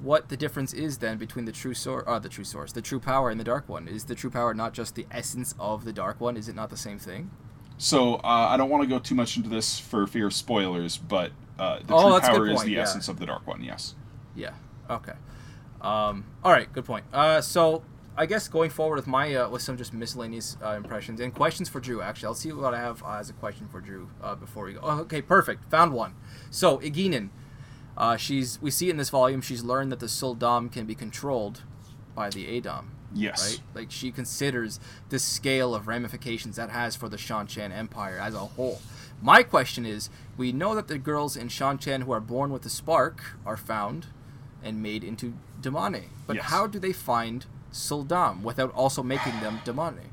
[0.02, 3.00] what the difference is then between the true source, uh, the true source, the true
[3.00, 3.88] power, and the dark one.
[3.88, 6.38] Is the true power not just the essence of the dark one?
[6.38, 7.32] Is it not the same thing?
[7.78, 10.98] So uh, I don't want to go too much into this for fear of spoilers,
[10.98, 12.82] but uh, the Oh, true that's a good power is the yeah.
[12.82, 13.64] essence of the Dark One.
[13.64, 13.96] Yes.
[14.36, 14.52] Yeah.
[14.90, 15.14] Okay.
[15.82, 16.72] Um, all right.
[16.74, 17.06] Good point.
[17.14, 17.84] Uh, so
[18.18, 21.70] I guess going forward with my uh, with some just miscellaneous uh, impressions and questions
[21.70, 22.02] for Drew.
[22.02, 24.74] Actually, I'll see what I have uh, as a question for Drew uh, before we
[24.74, 24.80] go.
[24.84, 25.22] Oh, okay.
[25.22, 25.70] Perfect.
[25.72, 26.16] Found one.
[26.50, 27.30] So Egeanin,
[27.98, 31.64] uh, she's we see in this volume she's learned that the sul'dam can be controlled
[32.16, 32.92] by the a'dam.
[33.14, 33.52] Yes.
[33.52, 33.62] Right?
[33.82, 34.80] Like she considers
[35.10, 38.82] the scale of ramifications that has for the Seanchan Empire as a whole.
[39.22, 42.70] My question is, we know that the girls in Seanchan who are born with the
[42.70, 44.08] spark are found
[44.64, 46.06] and made into Damane.
[46.28, 46.46] But Yes.
[46.46, 50.10] how do they find sul'dam without also making them Damane?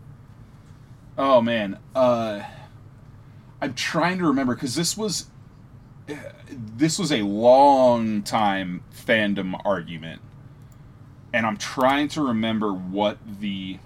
[1.18, 2.42] Oh man, uh,
[3.60, 5.26] I'm trying to remember because this was
[6.48, 10.20] this was a long time fandom argument,
[11.32, 13.78] and I'm trying to remember what the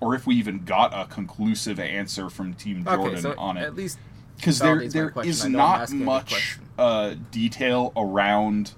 [0.00, 3.62] or if we even got a conclusive answer from Team Jordan okay, so on it.
[3.62, 3.98] at least
[4.36, 8.72] because there there is I know I'm not asking a good much uh, detail around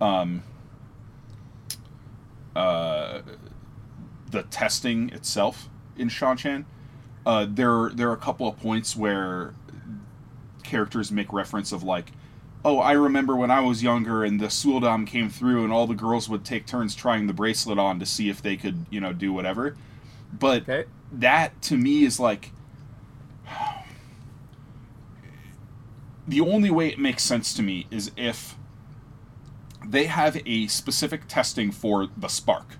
[0.00, 0.42] um,
[2.54, 3.22] uh,
[4.30, 6.64] the testing itself in Seanchan.
[7.24, 9.54] Uh, there there are a couple of points where
[10.62, 12.12] characters make reference of like,
[12.64, 15.94] oh, I remember when I was younger and the sul'dam came through and all the
[15.94, 19.12] girls would take turns trying the bracelet on to see if they could you know
[19.12, 19.76] do whatever.
[20.32, 20.84] But okay.
[21.12, 22.52] that to me is like
[26.28, 28.56] the only way it makes sense to me is if
[29.84, 32.76] they have a specific testing for the spark.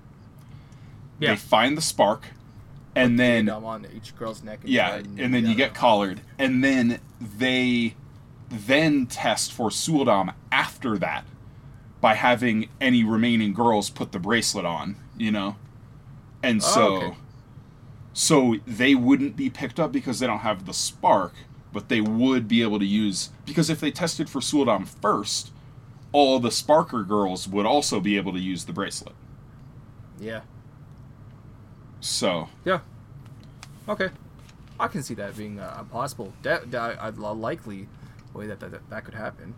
[1.19, 1.31] Yeah.
[1.31, 2.29] They find the spark
[2.95, 4.61] and then on each girl's neck.
[4.65, 7.95] yeah, try and then you get collared and then they
[8.51, 11.25] then test for sul'dam after that
[12.01, 15.57] by having any remaining girls put the bracelet on, you know.
[16.43, 17.17] And Oh, so okay.
[18.13, 21.33] so they wouldn't be picked up because they don't have the spark,
[21.73, 25.51] but they would be able to use because if they tested for sul'dam first,
[26.13, 29.15] all the Sparker girls would also be able to use the bracelet.
[30.21, 30.43] Yeah.
[32.03, 32.81] So Yeah.
[33.89, 34.11] Okay.
[34.79, 36.33] I can see that being a possible.
[36.43, 37.89] That, that a likely
[38.35, 39.55] way that, that that could happen.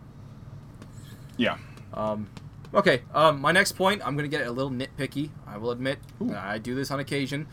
[1.37, 1.57] yeah.
[1.93, 2.29] Um,
[2.73, 3.01] okay.
[3.13, 5.31] Um, my next point, I'm gonna get a little nitpicky.
[5.47, 6.33] I will admit, Ooh.
[6.33, 7.47] I do this on occasion,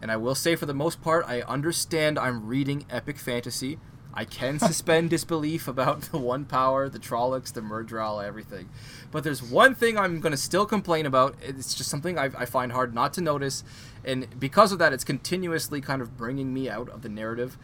[0.00, 3.78] and I will say for the most part, I understand I'm reading epic fantasy.
[4.18, 8.68] I can suspend disbelief about the one power, the Trollocs, the Myrddraal, everything.
[9.12, 11.36] But there's one thing I'm going to still complain about.
[11.40, 13.62] It's just something I, I find hard not to notice,
[14.04, 17.56] and because of that, it's continuously kind of bringing me out of the narrative.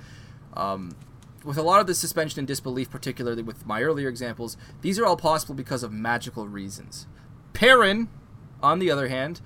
[0.56, 0.94] Um,
[1.42, 5.04] with a lot of the suspension and disbelief, particularly with my earlier examples, these are
[5.04, 7.08] all possible because of magical reasons.
[7.52, 8.08] Perrin,
[8.62, 9.40] on the other hand,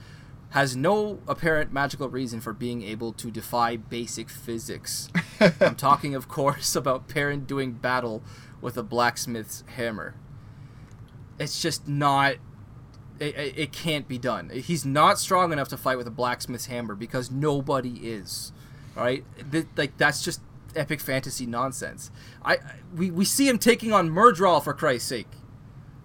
[0.50, 5.08] has no apparent magical reason for being able to defy basic physics.
[5.60, 8.22] I'm talking, of course, about Perrin doing battle
[8.60, 10.14] with a blacksmith's hammer.
[11.38, 12.36] It's just not.
[13.20, 14.48] It, it, can't be done.
[14.50, 18.52] He's not strong enough to fight with a blacksmith's hammer because nobody is.
[18.94, 19.24] Right?
[19.76, 20.40] Like that's just
[20.76, 22.10] epic fantasy nonsense.
[22.44, 22.58] I
[22.94, 25.28] we, we see him taking on Myrddraal for Christ's sake.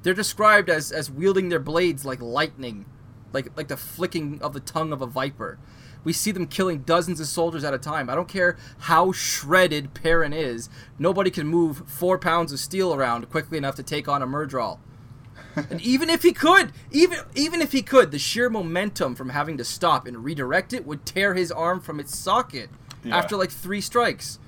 [0.01, 2.85] They're described as, as wielding their blades like lightning,
[3.33, 5.59] like like the flicking of the tongue of a viper.
[6.03, 8.09] We see them killing dozens of soldiers at a time.
[8.09, 10.69] I don't care how shredded Perrin is.
[10.99, 14.79] Nobody can move four pounds of steel around quickly enough to take on a Myrddraal.
[15.55, 19.57] and even if he could, even even if he could, the sheer momentum from having
[19.57, 22.69] to stop and redirect it would tear his arm from its socket
[23.03, 23.17] Yeah.
[23.17, 24.39] after like three strikes.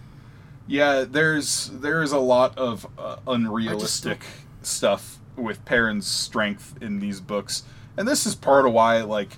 [0.68, 4.24] Yeah, there's there's a lot of uh, unrealistic
[4.64, 7.64] stuff with Perrin's strength in these books,
[7.98, 9.38] and this is part of why, like,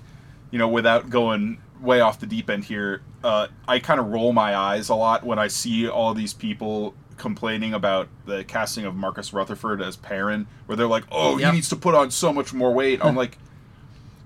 [0.50, 4.32] you know, without going way off the deep end here, uh, I kind of roll
[4.32, 8.94] my eyes a lot when I see all these people complaining about the casting of
[8.94, 11.50] Marcus Rutherford as Perrin, where they're like, "Oh, Yep.
[11.50, 13.38] he needs to put on so much more weight." I'm like,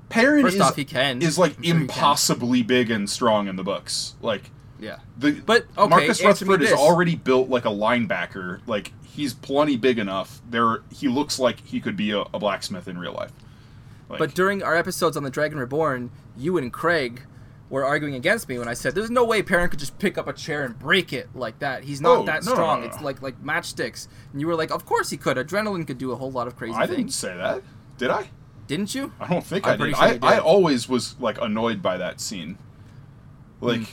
[0.08, 1.22] Perrin First is, off, he can.
[1.22, 4.50] is like sure impossibly big and strong in the books, like.
[4.78, 4.96] Yeah.
[5.16, 8.60] The, But, okay, Marcus Rutherford is already built like a linebacker.
[8.66, 10.40] Like he's plenty big enough.
[10.50, 13.30] There, he looks like he could be a, a blacksmith in real life.
[14.12, 17.22] Like, But during our episodes on the Dragon Reborn, you and Craig
[17.70, 20.28] were arguing against me when I said there's no way Perrin could just pick up
[20.28, 21.84] a chair and break it like that.
[21.84, 22.80] He's not Oh, that no, no, strong.
[22.82, 24.08] no, It's like like matchsticks.
[24.32, 25.38] And you were like, of course he could.
[25.38, 27.62] Adrenaline could do a whole lot of crazy I didn't say that,
[27.98, 28.28] did I?
[28.66, 29.12] Didn't you?
[29.18, 29.96] I don't think I'm I did.
[29.96, 30.24] sure I, did.
[30.24, 32.58] I always was like annoyed by that scene.
[33.62, 33.84] Like, hmm.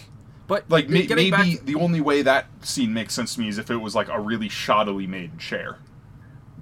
[0.47, 3.57] But like getting maybe back- the only way that scene makes sense to me is
[3.57, 5.77] if it was like a really shoddily made chair.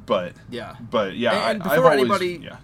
[0.05, 0.75] But yeah.
[0.91, 2.57] but yeah, And- and I, I've before always anybody- yeah.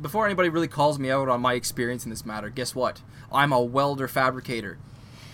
[0.00, 3.02] Before anybody really calls me out on my experience in this matter, guess what?
[3.32, 4.78] I'm a welder fabricator.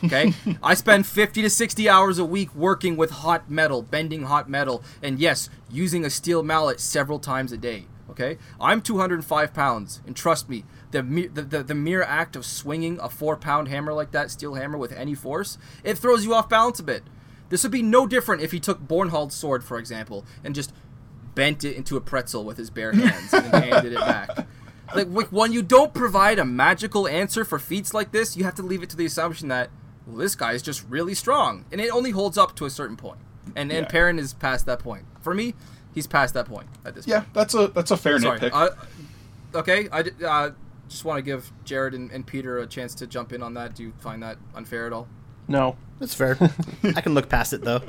[0.04, 0.32] Okay?
[0.62, 4.82] I spend 50 to 60 hours a week working with hot metal, bending hot metal,
[5.02, 7.86] and yes, using a steel mallet several times a day.
[8.10, 8.38] Okay?
[8.60, 12.98] I'm 205 pounds, and trust me, the, mere, the, the, the mere act of swinging
[13.00, 16.48] a four pound hammer like that, steel hammer, with any force, it throws you off
[16.48, 17.02] balance a bit.
[17.48, 20.72] This would be no different if he took Bornhald's sword, for example, and just
[21.34, 24.46] bent it into a pretzel with his bare hands and handed it back.
[24.94, 28.54] Like wh- when you don't provide a magical answer for feats like this, you have
[28.56, 29.70] to leave it to the assumption that
[30.06, 32.96] well, this guy is just really strong, and it only holds up to a certain
[32.96, 33.18] point.
[33.56, 35.04] And and Perrin is past that point.
[35.20, 35.54] For me,
[35.94, 37.12] he's past that point at this point.
[37.12, 37.34] Yeah, point.
[37.34, 38.38] that's a that's a fair Sorry.
[38.38, 38.50] nitpick.
[38.52, 38.70] Uh,
[39.58, 40.50] okay, I uh,
[40.88, 43.74] just want to give Jared and, and Peter a chance to jump in on that.
[43.74, 45.08] Do you find that unfair at all?
[45.48, 45.76] No.
[45.98, 46.36] That's fair.
[46.96, 47.80] I can look past it though.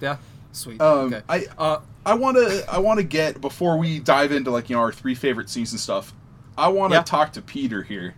[0.00, 0.18] Yeah,
[0.56, 0.80] sweet.
[0.80, 1.22] Um, okay.
[1.28, 4.76] I- uh, I want to I want to get before we dive into like you
[4.76, 6.12] know our three favorite scenes and stuff.
[6.56, 7.02] I want to Yeah.
[7.02, 8.14] talk to Peter here,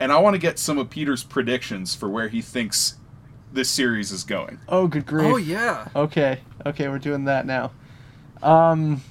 [0.00, 2.96] and I want to get some of Peter's predictions for where he thinks
[3.52, 4.58] this series is going.
[4.68, 5.32] Oh, good grief.
[5.32, 5.88] oh yeah.
[5.94, 7.70] Okay, okay, we're doing that now.
[8.42, 9.02] Um,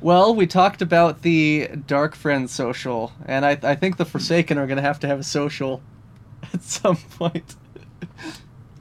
[0.00, 4.66] well, we talked about the Dark Friends social, and I, I think the Forsaken are
[4.66, 5.82] going to have to have a social
[6.52, 7.56] at some point.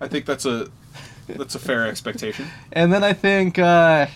[0.02, 0.68] I think that's a
[1.28, 2.48] that's a fair expectation.
[2.72, 4.08] And then I think, uh,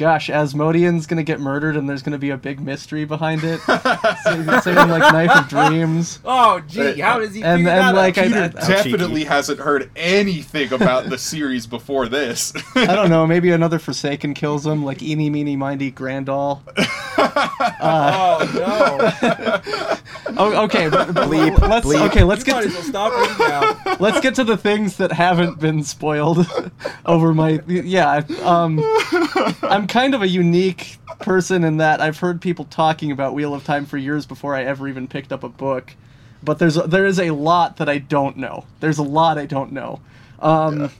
[0.00, 3.42] gosh, Asmodean's going to get murdered, and there's going to be a big mystery behind
[3.44, 3.60] it.
[4.24, 6.18] saying, saying, like Knife of Dreams.
[6.24, 8.24] Oh gee, how does he And- figure and, that like, out?
[8.24, 9.24] I- Peter I- definitely cheeky.
[9.28, 12.52] hasn't heard anything about the series before this.
[12.74, 16.60] I don't know, maybe another Forsaken kills him, like Eeny, Meeny, Mindy, Graendal.
[17.80, 19.96] oh no.
[20.36, 22.06] Oh, okay, but, but Bleep, let's bleep.
[22.08, 22.22] okay.
[22.22, 23.38] Let's you get might to, as well stop
[23.84, 23.96] now.
[23.98, 26.46] let's get to the things that haven't been spoiled
[27.04, 28.78] over my yeah um
[29.62, 33.64] i'm kind of a unique person in that i've heard people talking about wheel of
[33.64, 35.94] time for years before i ever even picked up a book.
[36.42, 38.64] But there's there is a lot that i don't know.
[38.80, 40.00] There's a lot i don't know.
[40.38, 40.90] Um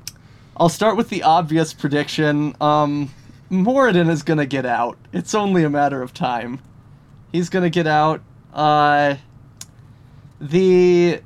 [0.56, 2.54] i'll start with the obvious prediction.
[2.60, 3.10] Um
[3.50, 4.98] moradin is gonna get out.
[5.12, 6.60] It's only a matter of time.
[7.32, 8.20] He's gonna get out.
[8.52, 9.14] Uh
[10.40, 11.20] the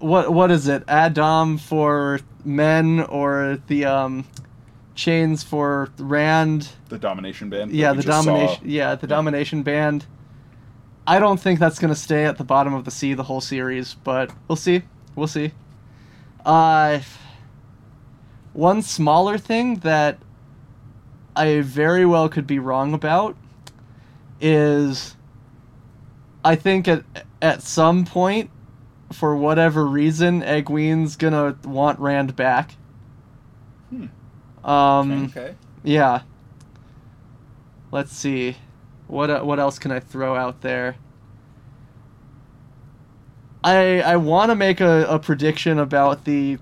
[0.00, 0.82] what what is it?
[0.88, 4.26] a'dam for men or the um
[4.94, 6.70] chains for Rand?
[6.88, 7.72] the domination band.
[7.72, 8.22] Yeah, the saw.
[8.22, 8.62] domination.
[8.68, 10.06] Yeah, the domination band.
[11.06, 13.94] I don't think that's gonna stay at the bottom of the sea the whole series,
[13.94, 14.82] but we'll see.
[15.14, 15.52] We'll see.
[16.44, 17.00] Uh,
[18.52, 20.18] one smaller thing that
[21.36, 23.36] I very well could be wrong about
[24.40, 25.16] is
[26.44, 27.04] I think at
[27.42, 28.50] at some point,
[29.12, 32.76] for whatever reason, Egwene's gonna want Rand back.
[33.90, 34.06] Hmm.
[34.64, 35.26] Um.
[35.26, 35.54] Okay.
[35.82, 36.22] Yeah.
[37.90, 38.56] Let's see.
[39.06, 40.96] What uh, what else can I throw out there?
[43.62, 46.58] I I want to make a, a prediction about the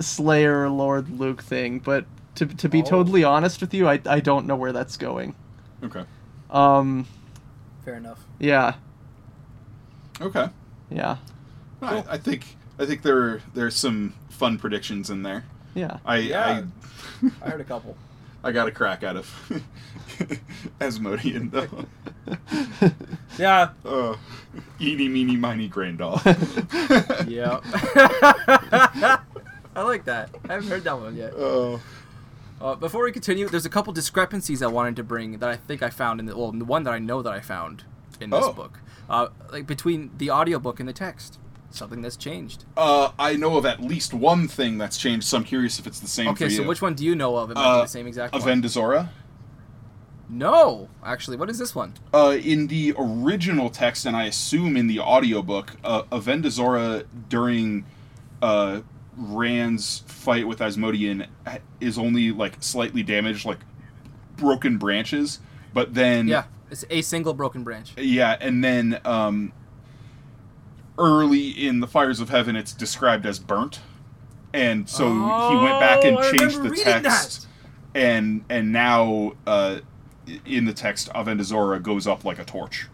[0.00, 2.06] Slayer Lord Luc thing, but
[2.36, 2.84] to to be Oh.
[2.84, 5.34] totally honest with you, I I don't know where that's going.
[5.82, 6.04] Okay.
[6.50, 7.06] Um.
[7.84, 8.24] Fair enough.
[8.38, 8.74] Yeah.
[10.20, 10.48] Okay.
[10.90, 11.16] Yeah.
[11.82, 15.44] I, I think I think there are there's some fun predictions in there.
[15.74, 15.98] Yeah.
[16.04, 16.62] I Yeah.
[17.42, 17.96] I heard a couple.
[18.42, 19.62] I, I got a crack out of
[20.80, 21.84] Asmodean though.
[23.38, 23.70] Yeah.
[23.84, 24.16] Oh,
[24.80, 26.20] eeny meeny miny Graendal.
[27.28, 27.58] Yeah.
[29.76, 30.30] I like that.
[30.48, 31.32] I haven't heard that one yet.
[31.36, 31.82] Oh.
[32.60, 35.82] Uh, before we continue, there's a couple discrepancies I wanted to bring that I think
[35.82, 37.82] I found in the well, the one that I know that I found
[38.20, 38.52] in this Oh.
[38.52, 38.78] book,
[39.10, 41.38] uh, like between the audiobook and the text.
[41.74, 42.64] Something that's changed.
[42.76, 45.98] Uh, I know of at least one thing that's changed, so I'm curious if it's
[45.98, 46.68] the same Okay, so you.
[46.68, 47.50] which one do you know of?
[47.50, 48.42] It might Uh, be the same exact one.
[48.42, 49.08] Avendesora?
[50.28, 51.94] No, actually, what is this one?
[52.12, 57.84] Uh, in the original text, and I assume in the audiobook, uh, Avendesora during
[58.40, 58.80] uh,
[59.16, 63.58] Rand's fight with Asmodean ha- is only like slightly damaged, like
[64.36, 65.40] broken branches.
[65.74, 67.92] But then, Yeah, it's a single broken branch.
[67.96, 69.52] yeah, and then um,
[70.98, 73.80] early in the Fires of Heaven, it's described as burnt,
[74.52, 77.46] and so he went back and Oh, changed the reading text,
[77.94, 79.80] and and now uh,
[80.46, 82.86] in the text, Avendesora goes up like a torch.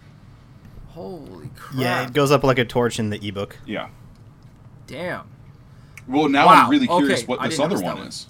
[0.89, 1.81] Holy crap!
[1.81, 3.59] Yeah, it goes up like a torch in the ebook.
[3.67, 3.89] Yeah.
[4.87, 5.29] Damn.
[6.09, 8.07] Well, now Wow, I'm really curious okay, what this other one one.
[8.09, 8.27] is.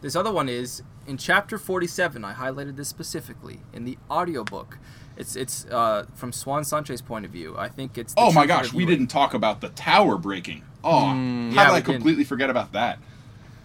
[0.00, 2.24] This other one is in chapter 47.
[2.24, 4.78] I highlighted this specifically in the audiobook.
[5.20, 7.54] It's it's uh, from Siuan Sanche's point of view.
[7.58, 8.14] I think it's.
[8.14, 10.64] the Oh my gosh, we didn't talk about the tower breaking.
[10.82, 11.84] Oh, how Yeah, did I we didn't.
[11.94, 12.98] completely forget about that?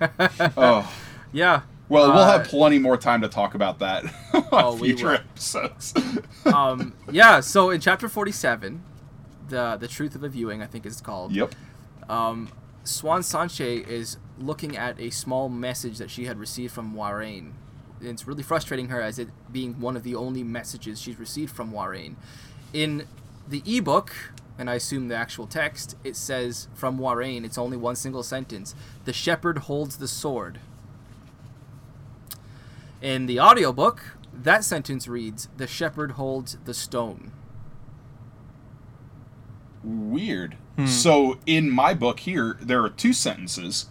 [0.58, 0.92] oh,
[1.32, 1.62] Yeah.
[1.90, 4.04] well, we'll Uh, have plenty more time to talk about that
[4.34, 5.94] on Oh, future episodes.
[6.46, 7.40] um, yeah.
[7.40, 8.84] So in chapter 47,
[9.48, 11.32] the the truth of a viewing, I think is called.
[11.32, 11.56] yep.
[12.10, 12.50] um,
[12.84, 17.54] Siuan Sanche is looking at a small message that she had received from Warrain.
[18.06, 21.56] And it's really frustrating her as it being one of the only messages she's received
[21.56, 22.16] from Warrain.
[22.74, 23.08] In
[23.48, 24.14] the ebook,
[24.58, 28.76] and I assume the actual text, it says from Warrain, it's only one single sentence
[29.06, 30.60] The shepherd holds the sword.
[33.02, 37.32] In the audiobook, that sentence reads The shepherd holds the stone.
[39.84, 40.58] Weird.
[40.78, 40.88] Hmm.
[40.88, 43.88] So in my book here, there are two sentences,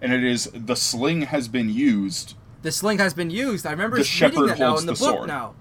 [0.00, 2.34] and it is the sling has been used.
[2.66, 3.64] The sling has been used.
[3.64, 5.28] I remember The reading that now in the, the book sword.
[5.28, 5.54] now.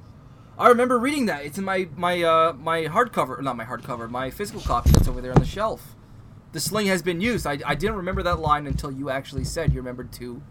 [0.57, 1.45] I remember reading that.
[1.45, 5.21] It's in my my uh my hardcover, not my hardcover, my physical copy that's over
[5.21, 5.95] there on the shelf.
[6.53, 7.45] The sling has been used.
[7.45, 10.41] I, I didn't remember that line until you actually said you remembered to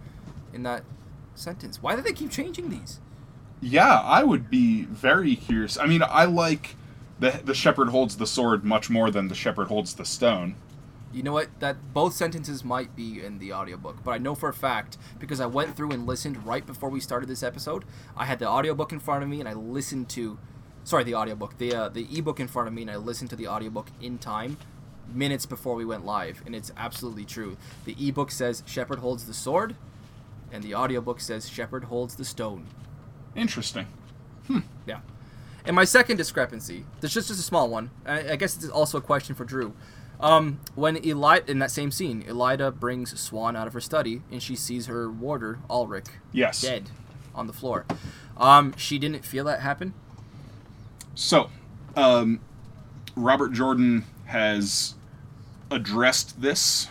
[0.53, 0.85] in that
[1.35, 1.83] sentence.
[1.83, 3.01] Why do they keep changing these?
[3.61, 5.77] Yeah, I would be very curious.
[5.77, 6.77] I mean, I like
[7.19, 10.55] the the shepherd holds the sword much more than the shepherd holds the stone.
[11.15, 11.49] You know what?
[11.61, 15.41] That both sentences might be in the audiobook, but I know for a fact because
[15.41, 17.85] I went through and listened right before we started this episode.
[18.17, 20.39] I had the audiobook in front of me and I listened to
[20.83, 23.37] sorry, the audiobook, the uh, the ebook in front of me and I listened to
[23.37, 24.57] the audiobook in time
[25.13, 27.57] minutes before we went live and it's absolutely true.
[27.85, 29.77] The ebook says shepherd holds the sword
[30.53, 32.67] and the audiobook says shepherd holds the stone.
[33.37, 33.87] Interesting.
[34.87, 35.01] Yeah.
[35.65, 37.91] And my second discrepancy, this just, just a small one.
[38.05, 39.73] I, I guess it's also a question for Drew.
[40.25, 44.43] Um, when Elida, in that same scene, Elida brings Siuan out of her study and
[44.43, 46.63] she sees her warder, Alric, Yes.
[46.63, 46.89] dead
[47.35, 47.85] on the floor.
[48.39, 49.93] Um, she didn't feel that happen.
[51.15, 51.51] So,
[51.95, 52.41] um,
[53.15, 54.95] Robert Jordan has
[55.71, 56.89] addressed this.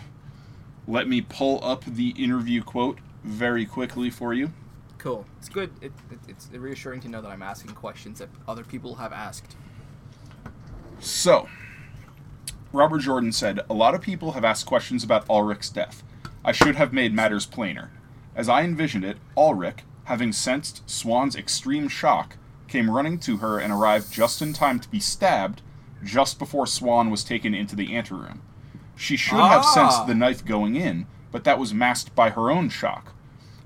[0.87, 4.51] Let me pull up the interview quote very quickly for you.
[4.99, 5.25] Cool.
[5.39, 5.71] It's good.
[5.81, 9.55] It, it, it's reassuring to know that I'm asking questions that other people have asked.
[10.99, 11.49] So,
[12.73, 16.03] Robert Jordan said, A lot of people have asked questions about Alric's death.
[16.43, 17.91] I should have made matters plainer.
[18.35, 22.35] As I envisioned it, Alric, having sensed Siuan's extreme shock,
[22.67, 25.61] came running to her and arrived just in time to be stabbed
[26.03, 28.41] just before Siuan was taken into the anteroom.
[28.95, 29.73] She should have Ah.
[29.73, 33.13] sensed the knife going in, but that was masked by her own shock.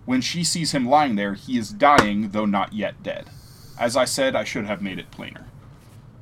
[0.06, 3.30] When she sees him lying there, he is dying, though not yet dead.
[3.80, 5.47] As I said, I should have made it plainer.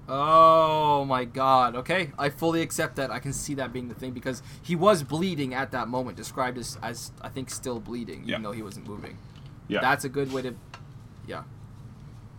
[0.07, 1.75] Oh my god.
[1.75, 3.09] Okay, I fully accept that.
[3.11, 6.57] I can see that being the thing because he was bleeding at that moment, described
[6.57, 8.39] as, as I think still bleeding, even Yeah.
[8.39, 9.17] though he wasn't moving.
[9.67, 9.81] Yeah.
[9.81, 10.53] That's a good way to.
[11.27, 11.43] Yeah.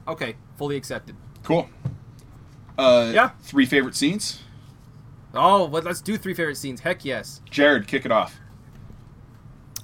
[0.06, 1.16] Okay, fully accepted.
[1.42, 1.68] cool.
[2.78, 3.30] Uh, Yeah.
[3.42, 4.42] Three favorite scenes.
[5.34, 6.80] Oh, but let's do three favorite scenes.
[6.80, 7.40] Heck yes.
[7.50, 8.38] Jared, kick it off.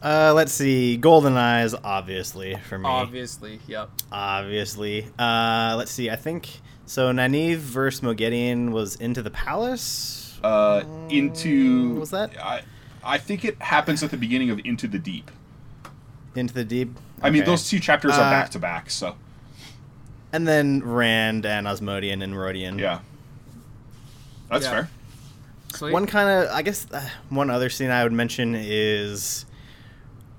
[0.03, 0.97] Uh, let's see.
[0.97, 2.87] Golden Eyes, obviously for me.
[2.89, 3.91] Obviously, yep.
[4.11, 5.07] Obviously.
[5.19, 6.11] Uh, let's see.
[6.11, 6.49] I think
[6.87, 7.11] so.
[7.13, 10.39] Nynaeve versus Moghedien was into the palace.
[10.43, 12.31] Uh, into was that?
[12.43, 12.63] I,
[13.05, 15.31] I think it happens at the beginning of Into the Deep.
[16.35, 16.97] Into the deep.
[17.21, 19.17] I mean, those two chapters are back to back, so
[20.33, 22.79] And then Rand and Asmodean and Rhuidean.
[22.81, 23.01] yeah,
[24.51, 24.71] that's Yeah.
[24.71, 24.91] fair.
[25.75, 25.93] Sweet.
[25.93, 29.47] One kind of, I guess, uh, one other scene I would mention is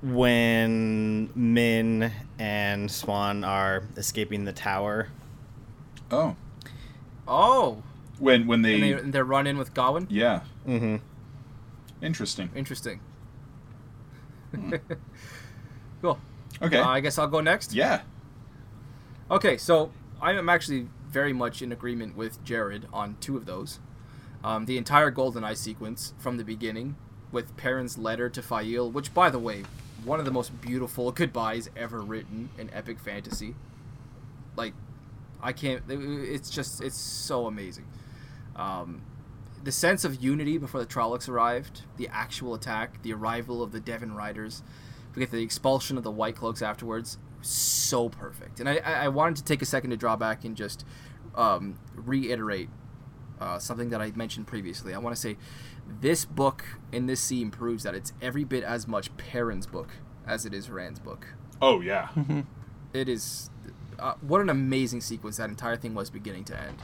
[0.02, 5.08] when Min and Siuan are escaping the tower.
[6.14, 6.36] Oh,
[7.28, 7.84] oh,
[8.20, 10.06] when when they, and, they, and they're run in with Gawain.
[10.10, 10.98] yeah, Mm-hmm.
[12.02, 12.50] interesting.
[12.56, 13.00] Interesting.
[14.54, 14.74] Hmm.
[16.02, 16.20] cool.
[16.62, 17.74] Okay, Uh, I guess I'll go next.
[17.74, 18.02] yeah,
[19.32, 19.92] Okay, so
[20.22, 23.80] I am actually very much in agreement with Jared on two of those.
[24.44, 26.96] Um, the entire GoldenEye sequence from the beginning,
[27.32, 29.64] with Perrin's letter to Faile, which, by the way,
[30.04, 33.56] one of the most beautiful goodbyes ever written in epic fantasy.
[34.56, 34.74] Like,
[35.44, 35.84] I can't.
[35.90, 36.82] It's just.
[36.82, 37.86] It's so amazing.
[38.56, 39.04] Um,
[39.64, 43.80] the sense of unity before the Trollocs arrived, the actual attack, the arrival of the
[43.80, 44.62] Deven Riders,
[45.16, 47.18] we get the expulsion of the White Cloaks afterwards.
[47.42, 48.60] So perfect.
[48.60, 50.86] And I, I I wanted to take a second to draw back and just
[51.36, 52.70] um, reiterate
[53.40, 54.94] uh, something that I mentioned previously.
[54.94, 55.38] I want to say
[56.00, 56.64] this book
[56.94, 59.90] in this scene proves that it's every bit as much Perrin's book
[60.26, 61.28] as it is Rand's book.
[61.62, 62.08] oh yeah,
[62.94, 63.50] It is
[64.00, 66.78] uh, what an amazing sequence that entire thing was beginning to end.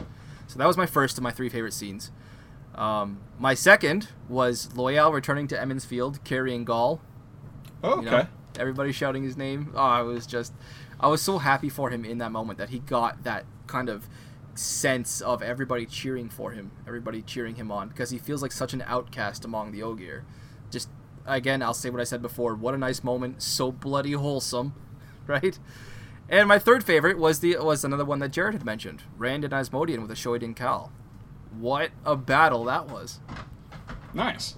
[0.47, 2.11] So that was my first of my three favorite scenes.
[2.75, 7.01] Um, my second was Loial returning to Emond's Field carrying Gaul.
[7.83, 8.17] oh, You okay.
[8.17, 8.27] know,
[8.59, 9.71] everybody shouting his name.
[9.75, 10.53] Oh, I was just,
[10.99, 14.07] I was so happy for him in that moment that he got that kind of
[14.55, 18.73] sense of everybody cheering for him, everybody cheering him on, because he feels like such
[18.73, 20.25] an outcast among the Ogier.
[20.71, 20.89] Just
[21.25, 22.55] again, I'll say what I said before.
[22.55, 24.73] What a nice moment, so bloody wholesome,
[25.27, 25.57] right?
[26.29, 29.53] And my third favorite was the was another one that Jared had mentioned, Rand and
[29.53, 30.91] Asmodean with a Choedan Kal.
[31.57, 33.19] What a battle that was!
[34.13, 34.55] Nice.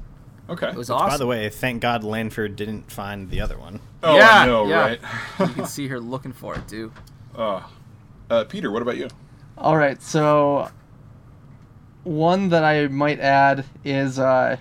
[0.50, 0.68] Okay.
[0.68, 1.10] It was awesome.
[1.10, 3.80] By the way, thank God Lanfear didn't find the other one.
[4.04, 4.82] oh, yeah, I know, yeah.
[4.82, 5.00] right?
[5.40, 6.92] you can see her looking for it too.
[7.36, 7.62] uh,
[8.30, 9.08] uh, Peter, what about you?
[9.58, 10.70] All right, so
[12.04, 14.58] one that I might add is uh,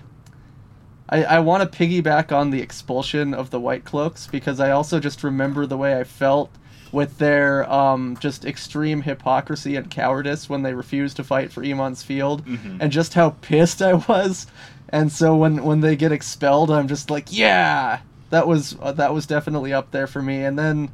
[1.09, 4.99] I, I want to piggyback on the expulsion of the White Cloaks because I also
[4.99, 6.51] just remember the way I felt
[6.91, 12.03] with their um, just extreme hypocrisy and cowardice when they refused to fight for Emond's
[12.03, 12.43] Field,
[12.79, 14.47] and just how pissed I was.
[14.89, 19.13] And so when when they get expelled, I'm just like, yeah, that was uh, that
[19.13, 20.43] was definitely up there for me.
[20.43, 20.91] And then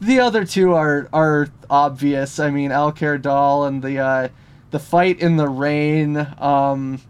[0.00, 2.38] the other two are are obvious.
[2.38, 4.28] I mean, Alcair Dal and the uh,
[4.70, 7.00] the fight in the rain, um,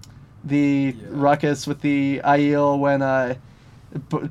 [0.42, 1.06] the Yeah.
[1.10, 3.34] ruckus with the Aiel when uh,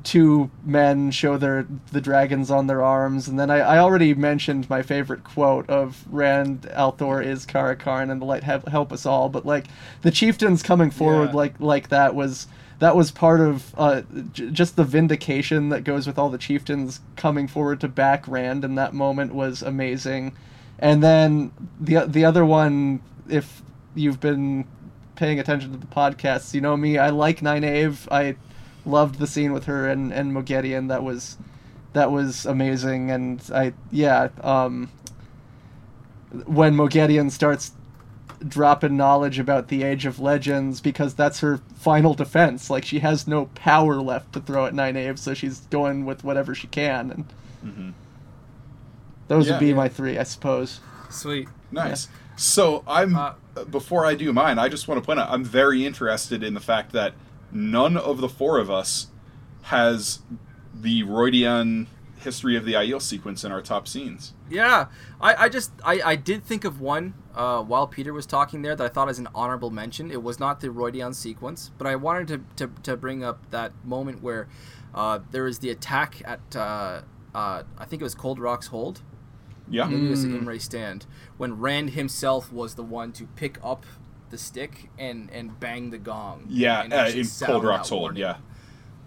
[0.04, 4.70] two men show their the dragons on their arms, and then I, I already mentioned
[4.70, 9.28] my favorite quote of Rand al'Thor is Car'a'carn and the light help, help us all,
[9.28, 9.66] but like
[10.02, 11.36] the chieftains coming forward Yeah.
[11.36, 12.46] like like that was
[12.78, 14.00] that was part of uh,
[14.32, 18.64] j- just the vindication that goes with all the chieftains coming forward to back Rand
[18.64, 20.34] in that moment was amazing.
[20.78, 23.60] And then the the other one, if
[23.94, 24.64] you've been
[25.16, 26.96] paying attention to the podcasts, you know me.
[26.96, 28.10] I like Nynaeve.
[28.10, 28.36] I
[28.84, 30.88] loved the scene with her and and Moghedien.
[30.88, 31.36] That was
[31.92, 33.10] that was amazing.
[33.10, 34.28] And I yeah.
[34.42, 34.90] Um,
[36.46, 37.72] when Moghedien starts
[38.46, 42.70] dropping knowledge about the Age of Legends because that's her final defense.
[42.70, 46.54] Like she has no power left to throw at Nynaeve, so she's going with whatever
[46.54, 47.10] she can.
[47.10, 47.24] And
[47.66, 47.92] Mhm.
[49.28, 49.54] those Yeah.
[49.54, 50.80] would be my three, I suppose.
[51.10, 51.48] Sweet.
[51.70, 52.08] Nice.
[52.36, 53.32] So I'm Uh,
[53.70, 56.60] before I do mine, I just want to point out I'm very interested in the
[56.60, 57.12] fact that
[57.52, 59.08] none of the four of us
[59.62, 60.20] has
[60.74, 61.86] the Rhuidean
[62.16, 64.34] history of the Aiel sequence in our top scenes.
[64.50, 64.86] Yeah,
[65.20, 68.76] I, I just I, I did think of one uh, while Peter was talking there
[68.76, 70.10] that I thought as an honorable mention.
[70.10, 73.72] It was not the Rhuidean sequence, but I wanted to, to, to bring up that
[73.84, 74.48] moment where
[74.94, 77.02] uh, there was the attack at uh,
[77.34, 79.02] uh, I think it was Cold Rock's Hold.
[79.68, 79.84] Yeah.
[79.86, 80.42] Maybe it was the Mm.
[80.42, 81.06] Imre stand
[81.36, 83.86] when Rand himself was the one to pick up
[84.30, 86.46] the stick and and bang the gong.
[86.48, 88.16] Yeah, and uh, in Cold Rock's Hold.
[88.16, 88.36] Yeah.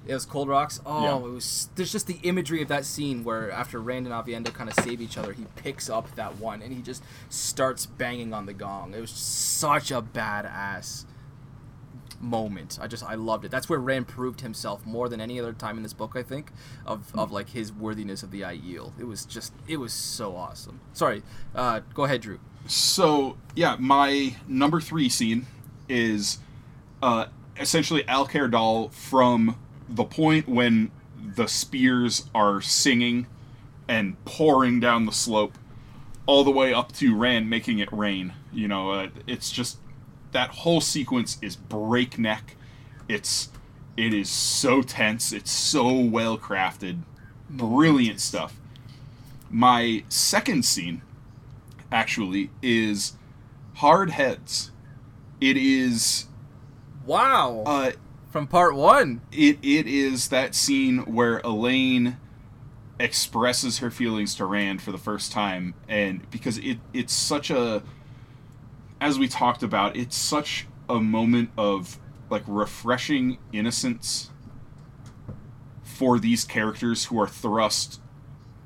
[0.05, 0.81] It was Cold Rocks.
[0.85, 1.15] Oh, Yeah.
[1.15, 1.69] it was.
[1.75, 4.99] There's just the imagery of that scene where after Rand and Aviendha kind of save
[4.99, 8.93] each other, he picks up that one and he just starts banging on the gong.
[8.93, 11.05] It was such a badass
[12.23, 12.79] moment.
[12.81, 13.51] I just I loved it.
[13.51, 16.13] That's where Rand proved himself more than any other time in this book.
[16.15, 16.51] I think
[16.85, 18.93] of of like his worthiness of the Aiel.
[18.99, 20.79] It was just it was so awesome.
[20.93, 21.23] Sorry,
[21.53, 22.39] uh, go ahead, Drew.
[22.65, 25.45] So yeah, my number three scene
[25.89, 26.39] is
[27.01, 27.25] uh,
[27.59, 29.57] essentially Alcair Dal from
[29.89, 30.91] the point when
[31.35, 33.27] the spears are singing
[33.87, 35.57] and pouring down the slope,
[36.25, 38.33] all the way up to Rand making it rain.
[38.53, 39.77] You know, uh, it's just
[40.33, 42.55] that whole sequence is breakneck.
[43.07, 43.49] It's
[43.95, 45.31] it is so tense.
[45.31, 47.01] It's so well crafted.
[47.49, 48.59] Brilliant stuff.
[49.49, 51.01] My second scene
[51.91, 53.13] actually is
[53.75, 54.71] hard heads.
[55.39, 56.25] It is
[57.05, 57.91] Wow, uh
[58.31, 59.21] from part one.
[59.31, 62.17] it it is that scene where Elayne
[62.99, 67.83] expresses her feelings to Rand for the first time and because it it's such a
[69.03, 71.99] as we talked about it's such a moment of
[72.29, 74.31] like refreshing innocence
[75.83, 77.99] for these characters who are thrust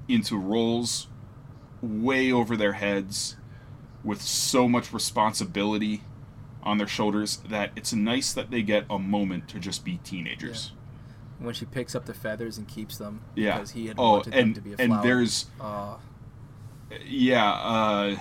[0.08, 1.08] into roles
[1.82, 3.36] way over their heads
[4.04, 6.04] with so much responsibility
[6.62, 10.72] on their shoulders that it's nice that they get a moment to just be teenagers.
[11.40, 13.54] When she picks up the feathers and keeps them Yeah.
[13.56, 15.96] because he had oh, wanted and them to be a and there's uh,
[17.06, 17.52] yeah.
[17.54, 18.16] Uh,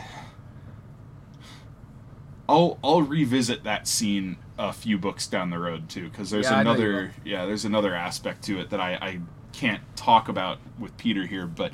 [2.48, 6.59] I'll I'll revisit that scene a few books down the road too, because there's Yeah,
[6.59, 9.20] I know you another yeah there's another aspect to it that I, I
[9.52, 11.73] can't talk about with Peter here, but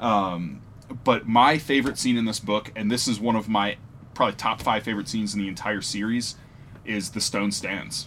[0.00, 0.62] um,
[1.04, 3.76] but my favorite scene in this book, and this is one of my
[4.14, 6.36] probably top five favorite scenes in the entire series,
[6.84, 8.06] is the stone stands.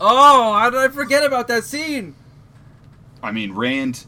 [0.00, 2.14] Oh, how did I forget about that scene?
[3.22, 4.06] I mean, Rand.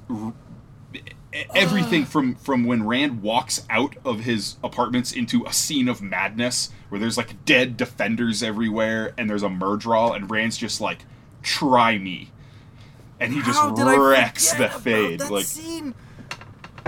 [1.55, 6.71] Everything from from when Rand walks out of his apartments into a scene of madness
[6.89, 11.05] where there's like dead defenders everywhere and there's a Myrddraal and Rand's just like,
[11.43, 12.31] "Try me,"
[13.21, 15.21] and he just How did I wrecks the fade.
[15.29, 15.95] Like, scene?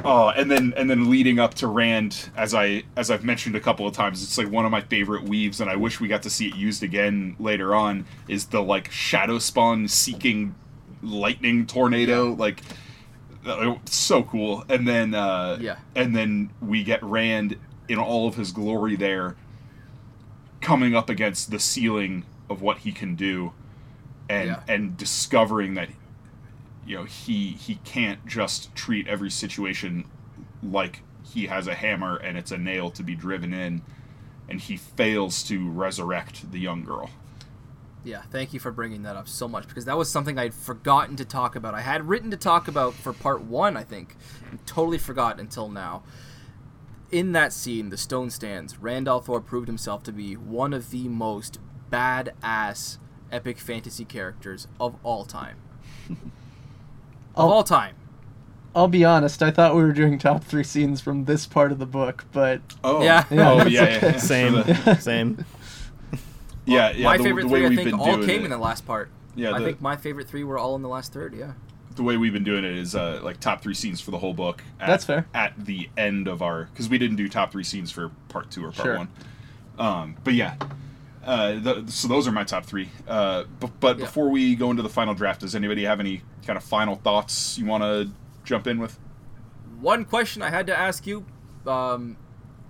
[0.04, 3.60] oh, and then and then leading up to Rand, as I as I've mentioned a
[3.60, 6.22] couple of times, it's like one of my favorite weaves, and I wish we got
[6.22, 8.06] to see it used again later on.
[8.28, 10.54] Is the like shadow spawn seeking
[11.02, 12.60] lightning tornado like
[13.86, 15.76] so cool and then uh Yeah.
[15.94, 17.56] and then we get rand
[17.88, 19.36] in all of his glory there
[20.60, 23.52] coming up against the ceiling of what he can do
[24.28, 24.62] and Yeah.
[24.68, 25.88] and discovering that
[26.86, 30.04] you know he he can't just treat every situation
[30.62, 33.82] like he has a hammer and it's a nail to be driven in
[34.48, 37.08] and he fails to resurrect the young girl
[38.02, 41.16] Yeah, thank you for bringing that up so much because that was something I'd forgotten
[41.16, 41.74] to talk about.
[41.74, 44.16] I had written to talk about for part one, I think,
[44.50, 46.02] and totally forgot until now.
[47.10, 51.08] In that scene, the stone stands, Rand al'Thor proved himself to be one of the
[51.08, 51.58] most
[51.90, 52.98] badass
[53.32, 55.58] epic fantasy characters of all time.
[56.10, 56.16] of
[57.36, 57.96] I'll- all time.
[58.72, 59.42] I'll be honest.
[59.42, 62.60] I thought we were doing top three scenes from this part of the book, but
[62.84, 63.24] oh Yeah.
[63.28, 64.06] Yeah, oh that's yeah, okay.
[64.12, 64.16] yeah.
[64.16, 64.64] Same,
[65.00, 65.44] same.
[66.70, 68.50] yeah yeah my the, favorite the way three, I we've think, all came it, in
[68.50, 69.10] the last part.
[69.34, 71.52] yeah I think my favorite three were all in the last third, yeah.
[71.96, 74.32] the way we've been doing it is uh, like top three scenes for the whole
[74.34, 74.62] book.
[74.80, 75.26] At, That's fair.
[75.34, 78.64] At the end of our, because we didn't do top three scenes for part two
[78.64, 78.96] or part Sure.
[78.98, 79.08] one.
[79.78, 80.54] Um, but yeah,
[81.24, 82.88] uh, the, so those are my top three.
[83.08, 84.04] Uh, b- but Yeah.
[84.04, 87.58] before we go into the final draft, does anybody have any kind of final thoughts
[87.58, 88.10] you want to
[88.44, 88.98] jump in with?
[89.80, 91.24] One question I had to ask you
[91.66, 92.16] um,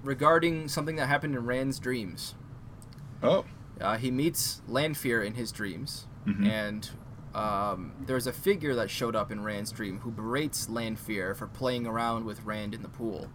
[0.03, 2.35] regarding something that happened in Rand's dreams.
[3.23, 3.45] Oh,
[3.81, 6.47] Uh, he meets Lanfear in his dreams, Mhm.
[6.47, 6.91] and
[7.35, 11.87] um, there's a figure that showed up in Rand's dream who berates Lanfear for playing
[11.87, 13.29] around with Rand in the pool.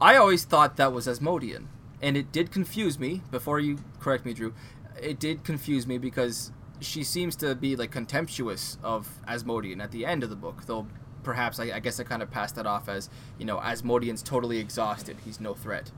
[0.00, 1.68] I always thought that was Asmodean,
[2.00, 3.22] and it did confuse me.
[3.30, 4.54] Before you correct me, Drew,
[5.00, 10.06] it did confuse me because she seems to be like contemptuous of Asmodean at the
[10.06, 10.86] end of the book, though.
[11.22, 14.58] Perhaps I, I guess I kind of passed that off as you know Asmodean's totally
[14.58, 15.90] exhausted; he's no threat.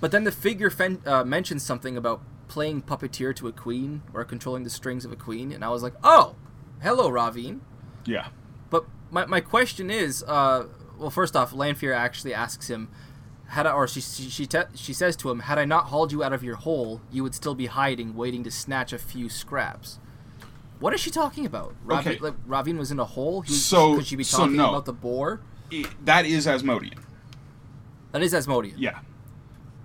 [0.00, 4.24] But then the figure fen- uh, mentions something about playing puppeteer to a queen or
[4.24, 6.34] controlling the strings of a queen, and I was like, "Oh,
[6.82, 7.60] hello, Rahvin."
[8.04, 8.28] yeah.
[8.70, 10.66] But my, my question is, uh,
[10.98, 12.88] well, first off, Lanfear actually asks him,
[13.48, 16.12] "Had I, or she she she, te- she says to him, had I not hauled
[16.12, 19.28] you out of your hole, you would still be hiding, waiting to snatch a few
[19.28, 19.98] scraps."
[20.80, 21.74] What is she talking about?
[21.84, 22.18] Rahvin, Okay.
[22.20, 23.40] like, Rahvin was in a hole.
[23.42, 24.68] He, So- could she be so talking no.
[24.68, 25.40] about the Bore?
[25.72, 26.94] It- that is Asmodean.
[28.12, 28.76] That is Asmodean.
[28.78, 29.00] Yeah.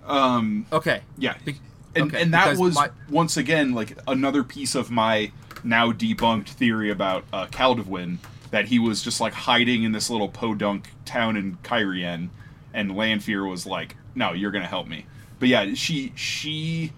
[0.06, 1.00] Um, Okay.
[1.18, 1.56] Yeah, Be-
[1.94, 5.30] and okay, and that was my- once again like another piece of my
[5.62, 8.18] now debunked theory about uh, Caldwin
[8.50, 12.28] that he was just like hiding in this little podunk town in Cairhien,
[12.72, 15.06] and Lanfear was like, "No, you're gonna help me."
[15.38, 16.92] But yeah, she she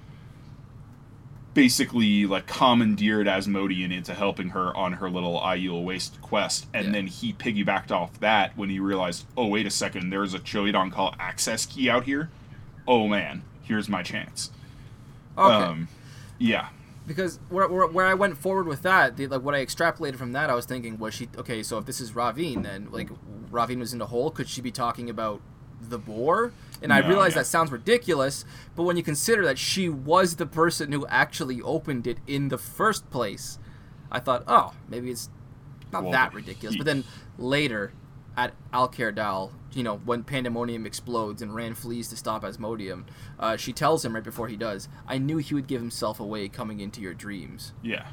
[1.54, 6.92] basically like commandeered Asmodean into helping her on her little Aiel Waste quest, and Yeah.
[6.92, 10.92] then he piggybacked off that when he realized, oh wait a second, there's a Choedan
[10.92, 12.28] Kal access key out here.
[12.88, 14.50] Oh man, here's my chance.
[15.36, 15.54] Okay.
[15.54, 15.88] Um,
[16.38, 16.68] yeah,
[17.06, 20.32] because where, where, where I went forward with that, the, like what I extrapolated from
[20.32, 21.62] that, I was thinking, was she okay?
[21.62, 23.08] So if this is Rahvin, then like
[23.50, 25.40] Rahvin was in the hole, could she be talking about
[25.80, 26.52] the Bore?
[26.82, 27.38] And I No, realize yeah.
[27.40, 28.44] that sounds ridiculous,
[28.74, 32.58] but when you consider that she was the person who actually opened it in the
[32.58, 33.58] first place,
[34.10, 35.28] I thought, oh, maybe it's
[35.92, 36.74] not Well, that ridiculous.
[36.74, 37.04] he- But then
[37.38, 37.92] later,
[38.36, 43.04] at Alcair Dal, you know, when Pandemonium explodes and Rand flees to stop Asmodean,
[43.38, 46.48] uh, she tells him right before he does, I knew he would give himself away
[46.48, 47.72] coming into your dreams.
[47.82, 48.06] yeah,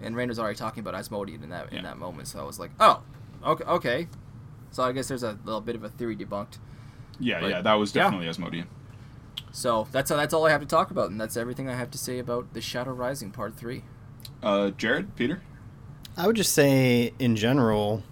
[0.00, 2.58] And Rand was already talking about Asmodean in that in that moment, so I was
[2.60, 3.02] like, oh,
[3.44, 4.08] okay, okay.
[4.70, 6.58] So I guess there's a little bit of a theory debunked.
[7.20, 7.62] yeah, But- yeah.
[7.62, 8.04] That was yeah.
[8.04, 8.66] definitely Asmodean.
[9.52, 11.98] So that's that's all I have to talk about, and that's everything I have to
[11.98, 13.82] say about the Shadow Rising Part Three.
[14.42, 15.42] Uh, Jared, Peter.
[16.16, 18.02] I would just say, in general,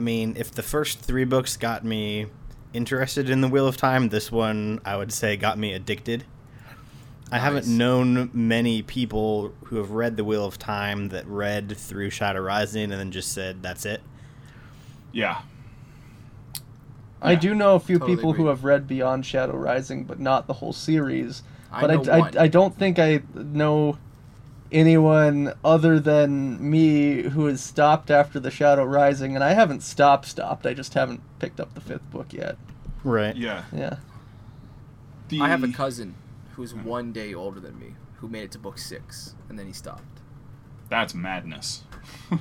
[0.00, 2.24] I mean, if the first three books got me
[2.72, 6.24] interested in the Wheel of Time, this one I would say got me addicted.
[7.30, 12.08] I haven't known many people who have read the Wheel of Time that read through
[12.08, 14.00] Shadow Rising and then just said, "That's it."
[15.12, 15.42] Yeah,
[17.20, 17.38] I Yeah.
[17.38, 18.44] do know a few Totally people agree.
[18.44, 21.42] who have read Beyond Shadow Rising, but not the whole series.
[21.70, 22.38] I but know I, one.
[22.38, 23.98] I, I don't think I know
[24.72, 30.26] anyone other than me who has stopped after the Shadow Rising, and I haven't stopped
[30.26, 30.66] stopped.
[30.66, 32.56] I just haven't picked up the fifth book yet.
[33.02, 33.36] Right.
[33.36, 33.64] yeah.
[33.72, 33.96] Yeah.
[35.28, 36.14] The, I have a cousin
[36.54, 39.72] who's one day older than me who made it to book six, and then he
[39.72, 40.20] stopped.
[40.88, 41.84] That's madness.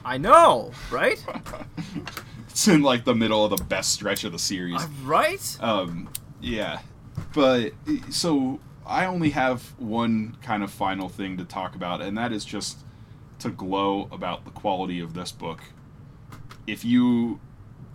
[0.04, 1.24] I know, right?
[2.50, 4.82] it's in like the middle of the best stretch of the series.
[4.82, 5.58] Uh, right?
[5.62, 6.10] Um,
[6.42, 6.80] yeah,
[7.34, 7.74] but
[8.10, 8.60] so
[8.90, 12.80] I only have one kind of final thing to talk about, and that is just
[13.38, 15.62] to glow about the quality of this book.
[16.66, 17.40] If you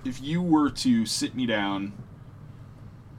[0.05, 1.93] if you were to sit me down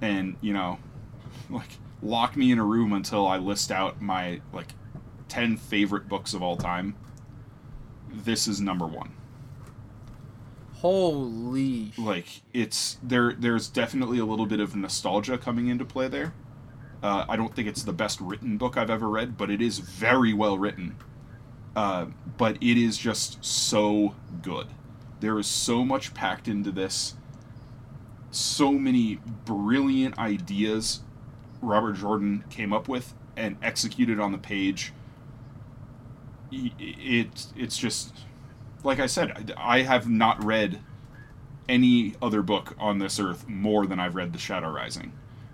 [0.01, 0.79] and you know
[1.49, 4.69] like lock me in a room until I list out my like
[5.27, 6.95] 10 favorite books of all time,
[8.09, 9.11] this is number 1
[10.75, 11.91] Holy.
[11.97, 16.33] like it's there there's definitely a little bit of nostalgia coming into play there
[17.05, 19.79] uh, i don't think it's the best written book i've ever read but it is
[19.79, 20.95] very well written.
[21.75, 22.05] Uh,
[22.37, 24.67] but it is just so good.
[25.19, 27.15] There is so much packed into this.
[28.31, 31.01] So many brilliant ideas
[31.61, 34.93] robert jordan came up with and executed on the page.
[36.53, 38.13] I- it it's just
[38.83, 40.79] like I said, I I have not read
[41.67, 45.11] any other book on this earth more than I've read The Shadow Rising.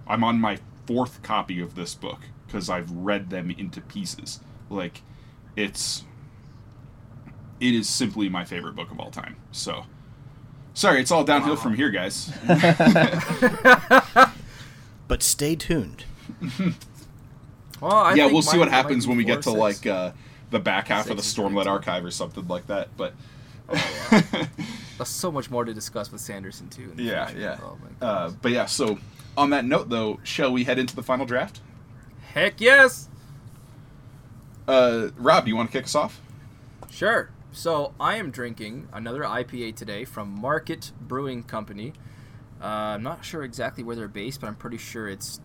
[0.07, 4.39] I'm on my fourth copy of this book because I've read them into pieces.
[4.69, 5.01] Like,
[5.55, 6.03] it's.
[7.59, 9.35] It is simply my favorite book of all time.
[9.51, 9.85] So.
[10.73, 11.61] Sorry, it's all downhill Wow.
[11.61, 12.31] from here, guys.
[15.07, 16.05] But stay tuned.
[17.81, 20.11] Well, I yeah, we'll see what happens when we get to four, like uh,
[20.51, 21.65] the back half of the Six Stormlight.
[21.65, 22.89] Archive or something like that.
[22.95, 23.13] But
[24.97, 26.91] There's so much more to discuss with Sanderson too.
[26.91, 27.41] in the yeah, future.
[27.41, 27.57] yeah.
[27.63, 28.99] Oh Uh, but yeah, so
[29.37, 31.61] on that note, though, shall we head into the final draft?
[32.33, 33.09] Heck yes.
[34.67, 36.21] Uh, Rob, do you want to kick us off?
[36.89, 37.29] Sure.
[37.51, 41.93] So I am drinking another IPA today from Market Brewing Company.
[42.61, 45.41] Uh, I'm not sure exactly where they're based, but I'm pretty sure it's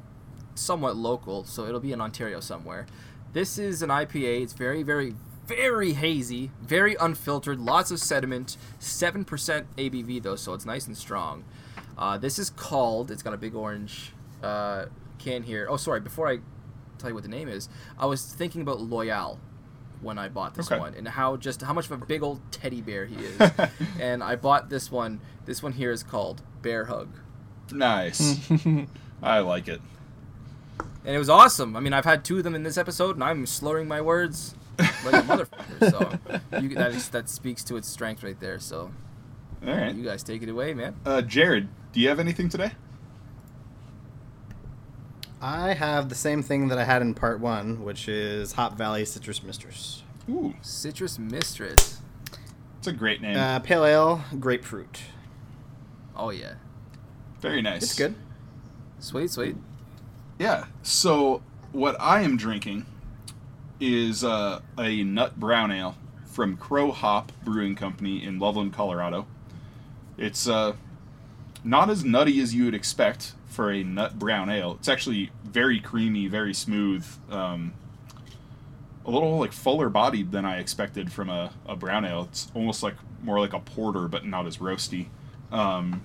[0.55, 2.87] somewhat local, so it'll be in Ontario somewhere.
[3.33, 4.43] This is an IPA.
[4.43, 5.15] It's very, very,
[5.47, 8.57] very hazy, very unfiltered, lots of sediment.
[8.79, 11.45] Seven percent ABV though, so it's nice and strong.
[11.99, 13.11] Uh, this is called.
[13.11, 14.13] It's got a big orange
[14.43, 14.87] uh,
[15.19, 15.67] can here.
[15.71, 16.01] Oh, sorry.
[16.01, 16.39] Before I
[16.99, 17.69] tell you what the name is,
[17.99, 19.39] I was thinking about Loial
[20.03, 20.79] when I bought this Okay.
[20.79, 23.51] one and how just how much of a big old teddy bear he is.
[24.01, 25.21] and I bought this one.
[25.47, 27.09] This one here is called Bear Hug.
[27.73, 28.51] Nice.
[29.23, 29.81] I like it.
[31.05, 31.77] And it was awesome.
[31.77, 34.55] I mean, I've had two of them in this episode, and I'm slurring my words
[34.79, 35.91] like a motherfucker.
[35.91, 38.59] So you, that, is, that speaks to its strength right there.
[38.59, 38.91] So
[39.67, 39.95] All right.
[39.95, 40.97] you guys take it away, man.
[41.07, 42.73] Uh, Jared, do you have anything today?
[45.41, 49.07] I have the same thing that I had in part one, which is Hop Valley
[49.07, 50.03] Citrus Mistress.
[50.29, 52.03] Ooh, Citrus Mistress.
[52.77, 53.39] it's a great name.
[53.39, 55.05] Uh, pale ale, grapefruit.
[56.15, 56.57] Oh yeah,
[57.41, 57.83] Very nice.
[57.85, 58.15] It's good.
[58.99, 59.57] sweet, sweet.
[60.39, 60.67] Yeah.
[60.83, 61.43] So
[61.73, 62.85] what I am drinking
[63.81, 65.97] is uh, a nut brown ale
[66.27, 69.27] from Crow Hop Brewing Company in Loveland, Colorado.
[70.19, 70.75] It's uh,
[71.67, 74.77] not as nutty as you would expect for a nut brown ale.
[74.79, 77.75] It's actually very creamy, very smooth, um,
[79.05, 82.23] a little like fuller bodied than I expected from a, a brown ale.
[82.31, 85.07] It's almost like more like a porter, but not as roasty.
[85.53, 86.03] Um,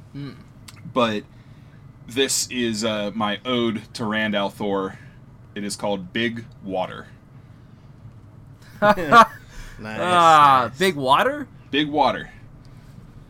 [0.93, 1.23] But
[2.07, 4.97] this is uh, my ode to Rand al'Thor.
[5.55, 7.07] It is called Big Water.
[9.81, 9.99] Nice.
[9.99, 10.77] Ah, nice.
[10.77, 11.47] big water.
[11.71, 12.29] Big Water.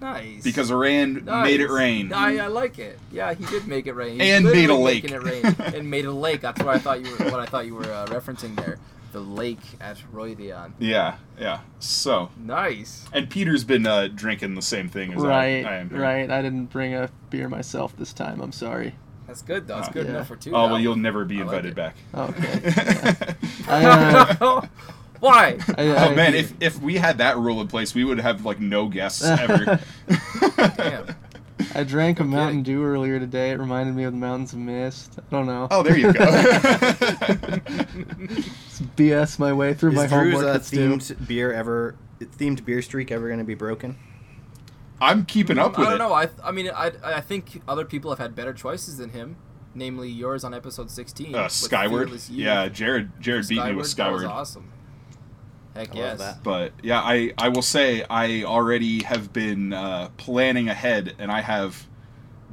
[0.01, 0.43] Nice.
[0.43, 1.45] Because Rand Nice.
[1.45, 2.11] made it rain.
[2.11, 2.97] I, I like it.
[3.11, 4.19] Yeah, he did make it rain.
[4.19, 5.03] He's And made a lake.
[5.03, 5.45] making it rain
[5.75, 6.41] and made a lake.
[6.41, 7.25] That's what I thought you were.
[7.31, 8.79] What I thought you were uh, referencing there.
[9.13, 10.71] The lake at Rhuidean.
[10.79, 11.59] Yeah, yeah.
[11.79, 13.05] So, Nice.
[13.13, 15.89] and Peter's been uh, drinking the same thing as Right, I, I am.
[15.89, 16.01] here.
[16.01, 16.31] right.
[16.31, 18.39] I didn't bring a beer myself this time.
[18.41, 18.95] I'm sorry.
[19.27, 19.79] That's good though.
[19.79, 19.91] It's Ah.
[19.91, 20.11] good Yeah.
[20.13, 20.51] enough for two.
[20.55, 21.75] Oh well, you'll never be I like invited it.
[21.75, 21.95] back.
[22.15, 23.35] Okay.
[23.67, 23.85] I,
[24.41, 24.65] uh,
[25.21, 25.57] Why?
[25.77, 28.43] I, Oh I- man, if if we had that rule in place, we would have
[28.45, 29.79] like no guests ever.
[30.77, 31.15] Damn.
[31.75, 32.31] I drank a kidding.
[32.31, 33.51] Mountain Dew earlier today.
[33.51, 35.19] It reminded me of the Mountains of Mist.
[35.19, 35.67] I don't know.
[35.71, 36.19] oh, there you go.
[38.97, 40.43] BS my way through my Is Drew's homework.
[40.49, 40.89] uh, that's due.
[40.97, 43.97] themed beer ever themed beer streak ever going to be broken?
[44.99, 45.91] I'm keeping up with it.
[45.91, 46.03] I don't it.
[46.09, 46.13] know.
[46.13, 49.35] I, I mean, I, I think other people have had better choices than him.
[49.73, 51.33] Namely, yours on episode 16.
[51.33, 52.11] Uh, Skyward.
[52.29, 53.09] Yeah, Jared.
[53.21, 53.87] Jared beat me with Skyward.
[53.87, 54.21] That Skyward.
[54.23, 54.71] was awesome.
[55.75, 56.37] Heck I yes.
[56.43, 61.41] But yeah, I I will say I already have been uh, planning ahead, and I
[61.41, 61.87] have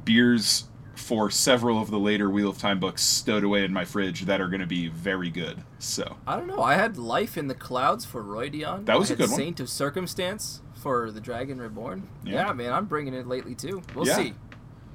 [0.05, 0.65] beers
[0.95, 4.40] for several of the later Wheel of Time books stowed away in my fridge that
[4.40, 5.62] are going to be very good.
[5.78, 6.61] So I don't know.
[6.62, 8.85] I had Life in the Clouds for Rhuidean.
[8.86, 9.39] That was I a good one.
[9.39, 12.09] Saint of Circumstance for The Dragon Reborn.
[12.24, 12.47] Yeah.
[12.47, 13.82] Yeah, man, I'm bringing it lately too.
[13.95, 14.16] We'll Yeah.
[14.16, 14.35] see.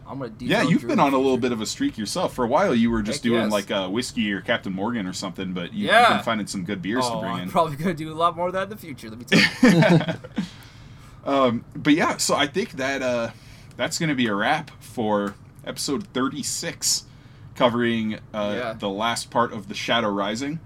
[0.07, 0.34] I'm gonna.
[0.39, 2.34] yeah, you've Drew been on a little bit of a streak yourself.
[2.34, 3.51] For a while, you were just Heck doing yes.
[3.51, 6.01] like uh, whiskey or Captain Morgan or something, but you, Yeah.
[6.09, 7.49] you've been finding some good beers Oh, to bring I'm in.
[7.49, 9.09] probably gonna do a lot more of that in the future.
[9.09, 10.03] Let me tell you.
[11.25, 13.30] um, but yeah, so I think that uh,
[13.77, 15.35] that's going to be a wrap for
[15.65, 17.05] episode 36,
[17.55, 18.73] covering uh, Yeah.
[18.73, 20.59] the last part of the Shadow Rising.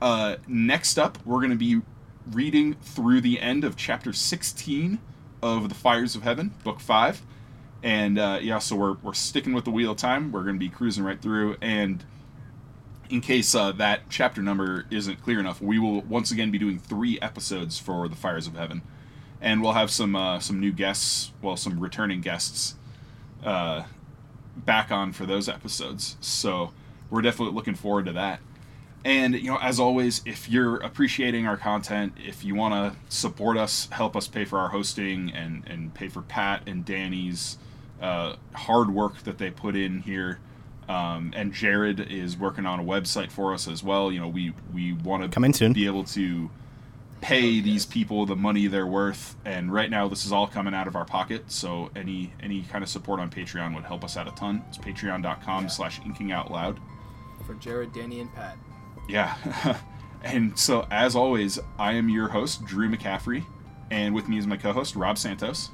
[0.00, 1.82] Uh, next up, we're going to be
[2.32, 4.98] reading through the end of chapter 16
[5.42, 7.20] of the Fires of Heaven, book five.
[7.82, 10.32] And uh, yeah, so we're, we're sticking with the Wheel of Time.
[10.32, 11.56] We're going to be cruising right through.
[11.60, 12.04] And
[13.10, 16.78] in case uh, that chapter number isn't clear enough, we will once again be doing
[16.78, 18.82] three episodes for the Fires of Heaven,
[19.40, 22.74] and we'll have some uh, some new guests, well, some returning guests,
[23.44, 23.84] uh,
[24.56, 26.16] back on for those episodes.
[26.20, 26.72] So
[27.10, 28.40] we're definitely looking forward to that.
[29.04, 33.56] And you know, as always, if you're appreciating our content, if you want to support
[33.56, 37.58] us, help us pay for our hosting and and pay for Pat and Danny's
[38.00, 40.38] uh, hard work that they put in here.
[40.88, 44.10] Um, and Jared is working on a website for us as well.
[44.10, 45.72] You know, we we want to Coming soon.
[45.74, 46.48] be able to
[47.20, 49.36] pay these people the money they're worth.
[49.44, 51.50] And right now, this is all coming out of our pocket.
[51.50, 54.64] So any any kind of support on Patreon would help us out a ton.
[54.68, 56.80] It's patreon.com/slash inking out loud.
[57.46, 58.56] for Jared, Danny, and Pat.
[59.08, 59.34] Yeah.
[60.22, 63.44] and so, as always, I am your host, Drew McCaffrey,
[63.90, 65.70] and with me is my co-host, Rob Santos,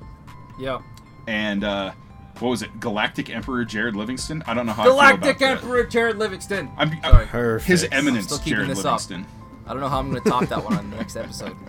[0.59, 0.79] Yeah.
[1.27, 1.93] and uh,
[2.41, 4.43] what was it, Galactic Emperor Jared Livingston?
[4.47, 5.65] I don't know how Galactic I feel about that.
[5.65, 6.71] Emperor Jared Livingston.
[6.77, 7.27] I'm, Sorry.
[7.27, 7.69] Perfect.
[7.69, 8.85] His I'm Eminence still Jared this up.
[9.09, 9.27] Livingston.
[9.67, 11.57] I don't know how I'm gonna top that one on the next episode.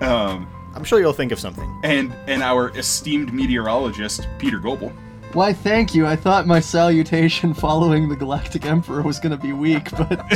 [0.00, 1.80] Um, I'm sure you'll think of something.
[1.84, 4.92] and and our esteemed meteorologist, Peter Goebel.
[5.32, 6.06] Why, thank you.
[6.06, 10.20] I thought my salutation following the Galactic Emperor was going to be weak, but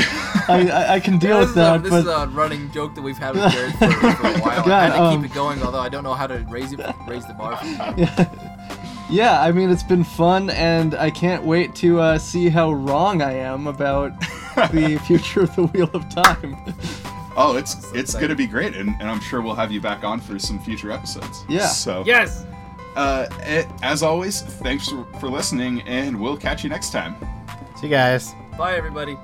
[0.48, 1.82] I, I, I can deal this with is, a, that.
[1.82, 4.60] this but is a running joke that we've had with Jared for, for a while.
[4.60, 6.72] I God, had to um, keep it going, although I don't know how to raise
[6.72, 7.56] it, raise the bar.
[7.56, 8.55] From here.
[9.10, 13.22] Yeah, I mean, it's been fun, and I can't wait to uh, see how wrong
[13.22, 14.18] I am about
[14.72, 16.56] the future of the Wheel of Time.
[17.36, 20.20] Oh, it's it's gonna be great, and, and I'm sure we'll have you back on
[20.20, 21.44] for some future episodes.
[21.48, 21.66] Yeah.
[21.66, 22.46] So Yes.
[22.96, 27.14] uh, eh, as always, thanks for, for listening, and we'll catch you next time.
[27.76, 28.34] See you guys.
[28.56, 29.18] Bye, everybody.